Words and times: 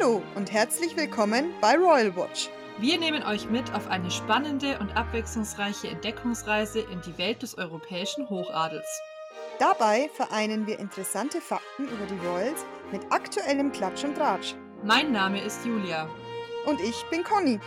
Hallo 0.00 0.22
und 0.34 0.52
herzlich 0.52 0.96
willkommen 0.96 1.52
bei 1.60 1.76
Royal 1.76 2.14
Watch. 2.16 2.48
Wir 2.78 2.98
nehmen 2.98 3.22
euch 3.22 3.50
mit 3.50 3.74
auf 3.74 3.88
eine 3.88 4.10
spannende 4.10 4.78
und 4.78 4.96
abwechslungsreiche 4.96 5.88
Entdeckungsreise 5.88 6.80
in 6.80 7.00
die 7.02 7.18
Welt 7.18 7.42
des 7.42 7.58
europäischen 7.58 8.28
Hochadels. 8.30 8.86
Dabei 9.58 10.08
vereinen 10.14 10.66
wir 10.66 10.78
interessante 10.78 11.40
Fakten 11.40 11.84
über 11.84 12.06
die 12.06 12.26
Royals 12.26 12.64
mit 12.92 13.02
aktuellem 13.10 13.72
Klatsch 13.72 14.04
und 14.04 14.16
Tratsch. 14.16 14.54
Mein 14.82 15.12
Name 15.12 15.42
ist 15.42 15.64
Julia. 15.66 16.08
Und 16.66 16.80
ich 16.80 17.04
bin 17.10 17.22
Conny. 17.22 17.58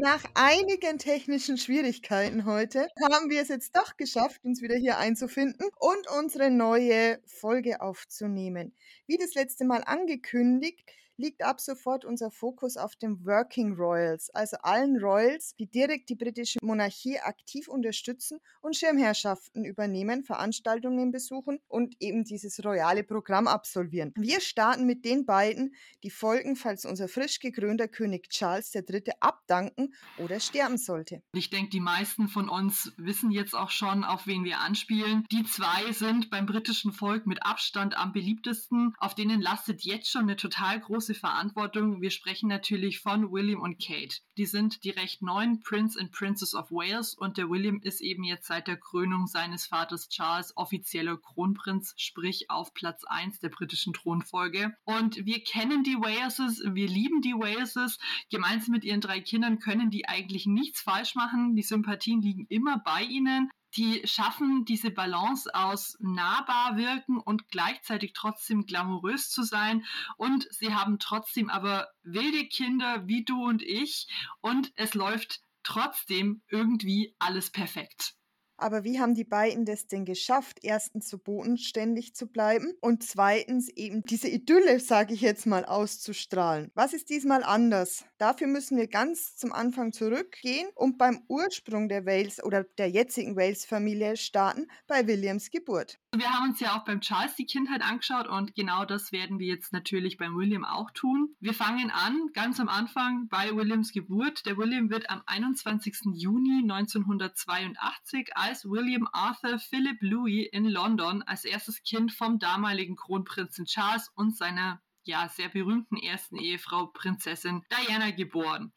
Nach 0.00 0.22
einigen 0.34 0.98
technischen 0.98 1.58
Schwierigkeiten 1.58 2.44
heute 2.44 2.86
haben 3.02 3.30
wir 3.30 3.42
es 3.42 3.48
jetzt 3.48 3.74
doch 3.76 3.96
geschafft, 3.96 4.44
uns 4.44 4.62
wieder 4.62 4.76
hier 4.76 4.96
einzufinden 4.96 5.68
und 5.76 6.06
unsere 6.16 6.52
neue 6.52 7.18
Folge 7.26 7.80
aufzunehmen. 7.80 8.76
Wie 9.08 9.16
das 9.16 9.34
letzte 9.34 9.64
Mal 9.64 9.82
angekündigt, 9.84 10.88
liegt 11.18 11.42
ab 11.42 11.60
sofort 11.60 12.04
unser 12.04 12.30
Fokus 12.30 12.76
auf 12.76 12.96
den 12.96 13.26
Working 13.26 13.74
Royals, 13.74 14.30
also 14.30 14.56
allen 14.62 14.96
Royals, 14.98 15.54
die 15.56 15.66
direkt 15.66 16.08
die 16.08 16.14
britische 16.14 16.58
Monarchie 16.62 17.18
aktiv 17.18 17.68
unterstützen 17.68 18.38
und 18.60 18.76
Schirmherrschaften 18.76 19.64
übernehmen, 19.64 20.22
Veranstaltungen 20.22 21.10
besuchen 21.10 21.58
und 21.66 21.96
eben 22.00 22.24
dieses 22.24 22.64
royale 22.64 23.02
Programm 23.02 23.48
absolvieren. 23.48 24.12
Wir 24.16 24.40
starten 24.40 24.86
mit 24.86 25.04
den 25.04 25.26
beiden, 25.26 25.74
die 26.04 26.10
folgen, 26.10 26.54
falls 26.54 26.84
unser 26.84 27.08
frisch 27.08 27.40
gekrönter 27.40 27.88
König 27.88 28.28
Charles 28.30 28.72
III. 28.74 29.02
abdanken 29.20 29.94
oder 30.18 30.38
sterben 30.38 30.78
sollte. 30.78 31.22
Ich 31.32 31.50
denke, 31.50 31.70
die 31.70 31.80
meisten 31.80 32.28
von 32.28 32.48
uns 32.48 32.92
wissen 32.96 33.32
jetzt 33.32 33.54
auch 33.54 33.70
schon, 33.70 34.04
auf 34.04 34.26
wen 34.26 34.44
wir 34.44 34.60
anspielen. 34.60 35.24
Die 35.32 35.42
zwei 35.44 35.90
sind 35.92 36.30
beim 36.30 36.46
britischen 36.46 36.92
Volk 36.92 37.26
mit 37.26 37.44
Abstand 37.44 37.96
am 37.96 38.12
beliebtesten. 38.12 38.94
Auf 38.98 39.16
denen 39.16 39.40
lastet 39.40 39.82
jetzt 39.82 40.10
schon 40.10 40.22
eine 40.22 40.36
total 40.36 40.78
große 40.78 41.07
große 41.08 41.14
Verantwortung. 41.14 42.02
Wir 42.02 42.10
sprechen 42.10 42.48
natürlich 42.48 43.00
von 43.00 43.32
William 43.32 43.60
und 43.60 43.78
Kate. 43.78 44.18
Die 44.36 44.44
sind 44.44 44.84
die 44.84 44.90
recht 44.90 45.22
neuen 45.22 45.60
Prince 45.60 45.98
and 45.98 46.12
Princess 46.12 46.54
of 46.54 46.70
Wales 46.70 47.14
und 47.14 47.38
der 47.38 47.48
William 47.48 47.80
ist 47.82 48.02
eben 48.02 48.24
jetzt 48.24 48.46
seit 48.46 48.66
der 48.66 48.76
Krönung 48.76 49.26
seines 49.26 49.66
Vaters 49.66 50.08
Charles 50.10 50.54
offizieller 50.56 51.16
Kronprinz, 51.16 51.94
sprich 51.96 52.50
auf 52.50 52.74
Platz 52.74 53.04
1 53.04 53.40
der 53.40 53.48
britischen 53.48 53.94
Thronfolge. 53.94 54.74
Und 54.84 55.24
wir 55.24 55.42
kennen 55.42 55.82
die 55.82 55.96
Waleses, 55.96 56.62
wir 56.62 56.88
lieben 56.88 57.22
die 57.22 57.32
Waleses. 57.34 57.98
Gemeinsam 58.30 58.72
mit 58.72 58.84
ihren 58.84 59.00
drei 59.00 59.20
Kindern 59.20 59.60
können 59.60 59.90
die 59.90 60.06
eigentlich 60.06 60.46
nichts 60.46 60.82
falsch 60.82 61.14
machen. 61.14 61.56
Die 61.56 61.62
Sympathien 61.62 62.20
liegen 62.20 62.44
immer 62.50 62.82
bei 62.84 63.02
ihnen 63.02 63.48
die 63.76 64.06
schaffen 64.06 64.64
diese 64.64 64.90
Balance 64.90 65.54
aus 65.54 65.96
nahbar 66.00 66.76
wirken 66.76 67.18
und 67.18 67.48
gleichzeitig 67.48 68.12
trotzdem 68.14 68.66
glamourös 68.66 69.30
zu 69.30 69.42
sein. 69.42 69.84
Und 70.16 70.46
sie 70.50 70.74
haben 70.74 70.98
trotzdem 70.98 71.50
aber 71.50 71.88
wilde 72.02 72.46
Kinder 72.46 73.06
wie 73.06 73.24
du 73.24 73.44
und 73.44 73.62
ich. 73.62 74.08
Und 74.40 74.72
es 74.74 74.94
läuft 74.94 75.42
trotzdem 75.62 76.42
irgendwie 76.48 77.14
alles 77.18 77.50
perfekt. 77.50 78.17
Aber 78.58 78.82
wie 78.82 79.00
haben 79.00 79.14
die 79.14 79.24
beiden 79.24 79.64
das 79.64 79.86
denn 79.86 80.04
geschafft, 80.04 80.58
erstens 80.62 81.08
so 81.08 81.16
bodenständig 81.16 82.14
zu 82.14 82.26
bleiben 82.26 82.74
und 82.80 83.04
zweitens 83.04 83.68
eben 83.68 84.02
diese 84.02 84.28
Idylle, 84.28 84.80
sage 84.80 85.14
ich 85.14 85.20
jetzt 85.20 85.46
mal, 85.46 85.64
auszustrahlen? 85.64 86.70
Was 86.74 86.92
ist 86.92 87.08
diesmal 87.08 87.44
anders? 87.44 88.04
Dafür 88.18 88.48
müssen 88.48 88.76
wir 88.76 88.88
ganz 88.88 89.36
zum 89.36 89.52
Anfang 89.52 89.92
zurückgehen 89.92 90.68
und 90.74 90.98
beim 90.98 91.22
Ursprung 91.28 91.88
der 91.88 92.04
Wales 92.04 92.42
oder 92.42 92.64
der 92.64 92.90
jetzigen 92.90 93.36
Wales-Familie 93.36 94.16
starten, 94.16 94.66
bei 94.88 95.06
Williams 95.06 95.50
Geburt. 95.50 95.98
Wir 96.16 96.32
haben 96.32 96.50
uns 96.50 96.58
ja 96.58 96.76
auch 96.76 96.84
beim 96.84 97.00
Charles 97.00 97.36
die 97.36 97.46
Kindheit 97.46 97.82
angeschaut 97.82 98.26
und 98.26 98.54
genau 98.54 98.84
das 98.84 99.12
werden 99.12 99.38
wir 99.38 99.46
jetzt 99.46 99.72
natürlich 99.72 100.16
beim 100.16 100.36
William 100.36 100.64
auch 100.64 100.90
tun. 100.90 101.36
Wir 101.38 101.54
fangen 101.54 101.90
an 101.90 102.30
ganz 102.32 102.58
am 102.58 102.68
Anfang 102.68 103.28
bei 103.28 103.54
Williams 103.54 103.92
Geburt. 103.92 104.46
Der 104.46 104.56
William 104.56 104.90
wird 104.90 105.10
am 105.10 105.22
21. 105.26 106.14
Juni 106.14 106.62
1982 106.62 108.36
als 108.48 108.64
William 108.64 109.06
Arthur 109.12 109.58
Philip 109.58 109.98
Louis 110.00 110.48
in 110.52 110.64
London 110.64 111.22
als 111.24 111.44
erstes 111.44 111.82
Kind 111.82 112.12
vom 112.12 112.38
damaligen 112.38 112.96
Kronprinzen 112.96 113.66
Charles 113.66 114.10
und 114.14 114.38
seiner 114.38 114.80
ja, 115.08 115.28
sehr 115.28 115.48
berühmten 115.48 115.96
ersten 115.96 116.36
Ehefrau 116.36 116.86
Prinzessin 116.86 117.64
Diana 117.70 118.10
geboren. 118.10 118.72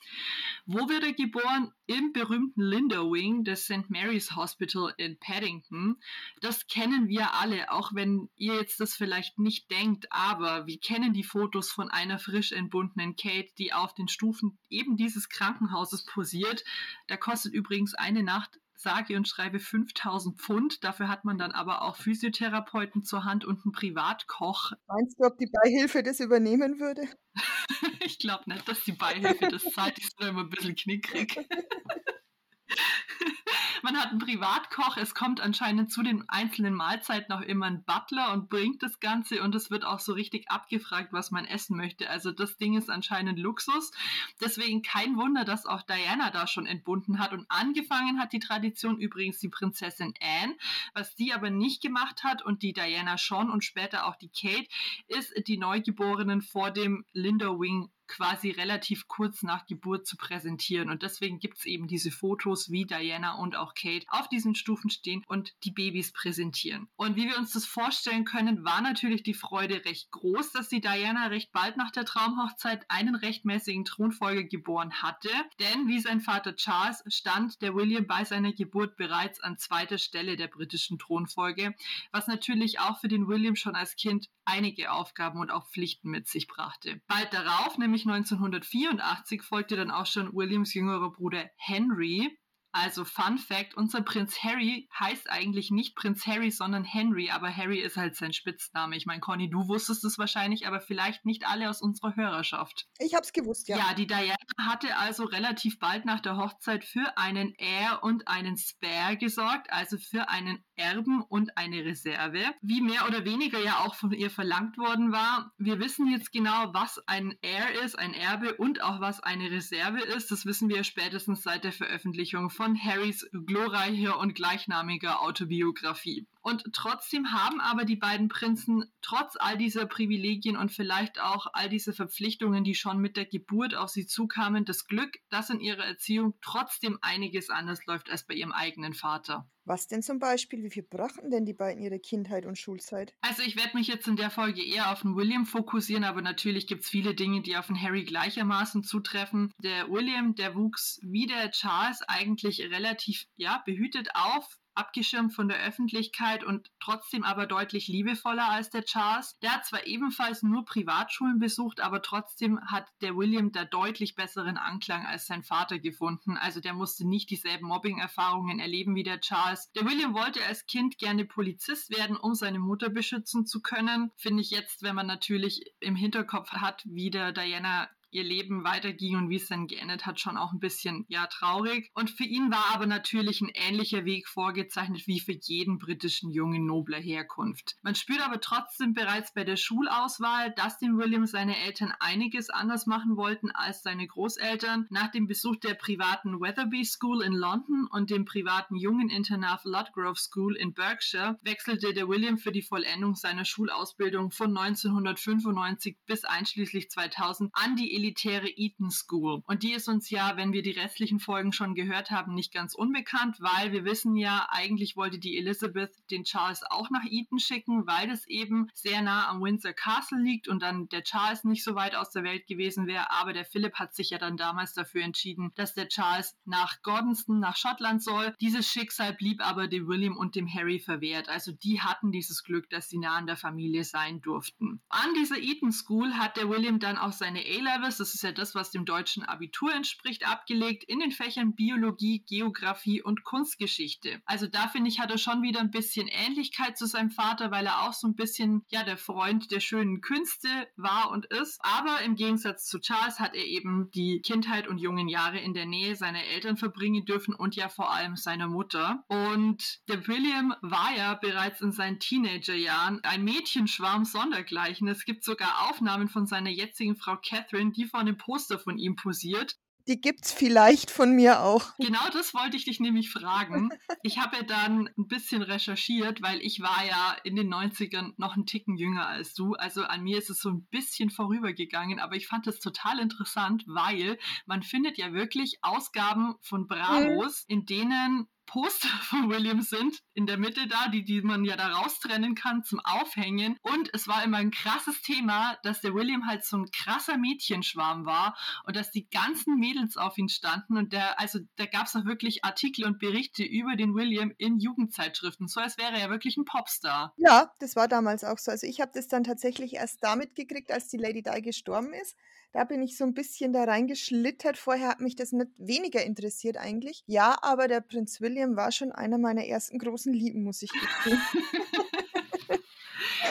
Wo 0.66 0.88
wird 0.88 1.04
er 1.04 1.14
geboren? 1.14 1.74
Im 1.88 2.14
berühmten 2.14 2.62
Linda 2.62 3.00
Wing 3.00 3.44
des 3.44 3.66
St. 3.66 3.90
Mary's 3.90 4.36
Hospital 4.36 4.94
in 4.98 5.20
Paddington. 5.20 5.98
Das 6.40 6.68
kennen 6.68 7.09
wir 7.09 7.34
alle, 7.34 7.70
auch 7.72 7.94
wenn 7.94 8.30
ihr 8.36 8.56
jetzt 8.56 8.80
das 8.80 8.96
vielleicht 8.96 9.40
nicht 9.40 9.70
denkt, 9.72 10.08
aber 10.09 10.68
wir 10.68 10.80
kennen 10.80 11.12
die 11.12 11.26
Fotos 11.26 11.70
von 11.70 11.90
einer 11.90 12.18
frisch 12.18 12.53
entbundenen 12.53 13.18
Kate, 13.18 13.52
die 13.58 13.74
auf 13.74 13.94
den 13.94 14.08
Stufen 14.08 14.58
eben 14.70 14.96
dieses 14.96 15.28
Krankenhauses 15.28 16.06
posiert. 16.06 16.64
Da 17.08 17.18
kostet 17.18 17.53
übrigens 17.53 17.94
eine 17.94 18.24
Nacht 18.24 18.60
sage 18.81 19.16
und 19.16 19.28
schreibe 19.28 19.59
5000 19.59 20.40
Pfund. 20.40 20.84
Dafür 20.84 21.08
hat 21.08 21.25
man 21.25 21.38
dann 21.38 21.52
aber 21.52 21.81
auch 21.84 21.96
Physiotherapeuten 21.96 23.03
zur 23.03 23.24
Hand 23.24 23.46
und 23.46 23.64
einen 23.64 23.72
Privatkoch. 23.72 24.72
Meinst 24.88 25.19
du, 25.19 25.25
ob 25.25 25.38
die 25.38 25.50
Beihilfe 25.52 26.03
das 26.03 26.19
übernehmen 26.19 26.80
würde? 26.80 27.02
ich 28.06 28.20
glaube 28.20 28.44
nicht, 28.47 28.68
dass 28.68 28.84
die 28.84 28.94
Beihilfe 28.94 29.47
das 29.50 29.64
zahlt. 29.64 29.97
Ich 29.97 30.16
bin 30.16 30.30
immer 30.30 30.41
ein 30.41 30.50
bisschen 30.50 30.75
knickrig. 30.75 31.38
Man 33.84 33.98
hat 33.98 34.12
einen 34.12 34.20
Privatkoch, 34.20 34.98
es 34.98 35.16
kommt 35.16 35.42
anscheinend 35.42 35.92
zu 35.92 36.04
den 36.04 36.28
einzelnen 36.30 36.74
Mahlzeiten 36.74 37.34
auch 37.34 37.42
immer 37.42 37.66
ein 37.66 37.84
Butler 37.84 38.32
und 38.34 38.50
bringt 38.50 38.84
das 38.84 39.00
Ganze 39.00 39.42
und 39.42 39.56
es 39.56 39.72
wird 39.72 39.86
auch 39.86 40.00
so 40.00 40.14
richtig 40.14 40.52
abgefragt, 40.52 41.14
was 41.14 41.32
man 41.32 41.46
essen 41.46 41.78
möchte. 41.78 42.09
Also 42.09 42.32
das 42.32 42.58
Ding 42.58 42.78
ist 42.78 42.90
anscheinend 42.90 43.40
Luxus. 43.40 43.92
Deswegen 44.40 44.84
kein 44.84 45.18
Wunder, 45.18 45.46
dass 45.46 45.66
auch 45.66 45.82
Diana 45.82 46.30
da 46.30 46.46
schon 46.46 46.68
entbunden 46.68 47.20
hat 47.20 47.34
und 47.34 47.46
angefangen 47.50 48.20
hat 48.20 48.34
die 48.34 48.40
Tradition 48.40 49.00
übrigens 49.00 49.40
die 49.40 49.50
Prinzessin 49.50 50.14
Anne. 50.22 50.56
Was 50.94 51.16
die 51.16 51.34
aber 51.34 51.50
nicht 51.50 51.82
gemacht 51.82 52.24
hat 52.24 52.44
und 52.44 52.62
die 52.62 52.74
Diana 52.74 53.18
schon 53.18 53.50
und 53.50 53.64
später 53.64 54.06
auch 54.06 54.16
die 54.16 54.30
Kate, 54.30 54.68
ist 55.08 55.34
die 55.48 55.58
Neugeborenen 55.58 56.42
vor 56.42 56.72
dem 56.72 57.06
Linda 57.14 57.48
Wing 57.48 57.90
quasi 58.11 58.51
relativ 58.51 59.07
kurz 59.07 59.41
nach 59.41 59.66
Geburt 59.66 60.05
zu 60.05 60.17
präsentieren. 60.17 60.89
Und 60.89 61.01
deswegen 61.01 61.39
gibt 61.39 61.57
es 61.57 61.66
eben 61.66 61.88
diese 61.88 62.11
Fotos, 62.11 62.69
wie 62.69 62.85
Diana 62.85 63.35
und 63.35 63.55
auch 63.55 63.73
Kate 63.73 64.05
auf 64.09 64.27
diesen 64.27 64.53
Stufen 64.53 64.89
stehen 64.89 65.23
und 65.27 65.53
die 65.63 65.72
Babys 65.72 66.11
präsentieren. 66.11 66.89
Und 66.97 67.16
wie 67.16 67.27
wir 67.27 67.38
uns 67.38 67.53
das 67.53 67.66
vorstellen 67.66 68.25
können, 68.25 68.66
war 68.66 68.81
natürlich 68.81 69.23
die 69.23 69.33
Freude 69.33 69.85
recht 69.85 70.11
groß, 70.11 70.51
dass 70.51 70.67
die 70.67 70.81
Diana 70.81 71.27
recht 71.27 71.53
bald 71.53 71.77
nach 71.77 71.91
der 71.91 72.05
Traumhochzeit 72.05 72.85
einen 72.89 73.16
rechtmäßigen 73.16 73.85
Thronfolger 73.85 74.43
geboren 74.43 75.01
hatte. 75.01 75.29
Denn 75.59 75.88
wie 75.88 75.99
sein 75.99 76.19
Vater 76.19 76.55
Charles 76.55 77.03
stand 77.07 77.61
der 77.61 77.75
William 77.75 78.05
bei 78.07 78.25
seiner 78.25 78.51
Geburt 78.51 78.97
bereits 78.97 79.39
an 79.39 79.57
zweiter 79.57 79.97
Stelle 79.97 80.35
der 80.35 80.47
britischen 80.47 80.99
Thronfolge, 80.99 81.73
was 82.11 82.28
natürlich 82.28 82.79
auch 82.79 82.99
für 82.99 83.07
den 83.07 83.28
William 83.28 83.55
schon 83.55 83.75
als 83.75 83.95
Kind 83.95 84.29
einige 84.45 84.91
Aufgaben 84.91 85.39
und 85.39 85.51
auch 85.51 85.67
Pflichten 85.67 86.09
mit 86.09 86.28
sich 86.28 86.47
brachte. 86.47 87.01
Bald 87.07 87.31
darauf, 87.33 87.78
nämlich 87.78 88.00
nämlich 88.06 88.31
1984 88.31 89.44
folgte 89.44 89.75
dann 89.75 89.91
auch 89.91 90.06
schon 90.06 90.34
Williams 90.34 90.73
jüngerer 90.73 91.12
Bruder 91.12 91.50
Henry, 91.57 92.38
also 92.72 93.04
Fun 93.04 93.38
Fact, 93.38 93.76
unser 93.76 94.02
Prinz 94.02 94.44
Harry 94.44 94.88
heißt 94.98 95.30
eigentlich 95.30 95.72
nicht 95.72 95.96
Prinz 95.96 96.26
Harry, 96.26 96.52
sondern 96.52 96.84
Henry, 96.84 97.30
aber 97.30 97.56
Harry 97.56 97.80
ist 97.80 97.98
halt 97.98 98.16
sein 98.16 98.34
Spitzname. 98.34 98.96
Ich 98.96 99.06
meine, 99.06 99.20
Conny, 99.20 99.50
du 99.50 99.68
wusstest 99.68 100.04
es 100.06 100.18
wahrscheinlich, 100.18 100.68
aber 100.68 100.80
vielleicht 100.80 101.26
nicht 101.26 101.46
alle 101.48 101.70
aus 101.70 101.82
unserer 101.82 102.16
Hörerschaft. 102.16 102.88
Ich 103.00 103.14
hab's 103.14 103.34
gewusst, 103.34 103.68
ja. 103.68 103.78
Ja, 103.78 103.94
die 103.94 104.08
Diana 104.08 104.36
hatte 104.58 104.96
also 104.97 105.26
relativ 105.26 105.79
bald 105.79 106.06
nach 106.06 106.22
der 106.22 106.38
Hochzeit 106.38 106.85
für 106.85 107.18
einen 107.18 107.53
Heir 107.59 108.03
und 108.03 108.28
einen 108.28 108.58
Spare 108.58 109.17
gesorgt, 109.17 109.72
also 109.72 109.97
für 109.97 110.29
einen 110.29 110.64
Erben 110.76 111.22
und 111.22 111.58
eine 111.58 111.84
Reserve, 111.84 112.44
wie 112.62 112.82
mehr 112.82 113.06
oder 113.08 113.26
weniger 113.26 113.59
ja 113.59 113.79
auch 113.79 113.96
von 113.96 114.12
ihr 114.12 114.29
verlangt 114.29 114.78
worden 114.78 115.12
war. 115.12 115.52
Wir 115.58 115.79
wissen 115.79 116.08
jetzt 116.08 116.32
genau, 116.32 116.74
was 116.74 117.02
ein 117.08 117.38
Heir 117.44 117.84
ist, 117.84 118.00
ein 118.00 118.14
Erbe 118.14 118.56
und 118.56 118.82
auch 118.82 119.00
was 119.00 119.20
eine 119.20 119.52
Reserve 119.52 120.02
ist. 120.02 120.32
Das 120.32 120.46
wissen 120.46 120.70
wir 120.70 120.84
spätestens 120.84 121.44
seit 121.44 121.64
der 121.64 121.72
Veröffentlichung 121.72 122.50
von 122.50 122.60
von 122.61 122.78
Harrys 122.79 123.28
glorreicher 123.47 124.19
und 124.19 124.35
gleichnamiger 124.35 125.23
Autobiografie. 125.23 126.28
Und 126.41 126.64
trotzdem 126.73 127.32
haben 127.32 127.61
aber 127.61 127.85
die 127.85 127.96
beiden 127.96 128.28
Prinzen 128.28 128.91
trotz 129.02 129.35
all 129.40 129.58
dieser 129.58 129.85
Privilegien 129.85 130.58
und 130.58 130.72
vielleicht 130.72 131.22
auch 131.22 131.47
all 131.53 131.70
dieser 131.70 131.93
Verpflichtungen, 131.93 132.64
die 132.64 132.76
schon 132.76 132.97
mit 132.97 133.16
der 133.16 133.26
Geburt 133.26 133.76
auf 133.76 133.90
sie 133.90 134.08
zukamen, 134.08 134.66
das 134.66 134.88
Glück, 134.88 135.17
dass 135.29 135.49
in 135.49 135.59
ihrer 135.59 135.85
Erziehung 135.85 136.34
trotzdem 136.41 136.97
einiges 137.02 137.49
anders 137.49 137.85
läuft 137.85 138.09
als 138.09 138.26
bei 138.26 138.34
ihrem 138.34 138.52
eigenen 138.52 138.93
Vater. 138.93 139.47
Was 139.64 139.88
denn 139.88 140.02
zum 140.02 140.17
Beispiel? 140.17 140.64
Wie 140.64 140.72
viel 140.72 140.84
brachten 140.84 141.29
denn 141.29 141.46
die 141.46 141.53
beiden 141.53 141.84
ihre 141.84 141.99
Kindheit 141.99 142.47
und 142.47 142.58
Schulzeit? 142.58 143.14
Also 143.22 143.43
ich 143.43 143.55
werde 143.55 143.78
mich 143.78 143.88
jetzt 143.88 144.08
in 144.08 144.16
der 144.16 144.32
Folge 144.32 144.66
eher 144.66 144.91
auf 144.91 145.02
den 145.02 145.16
William 145.16 145.46
fokussieren, 145.46 146.03
aber 146.03 146.23
natürlich 146.23 146.66
gibt 146.66 146.82
es 146.84 146.90
viele 146.90 147.14
Dinge, 147.14 147.41
die 147.41 147.55
auf 147.55 147.67
den 147.67 147.79
Harry 147.79 148.03
gleichermaßen 148.03 148.84
zutreffen. 148.84 149.52
Der 149.64 149.88
William, 149.90 150.34
der 150.34 150.55
wuchs 150.55 150.99
wie 151.03 151.28
der 151.28 151.52
Charles 151.52 152.02
eigentlich 152.08 152.61
relativ 152.61 153.28
ja, 153.35 153.61
behütet 153.64 154.09
auf 154.16 154.58
abgeschirmt 154.73 155.34
von 155.34 155.47
der 155.47 155.59
Öffentlichkeit 155.66 156.44
und 156.44 156.72
trotzdem 156.79 157.23
aber 157.23 157.46
deutlich 157.46 157.88
liebevoller 157.88 158.50
als 158.50 158.70
der 158.70 158.84
Charles. 158.84 159.38
Der 159.41 159.53
hat 159.53 159.66
zwar 159.66 159.85
ebenfalls 159.85 160.44
nur 160.44 160.66
Privatschulen 160.66 161.40
besucht, 161.40 161.82
aber 161.82 162.02
trotzdem 162.02 162.59
hat 162.66 162.88
der 163.02 163.16
William 163.16 163.52
da 163.52 163.66
deutlich 163.66 164.16
besseren 164.16 164.58
Anklang 164.58 165.06
als 165.06 165.28
sein 165.28 165.44
Vater 165.44 165.79
gefunden. 165.79 166.38
Also 166.38 166.59
der 166.59 166.73
musste 166.73 167.08
nicht 167.08 167.29
dieselben 167.29 167.68
Mobbing-Erfahrungen 167.68 168.59
erleben 168.59 168.96
wie 168.96 169.03
der 169.03 169.22
Charles. 169.22 169.72
Der 169.73 169.85
William 169.85 170.14
wollte 170.14 170.44
als 170.46 170.66
Kind 170.66 170.97
gerne 170.97 171.26
Polizist 171.26 171.96
werden, 171.96 172.17
um 172.17 172.35
seine 172.35 172.59
Mutter 172.59 172.90
beschützen 172.90 173.46
zu 173.46 173.62
können. 173.62 174.12
Finde 174.16 174.41
ich 174.41 174.52
jetzt, 174.52 174.84
wenn 174.84 174.96
man 174.96 175.08
natürlich 175.08 175.64
im 175.79 175.96
Hinterkopf 175.96 176.52
hat, 176.52 176.84
wie 176.85 177.09
der 177.09 177.32
Diana 177.32 177.90
ihr 178.11 178.23
Leben 178.23 178.63
weiterging 178.63 179.17
und 179.17 179.29
wie 179.29 179.37
es 179.37 179.47
dann 179.47 179.67
geendet 179.67 180.05
hat, 180.05 180.19
schon 180.19 180.37
auch 180.37 180.52
ein 180.52 180.59
bisschen 180.59 181.05
ja 181.08 181.28
traurig. 181.28 181.90
Und 181.93 182.09
für 182.09 182.23
ihn 182.23 182.52
war 182.52 182.73
aber 182.73 182.85
natürlich 182.85 183.41
ein 183.41 183.52
ähnlicher 183.53 184.05
Weg 184.05 184.28
vorgezeichnet 184.28 185.08
wie 185.08 185.19
für 185.19 185.37
jeden 185.41 185.79
britischen 185.79 186.31
Jungen 186.31 186.66
nobler 186.66 186.99
Herkunft. 186.99 187.78
Man 187.81 187.96
spürt 187.96 188.25
aber 188.25 188.41
trotzdem 188.41 188.93
bereits 188.93 189.34
bei 189.34 189.43
der 189.43 189.58
Schulauswahl, 189.58 190.53
dass 190.55 190.78
dem 190.78 190.97
William 190.97 191.25
seine 191.25 191.58
Eltern 191.58 191.93
einiges 191.99 192.49
anders 192.49 192.85
machen 192.85 193.16
wollten 193.17 193.52
als 193.52 193.84
seine 193.84 194.08
Großeltern. 194.08 194.87
Nach 194.90 195.11
dem 195.11 195.28
Besuch 195.28 195.55
der 195.57 195.73
privaten 195.73 196.40
Weatherby 196.40 196.85
School 196.85 197.23
in 197.23 197.34
London 197.34 197.87
und 197.91 198.09
dem 198.09 198.25
privaten 198.25 198.75
Jungeninternat 198.75 199.64
Ludgrove 199.64 200.17
School 200.17 200.55
in 200.55 200.73
Berkshire 200.73 201.40
wechselte 201.43 201.93
der 201.93 202.07
William 202.07 202.37
für 202.37 202.52
die 202.52 202.61
Vollendung 202.61 203.16
seiner 203.16 203.46
Schulausbildung 203.46 204.31
von 204.31 204.57
1995 204.57 205.97
bis 206.05 206.25
einschließlich 206.25 206.90
2000 206.90 207.52
an 207.53 207.75
die 207.75 207.93
elitäre 208.02 208.50
Eton 208.58 208.90
School. 208.90 209.44
Und 209.46 209.62
die 209.62 209.74
ist 209.74 209.88
uns 209.88 210.09
ja, 210.09 210.36
wenn 210.36 210.53
wir 210.53 210.64
die 210.64 210.72
restlichen 210.72 211.20
Folgen 211.20 211.53
schon 211.53 211.76
gehört 211.76 212.09
haben, 212.09 212.34
nicht 212.34 212.52
ganz 212.52 212.74
unbekannt, 212.74 213.38
weil 213.40 213.72
wir 213.72 213.86
wissen 213.86 214.16
ja, 214.16 214.48
eigentlich 214.50 214.96
wollte 214.96 215.20
die 215.20 215.38
Elizabeth 215.38 215.92
den 216.09 216.24
Charles 216.24 216.64
auch 216.70 216.90
nach 216.90 217.06
Eton 217.06 217.40
schicken, 217.40 217.86
weil 217.86 218.09
es 218.09 218.28
eben 218.28 218.70
sehr 218.74 219.02
nah 219.02 219.30
am 219.30 219.42
Windsor 219.42 219.74
Castle 219.74 220.20
liegt 220.20 220.48
und 220.48 220.64
dann 220.64 220.90
der 220.90 221.03
Charles 221.03 221.44
nicht 221.44 221.64
so 221.64 221.76
weit 221.76 221.96
aus 221.96 222.09
der 222.09 222.24
Welt 222.24 222.48
gewesen 222.48 222.88
wäre. 222.88 223.12
Aber 223.12 223.34
der 223.34 223.46
Philipp 223.46 223.76
hat 223.76 223.94
sich 223.94 224.09
ja 224.09 224.18
dann 224.18 224.36
damals 224.36 224.74
dafür 224.74 225.03
entschieden, 225.03 225.52
dass 225.56 225.76
der 225.76 225.88
Charles 225.88 226.36
nach 226.46 226.82
Gordonston, 226.82 227.40
nach 227.40 227.56
Schottland 227.56 228.02
soll. 228.02 228.34
Dieses 228.42 228.68
Schicksal 228.68 229.14
blieb 229.14 229.46
aber 229.46 229.68
dem 229.68 229.88
William 229.88 230.18
und 230.18 230.36
dem 230.36 230.52
Harry 230.52 230.80
verwehrt. 230.80 231.30
Also 231.30 231.52
die 231.52 231.82
hatten 231.82 232.12
dieses 232.12 232.44
Glück, 232.44 232.68
dass 232.70 232.90
sie 232.90 232.98
nah 232.98 233.18
an 233.18 233.28
der 233.28 233.38
Familie 233.38 233.84
sein 233.84 234.22
durften. 234.22 234.82
An 234.90 235.14
dieser 235.20 235.38
Eton 235.38 235.72
School 235.72 236.14
hat 236.16 236.38
der 236.38 236.50
William 236.50 236.80
dann 236.80 236.98
auch 236.98 237.12
seine 237.12 237.42
A-Levels 237.42 237.91
Abschluss, 237.91 237.97
das 237.97 238.16
ist 238.16 238.23
ja 238.23 238.32
das, 238.32 238.55
was 238.55 238.72
dem 238.72 238.85
deutschen 238.85 239.23
Abitur 239.23 239.73
entspricht, 239.73 240.28
abgelegt 240.28 240.84
in 240.85 240.99
den 240.99 241.11
Fächern 241.11 241.55
Biologie, 241.55 242.23
Geografie 242.28 243.02
und 243.02 243.23
Kunstgeschichte. 243.23 244.22
Also 244.26 244.47
da 244.47 244.67
finde 244.70 244.90
ich, 244.90 244.99
hat 244.99 245.11
er 245.11 245.17
schon 245.17 245.41
wieder 245.41 245.59
ein 245.59 245.72
bisschen 245.72 246.08
Ähnlichkeit 246.08 246.78
zu 246.78 246.85
seinem 246.85 247.11
Vater, 247.11 247.52
weil 247.52 247.66
er 247.66 247.82
auch 247.84 247.93
so 247.93 248.08
ein 248.08 248.16
bisschen, 248.16 248.64
ja, 248.70 248.84
der 248.84 248.97
Freund 248.97 249.52
der 249.52 249.59
schönen 249.59 250.02
Künste 250.02 250.47
war 250.78 251.11
und 251.11 251.26
ist. 251.26 251.59
Aber 251.64 252.02
im 252.02 252.16
Gegensatz 252.16 252.66
zu 252.66 252.79
Charles 252.79 253.20
hat 253.20 253.35
er 253.35 253.46
eben 253.46 253.91
die 253.91 254.22
Kindheit 254.22 254.67
und 254.67 254.78
jungen 254.78 255.08
Jahre 255.08 255.40
in 255.40 255.53
der 255.53 255.66
Nähe 255.66 255.96
seiner 255.96 256.24
Eltern 256.24 256.58
verbringen 256.58 257.05
dürfen 257.05 257.36
und 257.36 257.55
ja 257.55 257.70
vor 257.70 257.91
allem 257.91 258.15
seiner 258.15 258.48
Mutter. 258.48 259.03
Und 259.08 259.82
der 259.89 260.08
William 260.08 260.53
war 260.62 260.96
ja 260.96 261.15
bereits 261.15 261.62
in 261.62 261.72
seinen 261.72 262.00
Teenagerjahren 262.00 263.03
ein 263.03 263.24
Mädchenschwarm 263.24 264.05
sondergleichen. 264.05 264.88
Es 264.88 265.05
gibt 265.05 265.24
sogar 265.24 265.70
Aufnahmen 265.70 266.08
von 266.08 266.25
seiner 266.25 266.50
jetzigen 266.50 266.96
Frau 266.96 267.17
Catherine, 267.17 267.72
die 267.72 267.80
die 267.81 267.88
vor 267.88 268.00
einem 268.00 268.17
Poster 268.17 268.60
von 268.60 268.77
ihm 268.77 268.95
posiert. 268.95 269.55
Die 269.88 270.00
gibt's 270.00 270.31
vielleicht 270.31 270.91
von 270.91 271.15
mir 271.15 271.41
auch. 271.41 271.74
Genau 271.79 272.07
das 272.13 272.36
wollte 272.36 272.55
ich 272.55 272.65
dich 272.65 272.79
nämlich 272.79 273.10
fragen. 273.10 273.69
Ich 274.03 274.17
habe 274.17 274.38
ja 274.38 274.43
dann 274.43 274.89
ein 274.98 275.07
bisschen 275.07 275.43
recherchiert, 275.43 276.24
weil 276.24 276.41
ich 276.41 276.60
war 276.60 276.83
ja 276.86 277.15
in 277.24 277.36
den 277.36 277.53
90ern 277.53 278.13
noch 278.17 278.33
einen 278.33 278.48
Ticken 278.48 278.75
jünger 278.75 279.07
als 279.07 279.36
du. 279.36 279.53
Also 279.53 279.83
an 279.83 280.01
mir 280.01 280.17
ist 280.17 280.31
es 280.31 280.39
so 280.39 280.50
ein 280.50 280.65
bisschen 280.72 281.12
vorübergegangen, 281.12 282.00
aber 282.00 282.15
ich 282.15 282.27
fand 282.27 282.48
das 282.48 282.60
total 282.60 283.00
interessant, 283.00 283.63
weil 283.67 284.17
man 284.48 284.63
findet 284.63 284.98
ja 284.98 285.13
wirklich 285.13 285.60
Ausgaben 285.62 286.33
von 286.41 286.67
Bravos, 286.67 287.45
in 287.48 287.65
denen 287.67 288.27
Poster 288.51 288.89
von 289.03 289.30
William 289.30 289.62
sind, 289.62 290.00
in 290.13 290.25
der 290.25 290.38
Mitte 290.38 290.68
da, 290.68 290.89
die, 290.89 291.03
die 291.03 291.22
man 291.22 291.46
ja 291.46 291.56
da 291.56 291.70
raustrennen 291.70 292.36
kann 292.36 292.63
zum 292.63 292.82
Aufhängen. 292.82 293.58
Und 293.62 293.89
es 293.94 294.08
war 294.08 294.24
immer 294.24 294.38
ein 294.38 294.51
krasses 294.51 295.01
Thema, 295.01 295.58
dass 295.63 295.80
der 295.80 295.94
William 295.94 296.27
halt 296.27 296.46
so 296.46 296.58
ein 296.58 296.65
krasser 296.72 297.18
Mädchenschwarm 297.18 298.06
war 298.06 298.38
und 298.65 298.75
dass 298.75 298.92
die 298.92 299.08
ganzen 299.10 299.58
Mädels 299.58 299.96
auf 299.96 300.18
ihn 300.18 300.27
standen. 300.27 300.77
Und 300.77 300.92
der, 300.92 301.20
also 301.20 301.39
da 301.56 301.65
gab 301.65 301.88
es 301.88 301.96
auch 301.96 302.06
wirklich 302.06 302.44
Artikel 302.44 302.86
und 302.86 303.00
Berichte 303.00 303.44
über 303.44 303.75
den 303.77 303.96
William 303.96 304.34
in 304.38 304.60
Jugendzeitschriften, 304.60 305.48
so 305.48 305.62
als 305.62 305.77
wäre 305.77 305.98
er 305.98 306.10
wirklich 306.10 306.36
ein 306.36 306.46
Popstar. 306.46 307.13
Ja, 307.18 307.51
das 307.60 307.75
war 307.75 307.88
damals 307.88 308.24
auch 308.24 308.38
so. 308.38 308.51
Also 308.51 308.68
ich 308.68 308.82
habe 308.82 308.92
das 308.94 309.08
dann 309.08 309.24
tatsächlich 309.24 309.75
erst 309.75 310.03
damit 310.03 310.36
gekriegt, 310.36 310.72
als 310.72 310.89
die 310.89 310.98
Lady 310.98 311.24
Di 311.24 311.42
gestorben 311.42 311.94
ist. 311.94 312.18
Da 312.53 312.65
bin 312.65 312.82
ich 312.82 312.98
so 312.98 313.06
ein 313.06 313.13
bisschen 313.13 313.53
da 313.53 313.63
reingeschlittert. 313.63 314.58
Vorher 314.58 314.89
hat 314.89 315.00
mich 315.00 315.15
das 315.15 315.32
nicht 315.32 315.51
weniger 315.58 316.03
interessiert 316.03 316.58
eigentlich. 316.58 317.03
Ja, 317.08 317.38
aber 317.42 317.68
der 317.68 317.82
Prinz 317.82 318.20
William 318.20 318.58
war 318.58 318.72
schon 318.72 318.92
einer 318.92 319.18
meiner 319.18 319.46
ersten 319.46 319.80
großen 319.80 320.13
Lieben, 320.13 320.44
muss 320.44 320.62
ich 320.62 320.72
gestehen. 320.72 321.22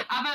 Aber 0.08 0.32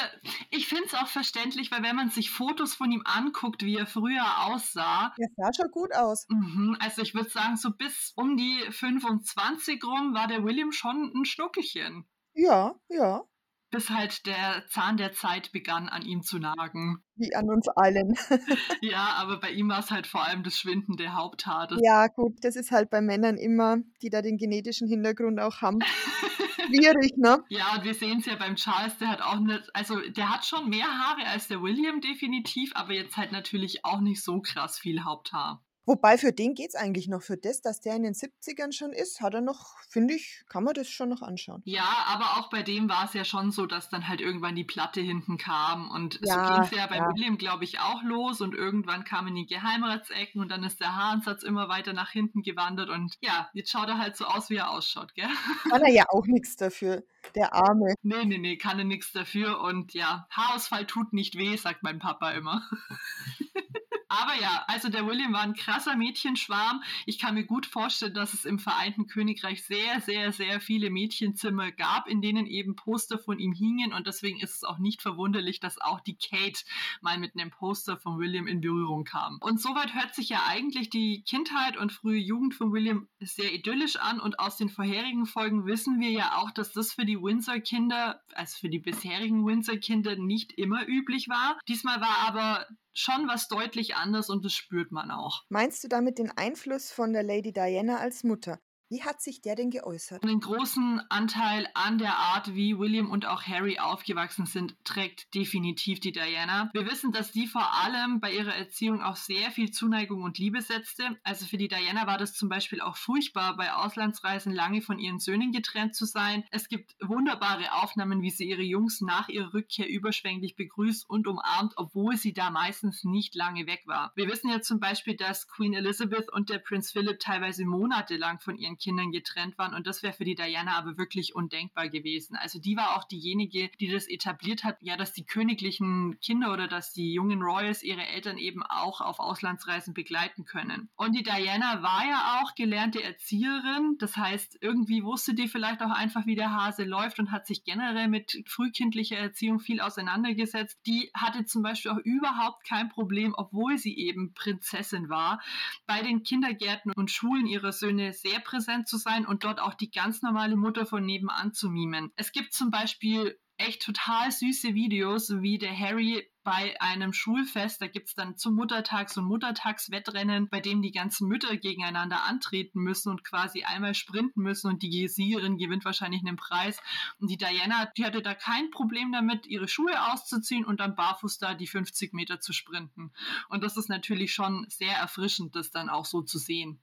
ich 0.52 0.68
finde 0.68 0.86
es 0.86 0.94
auch 0.94 1.08
verständlich, 1.08 1.70
weil 1.70 1.84
wenn 1.84 1.98
man 1.98 2.10
sich 2.10 2.32
Fotos 2.32 2.74
von 2.74 2.92
ihm 2.92 3.02
anguckt, 3.04 3.64
wie 3.64 3.76
er 3.76 3.86
früher 3.86 4.46
aussah. 4.46 5.14
Er 5.18 5.28
sah 5.36 5.54
schon 5.54 5.70
gut 5.70 5.94
aus. 5.94 6.26
Mhm, 6.30 6.78
also 6.80 7.02
ich 7.02 7.14
würde 7.14 7.30
sagen, 7.30 7.58
so 7.58 7.72
bis 7.72 8.14
um 8.16 8.38
die 8.38 8.62
25 8.70 9.84
rum 9.84 10.14
war 10.14 10.28
der 10.28 10.46
William 10.46 10.72
schon 10.72 11.12
ein 11.14 11.26
Schnuckelchen. 11.26 12.06
Ja, 12.34 12.76
ja 12.88 13.26
bis 13.76 13.90
halt 13.90 14.26
der 14.26 14.64
Zahn 14.70 14.96
der 14.96 15.12
Zeit 15.12 15.52
begann, 15.52 15.90
an 15.90 16.04
ihm 16.04 16.22
zu 16.22 16.40
nagen. 16.40 17.04
Wie 17.16 17.36
an 17.36 17.50
uns 17.50 17.68
allen. 17.68 18.16
ja, 18.82 19.16
aber 19.18 19.40
bei 19.42 19.52
ihm 19.52 19.68
war 19.68 19.80
es 19.80 19.92
halt 19.92 20.08
vor 20.08 20.24
allem 20.24 20.44
das 20.44 20.58
Schwinden 20.58 20.96
der 20.96 21.16
Haupthaar. 21.16 21.68
Ja, 21.84 22.08
gut, 22.08 22.38
das 22.42 22.56
ist 22.56 22.72
halt 22.72 22.90
bei 22.90 23.02
Männern 23.02 23.38
immer, 23.38 23.78
die 24.02 24.10
da 24.10 24.22
den 24.22 24.38
genetischen 24.38 24.88
Hintergrund 24.88 25.42
auch 25.42 25.62
haben. 25.62 25.80
Schwierig, 26.68 27.18
ne? 27.18 27.44
Ja, 27.50 27.76
und 27.76 27.84
wir 27.84 27.94
sehen 27.94 28.20
es 28.20 28.26
ja 28.26 28.36
beim 28.36 28.56
Charles, 28.56 28.98
der 28.98 29.10
hat 29.10 29.22
auch 29.22 29.40
nicht, 29.40 29.70
also 29.74 30.00
der 30.00 30.30
hat 30.30 30.46
schon 30.46 30.70
mehr 30.70 30.88
Haare 30.88 31.28
als 31.28 31.50
der 31.50 31.62
William 31.62 32.00
definitiv, 32.00 32.72
aber 32.76 32.94
jetzt 32.94 33.18
halt 33.18 33.34
natürlich 33.34 33.84
auch 33.84 34.00
nicht 34.00 34.24
so 34.24 34.40
krass 34.42 34.80
viel 34.80 35.04
Haupthaar. 35.04 35.65
Wobei 35.86 36.18
für 36.18 36.32
den 36.32 36.56
geht 36.56 36.70
es 36.70 36.76
eigentlich 36.76 37.08
noch. 37.08 37.22
Für 37.22 37.38
das, 37.38 37.62
dass 37.62 37.80
der 37.80 37.96
in 37.96 38.04
den 38.04 38.14
70ern 38.14 38.72
schon 38.72 38.92
ist, 38.92 39.22
hat 39.22 39.36
er 39.36 39.42
noch, 39.42 39.78
finde 39.90 40.16
ich, 40.16 40.44
kann 40.50 40.64
man 40.64 40.74
das 40.74 40.90
schon 40.90 41.10
noch 41.10 41.22
anschauen. 41.22 41.62
Ja, 41.66 41.88
aber 42.08 42.38
auch 42.38 42.50
bei 42.50 42.64
dem 42.64 42.90
war 42.90 43.06
es 43.06 43.14
ja 43.14 43.24
schon 43.24 43.52
so, 43.52 43.66
dass 43.68 43.90
dann 43.90 44.08
halt 44.08 44.20
irgendwann 44.20 44.56
die 44.56 44.64
Platte 44.64 45.02
hinten 45.02 45.38
kam. 45.38 45.92
Und 45.92 46.20
ja, 46.24 46.48
so 46.48 46.54
ging 46.54 46.64
es 46.64 46.72
ja 46.72 46.88
bei 46.88 46.98
ja. 46.98 47.08
William, 47.08 47.38
glaube 47.38 47.64
ich, 47.64 47.80
auch 47.80 48.02
los. 48.04 48.42
Und 48.42 48.56
irgendwann 48.56 49.04
kamen 49.04 49.36
die 49.36 49.46
Geheimratsecken 49.46 50.42
und 50.42 50.50
dann 50.50 50.64
ist 50.64 50.80
der 50.80 50.96
Haaransatz 50.96 51.44
immer 51.44 51.70
weiter 51.70 51.94
nach 51.94 52.10
hinten 52.10 52.42
gewandert. 52.42 52.90
Und 52.90 53.16
ja, 53.22 53.50
jetzt 53.54 53.70
schaut 53.70 53.88
er 53.88 54.00
halt 54.00 54.18
so 54.18 54.26
aus, 54.26 54.50
wie 54.50 54.56
er 54.56 54.72
ausschaut, 54.72 55.14
gell? 55.14 55.30
Kann 55.70 55.84
er 55.84 55.92
ja 55.92 56.06
auch 56.10 56.26
nichts 56.26 56.56
dafür, 56.56 57.04
der 57.36 57.54
Arme. 57.54 57.94
Nee, 58.02 58.26
nee, 58.26 58.38
nee, 58.38 58.58
kann 58.58 58.80
er 58.80 58.86
nichts 58.86 59.12
dafür. 59.12 59.62
Und 59.62 59.94
ja, 59.94 60.28
Haarausfall 60.32 60.86
tut 60.88 61.14
nicht 61.14 61.38
weh, 61.38 61.56
sagt 61.58 61.84
mein 61.84 62.00
Papa 62.00 62.32
immer. 62.32 62.68
Aber 64.22 64.40
ja, 64.40 64.64
also 64.68 64.90
der 64.90 65.06
William 65.06 65.34
war 65.34 65.42
ein 65.42 65.54
krasser 65.54 65.96
Mädchenschwarm. 65.96 66.82
Ich 67.06 67.20
kann 67.20 67.34
mir 67.34 67.46
gut 67.46 67.66
vorstellen, 67.66 68.14
dass 68.14 68.34
es 68.34 68.46
im 68.46 68.60
Vereinten 68.60 69.08
Königreich 69.08 69.64
sehr, 69.64 70.00
sehr, 70.02 70.32
sehr 70.32 70.62
viele 70.62 70.90
Mädchenzimmer 70.90 71.72
gab, 71.72 72.08
in 72.08 72.22
denen 72.22 72.46
eben 72.46 72.76
Poster 72.76 73.20
von 73.20 73.40
ihm 73.40 73.52
hingen. 73.52 73.94
Und 73.94 74.08
deswegen 74.08 74.40
ist 74.40 74.56
es 74.56 74.64
auch 74.64 74.78
nicht 74.78 75.02
verwunderlich, 75.02 75.60
dass 75.60 75.82
auch 75.82 76.00
die 76.00 76.18
Kate 76.18 76.64
mal 77.02 77.18
mit 77.18 77.36
einem 77.36 77.52
Poster 77.52 77.98
von 77.98 78.18
William 78.18 78.48
in 78.48 78.62
Berührung 78.62 79.04
kam. 79.04 79.38
Und 79.42 79.62
soweit 79.62 79.94
hört 79.94 80.16
sich 80.16 80.30
ja 80.30 80.44
eigentlich 80.48 80.90
die 80.90 81.24
Kindheit 81.24 81.76
und 81.78 81.92
frühe 81.92 82.20
Jugend 82.20 82.54
von 82.54 82.72
William 82.72 83.08
sehr 83.20 83.54
idyllisch 83.54 83.98
an. 83.98 84.20
Und 84.20 84.40
aus 84.40 84.56
den 84.58 84.70
vorherigen 84.70 85.26
Folgen 85.26 85.66
wissen 85.66 86.00
wir 86.00 86.12
ja 86.12 86.38
auch, 86.38 86.52
dass 86.52 86.72
das 86.72 86.94
für 86.94 87.06
die 87.06 87.22
Windsor-Kinder, 87.22 88.22
also 88.34 88.58
für 88.60 88.70
die 88.70 88.80
bisherigen 88.80 89.46
Windsor-Kinder, 89.46 90.16
nicht 90.16 90.54
immer 90.54 90.88
üblich 90.88 91.28
war. 91.28 91.60
Diesmal 91.68 92.00
war 92.00 92.18
aber 92.28 92.66
schon 92.96 93.28
was 93.28 93.48
deutlich 93.48 93.96
anders 93.96 94.30
und 94.30 94.44
das 94.44 94.54
spürt 94.54 94.92
man 94.92 95.12
auch. 95.12 95.44
Meinst 95.50 95.84
du 95.84 95.88
damit 95.88 96.18
den 96.18 96.32
Einfluss 96.32 96.92
von 96.92 97.14
der 97.14 97.24
Lady 97.24 97.54
Diana 97.54 97.98
als 97.98 98.24
Mutter? 98.24 98.60
Wie 98.88 99.02
hat 99.02 99.20
sich 99.20 99.42
der 99.42 99.56
denn 99.56 99.72
geäußert? 99.72 100.24
Einen 100.24 100.40
großen 100.40 101.02
Anteil 101.10 101.68
an 101.74 101.98
der 101.98 102.18
Art, 102.18 102.54
wie 102.54 102.78
William 102.78 103.10
und 103.10 103.26
auch 103.26 103.42
Harry 103.42 103.80
aufgewachsen 103.80 104.46
sind, 104.46 104.76
trägt 104.84 105.34
definitiv 105.34 106.00
die 106.00 106.12
Diana. 106.12 106.70
Wir 106.72 106.86
wissen, 106.86 107.12
dass 107.12 107.32
die 107.32 107.48
vor 107.48 107.74
allem 107.74 108.20
bei 108.20 108.32
ihrer 108.32 108.54
Erziehung 108.54 109.02
auch 109.02 109.16
sehr 109.16 109.50
viel 109.50 109.72
Zuneigung 109.72 110.22
und 110.22 110.38
Liebe 110.38 110.62
setzte. 110.62 111.18
Also 111.24 111.48
für 111.48 111.58
die 111.58 111.68
Diana 111.68 112.06
war 112.06 112.20
das 112.20 112.36
zum 112.36 112.48
Beispiel 112.48 112.80
auch 112.80 112.96
furchtbar, 112.96 113.58
bei 113.58 113.74
Auslandsreisen 113.74 114.54
lange 114.54 114.84
von 114.84 115.00
ihren 115.00 115.18
Söhnen 115.18 115.52
getrennt 115.52 115.96
zu 115.96 116.06
sein. 116.06 116.44
Es 116.52 116.70
gibt 116.70 116.96
wunderbare 117.02 117.74
Aufnahmen, 117.82 118.22
wie 118.22 118.30
sie 118.30 118.48
ihre 118.48 118.62
Jungs 118.62 119.02
nach 119.02 119.30
ihrer 119.30 119.52
Rückkehr 119.56 119.90
überschwänglich 119.90 120.56
begrüßt 120.56 121.10
und 121.10 121.26
umarmt, 121.26 121.74
obwohl 121.78 122.18
sie 122.18 122.34
da 122.34 122.52
meistens 122.52 123.04
nicht 123.04 123.34
lange 123.34 123.66
weg 123.66 123.82
war. 123.88 124.12
Wir 124.16 124.28
wissen 124.28 124.52
ja 124.52 124.62
zum 124.62 124.80
Beispiel, 124.80 125.16
dass 125.16 125.48
Queen 125.48 125.74
Elizabeth 125.74 126.32
und 126.32 126.50
der 126.50 126.60
Prinz 126.60 126.92
Philip 126.92 127.20
teilweise 127.20 127.66
monatelang 127.66 128.40
von 128.40 128.58
ihren 128.58 128.75
ihren 128.76 128.78
Kindern 128.78 129.12
getrennt 129.12 129.58
waren. 129.58 129.74
Und 129.74 129.88
das 129.88 130.04
wäre 130.04 130.14
für 130.14 130.26
die 130.26 130.36
Diana 130.36 130.78
aber 130.78 130.98
wirklich 130.98 131.36
undenkbar 131.36 131.90
gewesen. 131.90 132.36
Also 132.36 132.60
die 132.60 132.76
war 132.76 132.98
auch 132.98 133.04
diejenige, 133.06 133.70
die 133.80 133.92
das 133.92 134.08
etabliert 134.08 134.64
hat, 134.64 134.78
ja, 134.82 134.98
dass 134.98 135.14
die 135.14 135.26
königlichen 135.26 136.20
Kinder 136.20 136.52
oder 136.54 136.68
dass 136.68 136.94
die 136.94 137.14
jungen 137.14 137.42
Royals 137.42 137.84
ihre 137.84 138.06
Eltern 138.06 138.38
eben 138.38 138.64
auch 138.64 139.02
auf 139.02 139.20
Auslandsreisen 139.20 139.94
begleiten 139.94 140.46
können. 140.46 140.90
Und 140.96 141.14
die 141.14 141.24
Diana 141.24 141.82
war 141.82 142.06
ja 142.06 142.42
auch 142.42 142.56
gelernte 142.56 143.04
Erzieherin. 143.04 143.96
Das 144.00 144.18
heißt, 144.18 144.58
irgendwie 144.62 145.04
wusste 145.04 145.34
die 145.34 145.48
vielleicht 145.48 145.82
auch 145.82 145.92
einfach, 145.92 146.26
wie 146.26 146.36
der 146.36 146.52
Hase 146.52 146.84
läuft 146.84 147.20
und 147.20 147.32
hat 147.32 147.48
sich 147.48 147.64
generell 147.64 148.08
mit 148.08 148.44
frühkindlicher 148.48 149.18
Erziehung 149.18 149.60
viel 149.60 149.82
auseinandergesetzt. 149.82 150.80
Die 150.86 151.12
hatte 151.14 151.46
zum 151.46 151.64
Beispiel 151.64 151.92
auch 151.92 152.00
überhaupt 152.04 152.66
kein 152.68 152.90
Problem, 152.90 153.34
obwohl 153.36 153.78
sie 153.78 153.98
eben 153.98 154.34
Prinzessin 154.34 155.10
war, 155.10 155.42
bei 155.86 156.02
den 156.02 156.24
Kindergärten 156.24 156.92
und 156.96 157.12
Schulen 157.12 157.46
ihrer 157.46 157.72
Söhne 157.72 158.14
sehr 158.14 158.40
präsent 158.40 158.65
zu 158.86 158.98
sein 158.98 159.26
und 159.26 159.44
dort 159.44 159.60
auch 159.60 159.74
die 159.74 159.92
ganz 159.92 160.22
normale 160.22 160.56
Mutter 160.56 160.86
von 160.86 161.06
nebenan 161.06 161.54
zu 161.54 161.70
mimen. 161.70 162.12
Es 162.16 162.32
gibt 162.32 162.54
zum 162.54 162.72
Beispiel 162.72 163.40
echt 163.58 163.84
total 163.84 164.32
süße 164.32 164.74
Videos, 164.74 165.42
wie 165.42 165.58
der 165.58 165.78
Harry 165.78 166.30
bei 166.46 166.80
einem 166.80 167.12
Schulfest, 167.12 167.82
da 167.82 167.88
gibt 167.88 168.10
es 168.10 168.14
dann 168.14 168.38
zum 168.38 168.54
Muttertag 168.54 169.10
so 169.10 169.20
ein 169.22 169.26
Muttertagswettrennen, 169.26 170.48
bei 170.48 170.60
dem 170.60 170.84
die 170.84 170.92
ganzen 170.92 171.28
Mütter 171.28 171.58
gegeneinander 171.58 172.24
antreten 172.24 172.82
müssen 172.82 173.10
und 173.10 173.24
quasi 173.24 173.64
einmal 173.64 173.96
sprinten 173.96 174.44
müssen 174.44 174.68
und 174.68 174.84
die 174.84 175.08
Siegerin 175.08 175.58
gewinnt 175.58 175.86
wahrscheinlich 175.86 176.22
einen 176.24 176.38
Preis. 176.38 176.80
Und 177.20 177.32
die 177.32 177.38
Diana, 177.38 177.92
die 177.98 178.06
hatte 178.06 178.22
da 178.22 178.36
kein 178.36 178.70
Problem 178.70 179.12
damit, 179.12 179.48
ihre 179.48 179.68
Schuhe 179.68 180.12
auszuziehen 180.14 180.66
und 180.66 180.80
dann 180.80 180.96
barfuß 180.96 181.40
da 181.40 181.56
die 181.56 181.68
50 181.68 182.14
Meter 182.14 182.40
zu 182.40 182.54
sprinten. 182.54 183.12
Und 183.50 183.64
das 183.64 183.76
ist 183.76 183.90
natürlich 183.90 184.32
schon 184.32 184.68
sehr 184.70 184.96
erfrischend, 184.96 185.56
das 185.56 185.72
dann 185.72 185.90
auch 185.90 186.06
so 186.06 186.22
zu 186.22 186.38
sehen. 186.38 186.80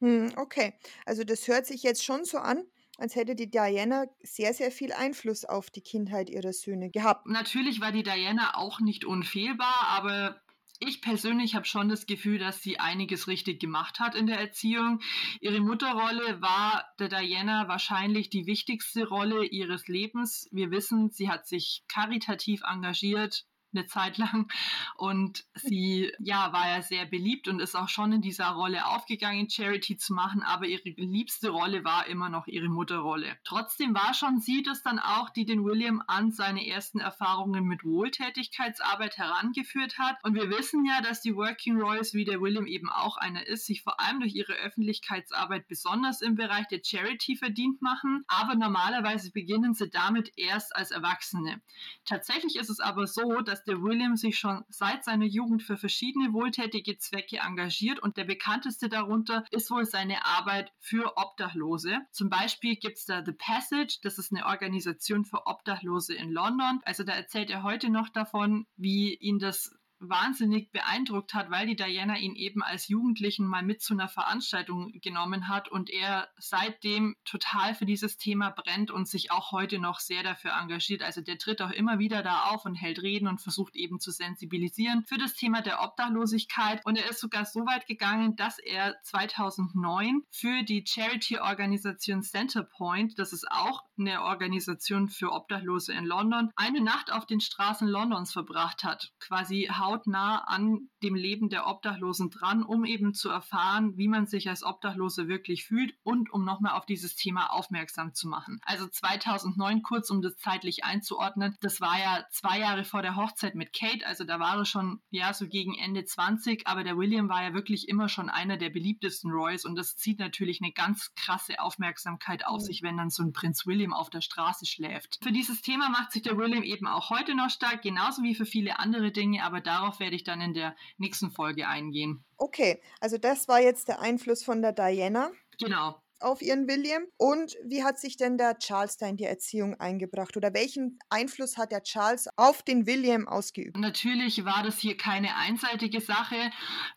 Hm, 0.00 0.32
okay, 0.36 0.74
also 1.04 1.24
das 1.24 1.48
hört 1.48 1.66
sich 1.66 1.82
jetzt 1.82 2.04
schon 2.04 2.24
so 2.24 2.38
an, 2.38 2.64
als 2.98 3.14
hätte 3.16 3.34
die 3.34 3.50
Diana 3.50 4.06
sehr, 4.22 4.54
sehr 4.54 4.70
viel 4.70 4.92
Einfluss 4.92 5.44
auf 5.44 5.70
die 5.70 5.80
Kindheit 5.80 6.30
ihrer 6.30 6.52
Söhne 6.52 6.90
gehabt. 6.90 7.26
Natürlich 7.26 7.80
war 7.80 7.92
die 7.92 8.02
Diana 8.02 8.56
auch 8.56 8.80
nicht 8.80 9.04
unfehlbar, 9.04 9.86
aber 9.88 10.40
ich 10.78 11.00
persönlich 11.00 11.54
habe 11.54 11.64
schon 11.64 11.88
das 11.88 12.04
Gefühl, 12.06 12.38
dass 12.38 12.62
sie 12.62 12.78
einiges 12.78 13.28
richtig 13.28 13.60
gemacht 13.60 13.98
hat 13.98 14.14
in 14.14 14.26
der 14.26 14.38
Erziehung. 14.38 15.00
Ihre 15.40 15.60
Mutterrolle 15.60 16.42
war 16.42 16.84
der 16.98 17.08
Diana 17.08 17.66
wahrscheinlich 17.68 18.28
die 18.28 18.46
wichtigste 18.46 19.08
Rolle 19.08 19.46
ihres 19.46 19.88
Lebens. 19.88 20.48
Wir 20.52 20.70
wissen, 20.70 21.10
sie 21.10 21.30
hat 21.30 21.46
sich 21.46 21.84
karitativ 21.88 22.60
engagiert, 22.62 23.46
eine 23.74 23.86
Zeit 23.86 24.18
lang. 24.18 24.50
Und 24.96 25.44
sie, 25.54 26.12
ja, 26.18 26.52
war 26.52 26.68
ja 26.68 26.82
sehr 26.82 27.06
beliebt 27.06 27.48
und 27.48 27.60
ist 27.60 27.76
auch 27.76 27.88
schon 27.88 28.12
in 28.12 28.22
dieser 28.22 28.48
Rolle 28.48 28.86
aufgegangen, 28.86 29.50
Charity 29.50 29.96
zu 29.96 30.14
machen, 30.14 30.42
aber 30.42 30.66
ihre 30.66 30.88
liebste 30.96 31.50
Rolle 31.50 31.84
war 31.84 32.06
immer 32.06 32.28
noch 32.28 32.46
ihre 32.46 32.68
Mutterrolle. 32.68 33.36
Trotzdem 33.44 33.94
war 33.94 34.14
schon 34.14 34.40
sie 34.40 34.62
das 34.62 34.82
dann 34.82 34.98
auch, 34.98 35.30
die 35.30 35.44
den 35.44 35.64
William 35.64 36.02
an 36.06 36.32
seine 36.32 36.66
ersten 36.66 37.00
Erfahrungen 37.00 37.64
mit 37.64 37.84
Wohltätigkeitsarbeit 37.84 39.18
herangeführt 39.18 39.98
hat. 39.98 40.16
Und 40.22 40.34
wir 40.34 40.50
wissen 40.50 40.84
ja, 40.84 41.00
dass 41.02 41.20
die 41.20 41.34
Working 41.34 41.80
Royals, 41.80 42.14
wie 42.14 42.24
der 42.24 42.40
William 42.40 42.66
eben 42.66 42.88
auch 42.90 43.16
einer 43.16 43.46
ist, 43.46 43.66
sich 43.66 43.82
vor 43.82 44.00
allem 44.00 44.20
durch 44.20 44.34
ihre 44.34 44.54
Öffentlichkeitsarbeit 44.54 45.68
besonders 45.68 46.22
im 46.22 46.34
Bereich 46.34 46.66
der 46.68 46.80
Charity 46.82 47.36
verdient 47.36 47.82
machen. 47.82 48.24
Aber 48.28 48.54
normalerweise 48.54 49.30
beginnen 49.30 49.74
sie 49.74 49.90
damit 49.90 50.32
erst 50.36 50.74
als 50.74 50.90
Erwachsene. 50.90 51.60
Tatsächlich 52.04 52.56
ist 52.56 52.70
es 52.70 52.80
aber 52.80 53.06
so, 53.06 53.40
dass 53.56 53.64
der 53.64 53.80
William 53.80 54.16
sich 54.16 54.38
schon 54.38 54.64
seit 54.68 55.02
seiner 55.02 55.24
Jugend 55.24 55.62
für 55.62 55.78
verschiedene 55.78 56.34
wohltätige 56.34 56.98
Zwecke 56.98 57.38
engagiert 57.38 57.98
und 57.98 58.18
der 58.18 58.24
bekannteste 58.24 58.90
darunter 58.90 59.44
ist 59.50 59.70
wohl 59.70 59.86
seine 59.86 60.26
Arbeit 60.26 60.74
für 60.78 61.16
Obdachlose. 61.16 62.00
Zum 62.12 62.28
Beispiel 62.28 62.76
gibt 62.76 62.98
es 62.98 63.06
da 63.06 63.24
The 63.24 63.32
Passage, 63.32 63.98
das 64.02 64.18
ist 64.18 64.30
eine 64.30 64.44
Organisation 64.44 65.24
für 65.24 65.46
Obdachlose 65.46 66.14
in 66.14 66.32
London. 66.32 66.80
Also 66.84 67.02
da 67.02 67.14
erzählt 67.14 67.48
er 67.48 67.62
heute 67.62 67.88
noch 67.88 68.10
davon, 68.10 68.66
wie 68.76 69.14
ihn 69.14 69.38
das 69.38 69.74
wahnsinnig 69.98 70.70
beeindruckt 70.72 71.34
hat, 71.34 71.50
weil 71.50 71.66
die 71.66 71.76
Diana 71.76 72.18
ihn 72.18 72.34
eben 72.34 72.62
als 72.62 72.88
Jugendlichen 72.88 73.46
mal 73.46 73.62
mit 73.62 73.82
zu 73.82 73.94
einer 73.94 74.08
Veranstaltung 74.08 74.92
genommen 75.00 75.48
hat 75.48 75.68
und 75.68 75.90
er 75.90 76.28
seitdem 76.38 77.16
total 77.24 77.74
für 77.74 77.86
dieses 77.86 78.18
Thema 78.18 78.50
brennt 78.50 78.90
und 78.90 79.08
sich 79.08 79.30
auch 79.30 79.52
heute 79.52 79.78
noch 79.78 80.00
sehr 80.00 80.22
dafür 80.22 80.52
engagiert. 80.52 81.02
Also 81.02 81.20
der 81.20 81.38
tritt 81.38 81.62
auch 81.62 81.70
immer 81.70 81.98
wieder 81.98 82.22
da 82.22 82.44
auf 82.44 82.64
und 82.64 82.74
hält 82.74 83.02
Reden 83.02 83.28
und 83.28 83.40
versucht 83.40 83.76
eben 83.76 84.00
zu 84.00 84.10
sensibilisieren 84.10 85.04
für 85.06 85.18
das 85.18 85.34
Thema 85.34 85.62
der 85.62 85.82
Obdachlosigkeit. 85.82 86.84
Und 86.84 86.96
er 86.96 87.10
ist 87.10 87.20
sogar 87.20 87.44
so 87.44 87.60
weit 87.66 87.86
gegangen, 87.86 88.36
dass 88.36 88.58
er 88.58 88.96
2009 89.02 90.22
für 90.30 90.62
die 90.62 90.84
Charity-Organisation 90.86 92.22
Centerpoint, 92.22 93.18
das 93.18 93.32
ist 93.32 93.46
auch 93.50 93.82
eine 93.98 94.22
Organisation 94.22 95.08
für 95.08 95.32
Obdachlose 95.32 95.92
in 95.92 96.04
London, 96.04 96.50
eine 96.56 96.80
Nacht 96.80 97.12
auf 97.12 97.26
den 97.26 97.40
Straßen 97.40 97.88
Londons 97.88 98.32
verbracht 98.32 98.84
hat. 98.84 99.12
Quasi 99.20 99.68
hautnah 99.86 100.44
an 100.46 100.88
dem 101.02 101.14
Leben 101.14 101.48
der 101.48 101.66
Obdachlosen 101.66 102.30
dran, 102.30 102.62
um 102.62 102.84
eben 102.84 103.14
zu 103.14 103.30
erfahren, 103.30 103.96
wie 103.96 104.08
man 104.08 104.26
sich 104.26 104.48
als 104.48 104.64
Obdachlose 104.64 105.28
wirklich 105.28 105.64
fühlt 105.64 105.94
und 106.02 106.32
um 106.32 106.44
nochmal 106.44 106.72
auf 106.72 106.86
dieses 106.86 107.14
Thema 107.14 107.52
aufmerksam 107.52 108.14
zu 108.14 108.28
machen. 108.28 108.60
Also 108.64 108.88
2009, 108.88 109.82
kurz 109.82 110.10
um 110.10 110.22
das 110.22 110.36
zeitlich 110.36 110.84
einzuordnen, 110.84 111.56
das 111.60 111.80
war 111.80 111.98
ja 111.98 112.24
zwei 112.30 112.58
Jahre 112.58 112.84
vor 112.84 113.02
der 113.02 113.16
Hochzeit 113.16 113.54
mit 113.54 113.72
Kate, 113.72 114.06
also 114.06 114.24
da 114.24 114.40
war 114.40 114.56
er 114.56 114.64
schon 114.64 115.00
ja 115.10 115.32
so 115.32 115.46
gegen 115.46 115.74
Ende 115.74 116.04
20, 116.04 116.66
aber 116.66 116.82
der 116.82 116.96
William 116.96 117.28
war 117.28 117.42
ja 117.42 117.54
wirklich 117.54 117.88
immer 117.88 118.08
schon 118.08 118.28
einer 118.28 118.56
der 118.56 118.70
beliebtesten 118.70 119.30
Roys 119.30 119.64
und 119.64 119.76
das 119.76 119.96
zieht 119.96 120.18
natürlich 120.18 120.60
eine 120.60 120.72
ganz 120.72 121.14
krasse 121.14 121.60
Aufmerksamkeit 121.60 122.46
auf 122.46 122.60
sich, 122.60 122.82
wenn 122.82 122.96
dann 122.96 123.10
so 123.10 123.22
ein 123.22 123.32
Prinz 123.32 123.66
William 123.66 123.92
auf 123.92 124.10
der 124.10 124.20
Straße 124.20 124.66
schläft. 124.66 125.18
Für 125.22 125.32
dieses 125.32 125.62
Thema 125.62 125.88
macht 125.88 126.12
sich 126.12 126.22
der 126.22 126.36
William 126.36 126.62
eben 126.62 126.86
auch 126.86 127.10
heute 127.10 127.34
noch 127.34 127.50
stark, 127.50 127.82
genauso 127.82 128.22
wie 128.22 128.34
für 128.34 128.46
viele 128.46 128.78
andere 128.78 129.12
Dinge, 129.12 129.44
aber 129.44 129.60
darauf 129.76 130.00
werde 130.00 130.16
ich 130.16 130.24
dann 130.24 130.40
in 130.40 130.54
der 130.54 130.74
nächsten 130.98 131.30
Folge 131.30 131.68
eingehen. 131.68 132.24
Okay, 132.36 132.80
also 133.00 133.18
das 133.18 133.48
war 133.48 133.60
jetzt 133.60 133.88
der 133.88 134.00
Einfluss 134.00 134.44
von 134.44 134.62
der 134.62 134.72
Diana. 134.72 135.30
Genau 135.58 136.00
auf 136.20 136.42
ihren 136.42 136.68
William? 136.68 137.02
Und 137.16 137.54
wie 137.64 137.84
hat 137.84 137.98
sich 137.98 138.16
denn 138.16 138.38
der 138.38 138.58
Charles 138.58 138.96
da 138.96 139.06
in 139.06 139.16
die 139.16 139.24
Erziehung 139.24 139.74
eingebracht? 139.74 140.36
Oder 140.36 140.54
welchen 140.54 140.98
Einfluss 141.10 141.56
hat 141.56 141.72
der 141.72 141.82
Charles 141.82 142.28
auf 142.36 142.62
den 142.62 142.86
William 142.86 143.28
ausgeübt? 143.28 143.76
Natürlich 143.76 144.44
war 144.44 144.62
das 144.62 144.78
hier 144.78 144.96
keine 144.96 145.36
einseitige 145.36 146.00
Sache. 146.00 146.50